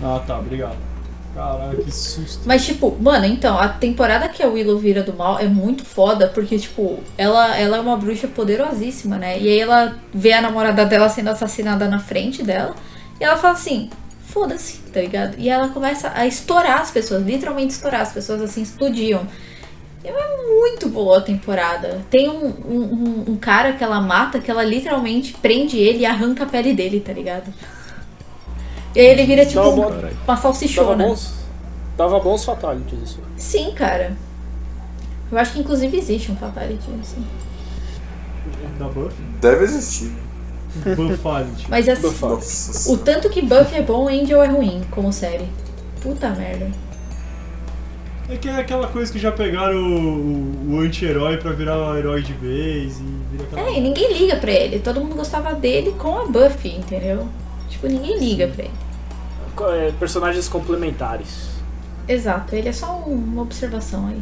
Ah, 0.01 0.21
tá, 0.25 0.39
obrigado. 0.39 0.77
Caralho, 1.35 1.83
que 1.83 1.91
susto. 1.91 2.43
Mas, 2.45 2.65
tipo, 2.67 2.95
mano, 3.01 3.25
então, 3.25 3.59
a 3.59 3.69
temporada 3.69 4.29
que 4.29 4.43
a 4.43 4.49
Willow 4.49 4.79
vira 4.79 5.03
do 5.03 5.15
mal 5.15 5.39
é 5.39 5.47
muito 5.47 5.85
foda, 5.85 6.29
porque, 6.29 6.59
tipo, 6.59 6.99
ela, 7.17 7.57
ela 7.57 7.79
é 7.79 7.81
uma 7.81 7.97
bruxa 7.97 8.29
poderosíssima, 8.29 9.17
né? 9.17 9.39
E 9.39 9.49
aí 9.49 9.59
ela 9.61 9.97
vê 10.13 10.33
a 10.35 10.43
namorada 10.43 10.85
dela 10.85 11.09
sendo 11.09 11.31
assassinada 11.31 11.89
na 11.89 11.99
frente 11.99 12.43
dela, 12.43 12.75
e 13.19 13.25
ela 13.25 13.37
fala 13.37 13.55
assim, 13.55 13.89
foda-se, 14.27 14.79
tá 14.93 15.01
ligado? 15.01 15.37
E 15.39 15.49
ela 15.49 15.69
começa 15.69 16.13
a 16.15 16.27
estourar 16.27 16.81
as 16.81 16.91
pessoas, 16.91 17.23
literalmente 17.25 17.73
estourar, 17.73 18.03
as 18.03 18.13
pessoas 18.13 18.43
assim 18.43 18.61
explodiam. 18.61 19.27
É 20.05 20.13
muito 20.59 20.89
boa 20.89 21.19
a 21.19 21.21
temporada. 21.23 22.01
Tem 22.11 22.29
um, 22.29 22.47
um- 22.49 23.25
um 23.29 23.37
cara 23.37 23.73
que 23.73 23.85
ela 23.85 24.01
mata, 24.01 24.41
que 24.41 24.51
ela 24.51 24.65
literalmente 24.65 25.33
prende 25.41 25.79
ele 25.79 26.01
e 26.01 26.07
arranca 26.07 26.43
a 26.43 26.47
pele 26.47 26.75
dele, 26.75 26.99
tá 27.01 27.13
ligado? 27.13 27.53
E 28.95 29.01
aí 29.01 29.07
ele 29.07 29.25
vira, 29.25 29.45
tipo, 29.47 29.63
bom- 29.73 29.93
uma 30.27 30.37
salsichona. 30.37 31.07
bons, 31.07 31.35
dava 31.97 32.19
bons 32.21 32.45
fatalities 32.45 33.03
isso. 33.03 33.21
Sim, 33.37 33.73
cara. 33.73 34.17
Eu 35.31 35.39
acho 35.39 35.53
que 35.55 35.61
inclusive 35.61 35.97
existe 35.97 36.31
um 36.31 36.37
Fatality, 36.37 36.89
assim. 37.01 37.25
Da 38.79 38.87
Buffy? 38.87 39.23
Deve 39.41 39.65
existir. 39.65 40.13
Buffality. 40.97 41.67
Mas 41.69 41.89
assim, 41.89 42.07
o 42.93 42.97
tanto 42.99 43.29
que 43.31 43.43
Buffy 43.43 43.77
é 43.79 43.83
bom, 43.83 44.09
Angel 44.09 44.43
é 44.43 44.49
ruim, 44.49 44.83
como 44.91 45.13
série. 45.13 45.47
Puta 46.03 46.31
merda. 46.31 46.71
É 48.29 48.37
que 48.37 48.49
é 48.49 48.57
aquela 48.57 48.87
coisa 48.89 49.13
que 49.13 49.19
já 49.19 49.31
pegaram 49.33 49.77
o, 49.77 50.71
o 50.75 50.81
anti-herói 50.81 51.37
pra 51.37 51.53
virar 51.53 51.77
o 51.77 51.97
herói 51.97 52.23
de 52.23 52.33
vez 52.33 52.99
e 52.99 53.03
vira 53.31 53.45
aquela. 53.45 53.69
É, 53.69 53.79
e 53.79 53.81
ninguém 53.81 54.13
liga 54.13 54.37
pra 54.37 54.51
ele. 54.51 54.79
Todo 54.79 55.01
mundo 55.01 55.15
gostava 55.15 55.55
dele 55.55 55.93
com 55.99 56.19
a 56.19 56.25
Buffy, 56.27 56.77
entendeu? 56.77 57.29
Tipo, 57.69 57.87
ninguém 57.89 58.19
liga 58.19 58.49
pra 58.49 58.65
ele. 58.65 58.73
É, 59.61 59.93
personagens 59.99 60.49
complementares. 60.49 61.51
Exato, 62.09 62.55
ele 62.55 62.69
é 62.69 62.73
só 62.73 63.05
um- 63.07 63.15
uma 63.15 63.43
observação 63.43 64.09
aí. 64.09 64.21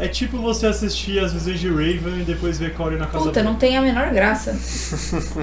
É 0.00 0.06
tipo 0.08 0.38
você 0.38 0.66
assistir 0.66 1.18
as 1.18 1.32
visões 1.32 1.58
de 1.58 1.68
Raven 1.68 2.20
e 2.20 2.24
depois 2.24 2.56
ver 2.58 2.72
Cory 2.74 2.96
na 2.96 3.06
casa 3.06 3.24
Puta, 3.26 3.42
não 3.42 3.56
tem 3.56 3.76
a 3.76 3.82
menor 3.82 4.10
graça. 4.12 4.56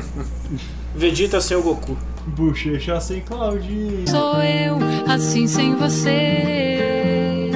Vegeta 0.95 1.41
sem 1.41 1.57
o 1.57 1.61
Goku. 1.61 1.97
Bochecha 2.25 2.99
sem 3.01 3.19
Cloud. 3.21 3.65
Sou 4.07 4.41
eu, 4.41 4.77
assim 5.07 5.45
sem 5.45 5.75
você. 5.75 7.51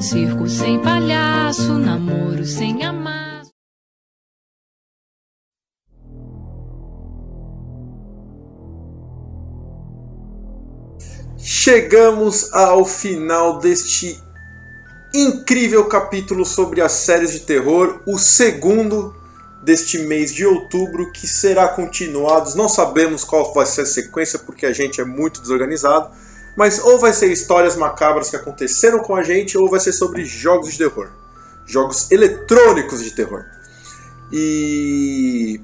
Circo 0.00 0.48
sem 0.48 0.78
palhaço, 0.80 1.74
namoro 1.74 2.44
sem 2.44 2.82
amasso. 2.84 3.19
Chegamos 11.52 12.52
ao 12.52 12.84
final 12.84 13.58
deste 13.58 14.22
incrível 15.12 15.84
capítulo 15.86 16.44
sobre 16.46 16.80
as 16.80 16.92
séries 16.92 17.32
de 17.32 17.40
terror, 17.40 18.00
o 18.06 18.16
segundo 18.20 19.12
deste 19.60 19.98
mês 19.98 20.32
de 20.32 20.46
outubro, 20.46 21.10
que 21.10 21.26
será 21.26 21.66
continuado. 21.66 22.54
Não 22.54 22.68
sabemos 22.68 23.24
qual 23.24 23.52
vai 23.52 23.66
ser 23.66 23.80
a 23.80 23.86
sequência, 23.86 24.38
porque 24.38 24.64
a 24.64 24.72
gente 24.72 25.00
é 25.00 25.04
muito 25.04 25.40
desorganizado, 25.40 26.12
mas 26.56 26.78
ou 26.78 27.00
vai 27.00 27.12
ser 27.12 27.32
histórias 27.32 27.74
macabras 27.74 28.30
que 28.30 28.36
aconteceram 28.36 29.00
com 29.00 29.16
a 29.16 29.24
gente, 29.24 29.58
ou 29.58 29.68
vai 29.68 29.80
ser 29.80 29.92
sobre 29.92 30.24
jogos 30.24 30.70
de 30.70 30.78
terror. 30.78 31.10
Jogos 31.66 32.12
eletrônicos 32.12 33.02
de 33.02 33.10
terror. 33.10 33.44
E. 34.32 35.60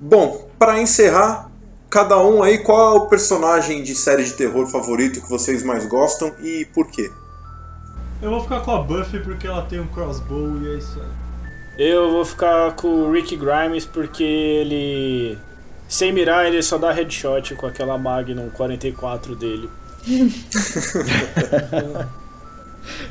Bom, 0.00 0.48
para 0.58 0.80
encerrar, 0.80 1.45
cada 1.90 2.20
um 2.22 2.42
aí, 2.42 2.58
qual 2.58 2.96
é 2.96 2.98
o 2.98 3.06
personagem 3.06 3.82
de 3.82 3.94
série 3.94 4.24
de 4.24 4.32
terror 4.32 4.66
favorito 4.66 5.20
que 5.20 5.28
vocês 5.28 5.62
mais 5.62 5.86
gostam 5.86 6.32
e 6.42 6.66
por 6.74 6.90
quê? 6.90 7.10
Eu 8.20 8.30
vou 8.30 8.40
ficar 8.40 8.60
com 8.60 8.72
a 8.72 8.82
Buffy 8.82 9.20
porque 9.20 9.46
ela 9.46 9.62
tem 9.62 9.78
um 9.78 9.86
crossbow 9.86 10.56
e 10.62 10.74
é 10.74 10.78
isso 10.78 11.00
aí. 11.00 11.90
Eu 11.90 12.10
vou 12.10 12.24
ficar 12.24 12.72
com 12.72 12.88
o 12.88 13.12
Rick 13.12 13.36
Grimes 13.36 13.84
porque 13.84 14.24
ele. 14.24 15.38
Sem 15.88 16.12
mirar, 16.12 16.46
ele 16.46 16.62
só 16.62 16.78
dá 16.78 16.90
headshot 16.90 17.54
com 17.54 17.66
aquela 17.66 17.98
Magnum 17.98 18.48
44 18.50 19.36
dele. 19.36 19.70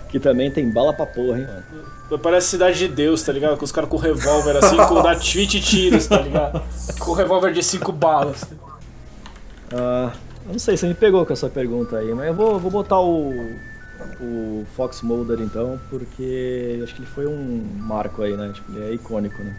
Que 0.10 0.20
também 0.20 0.50
tem 0.50 0.72
bala 0.72 0.94
pra 0.94 1.06
porra, 1.06 1.40
hein, 1.40 1.46
mano. 1.46 2.20
Parece 2.22 2.48
Cidade 2.48 2.78
de 2.78 2.88
Deus, 2.88 3.22
tá 3.24 3.34
ligado? 3.34 3.58
Com 3.58 3.66
os 3.66 3.72
caras 3.72 3.90
com 3.90 3.98
revólver 3.98 4.56
assim, 4.58 4.78
com 4.78 5.02
dá 5.02 5.14
20 5.14 5.60
tiros, 5.60 6.08
tá 6.08 6.22
ligado? 6.22 6.62
Com 7.00 7.14
revólver 7.14 7.52
de 7.52 7.62
5 7.62 7.92
balas. 7.92 8.46
Ah, 9.74 10.11
não 10.45 10.59
sei, 10.59 10.78
você 10.78 10.88
me 10.88 10.93
pegou 10.93 11.26
com 11.26 11.34
essa 11.34 11.49
pergunta 11.49 11.97
aí, 11.97 12.13
mas 12.13 12.28
eu 12.28 12.34
vou, 12.34 12.59
vou 12.59 12.72
botar 12.72 12.99
o, 12.99 13.34
o 14.20 14.66
Fox 14.76 15.01
Mulder 15.01 15.41
então, 15.41 15.80
porque 15.89 16.80
acho 16.84 16.93
que 16.93 17.01
ele 17.01 17.09
foi 17.09 17.26
um 17.26 17.63
marco 17.80 18.22
aí, 18.22 18.36
né? 18.38 18.51
Tipo, 18.53 18.72
ele 18.74 18.91
é 18.91 18.93
icônico, 18.93 19.41
né? 19.41 19.53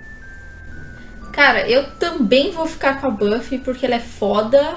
Cara, 1.33 1.69
eu 1.69 1.91
também 1.99 2.51
vou 2.51 2.67
ficar 2.67 3.01
com 3.01 3.09
a 3.09 3.11
Buffy 3.11 3.59
porque 3.59 3.85
ela 3.85 3.97
é 3.97 4.01
foda. 4.01 4.77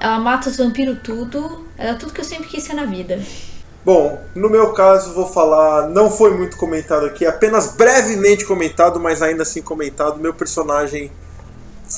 Ela 0.00 0.18
mata 0.18 0.48
os 0.48 0.56
vampiros 0.56 0.98
tudo. 1.04 1.64
Ela 1.78 1.90
é 1.90 1.94
tudo 1.94 2.12
que 2.12 2.20
eu 2.20 2.24
sempre 2.24 2.48
quis 2.48 2.64
ser 2.64 2.74
na 2.74 2.84
vida. 2.84 3.20
Bom, 3.84 4.20
no 4.34 4.50
meu 4.50 4.72
caso 4.72 5.12
vou 5.12 5.26
falar, 5.26 5.88
não 5.88 6.10
foi 6.10 6.36
muito 6.36 6.56
comentado 6.56 7.06
aqui, 7.06 7.26
apenas 7.26 7.74
brevemente 7.76 8.44
comentado, 8.44 9.00
mas 9.00 9.22
ainda 9.22 9.42
assim 9.42 9.60
comentado. 9.60 10.18
Meu 10.18 10.34
personagem 10.34 11.10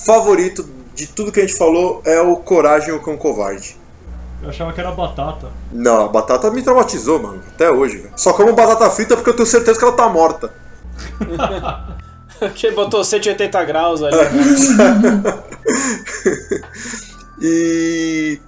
favorito 0.04 0.66
de 0.94 1.06
tudo 1.06 1.32
que 1.32 1.40
a 1.40 1.46
gente 1.46 1.58
falou 1.58 2.02
é 2.04 2.20
o 2.20 2.36
Coragem 2.36 2.92
o 2.92 3.00
Cão 3.00 3.16
Covarde. 3.16 3.76
Eu 4.42 4.50
achava 4.50 4.72
que 4.72 4.80
era 4.80 4.90
batata. 4.92 5.48
Não, 5.72 6.04
a 6.04 6.08
batata 6.08 6.50
me 6.50 6.62
traumatizou, 6.62 7.20
mano, 7.20 7.42
até 7.54 7.70
hoje. 7.70 7.98
velho. 7.98 8.12
Só 8.16 8.32
como 8.32 8.52
batata 8.52 8.90
frita 8.90 9.16
porque 9.16 9.30
eu 9.30 9.36
tenho 9.36 9.46
certeza 9.46 9.78
que 9.78 9.84
ela 9.84 9.96
tá 9.96 10.08
morta. 10.08 10.52
Que 12.56 12.70
botou 12.72 13.02
180 13.02 13.64
graus 13.64 14.02
ali. 14.02 14.16
E 17.40 18.40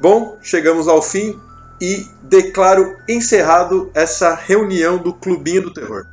bom, 0.00 0.36
chegamos 0.42 0.88
ao 0.88 1.00
fim 1.00 1.38
e 1.80 2.06
declaro 2.22 2.96
encerrado 3.08 3.90
essa 3.94 4.34
reunião 4.34 4.98
do 4.98 5.12
Clubinho 5.12 5.62
do 5.62 5.72
Terror. 5.72 6.06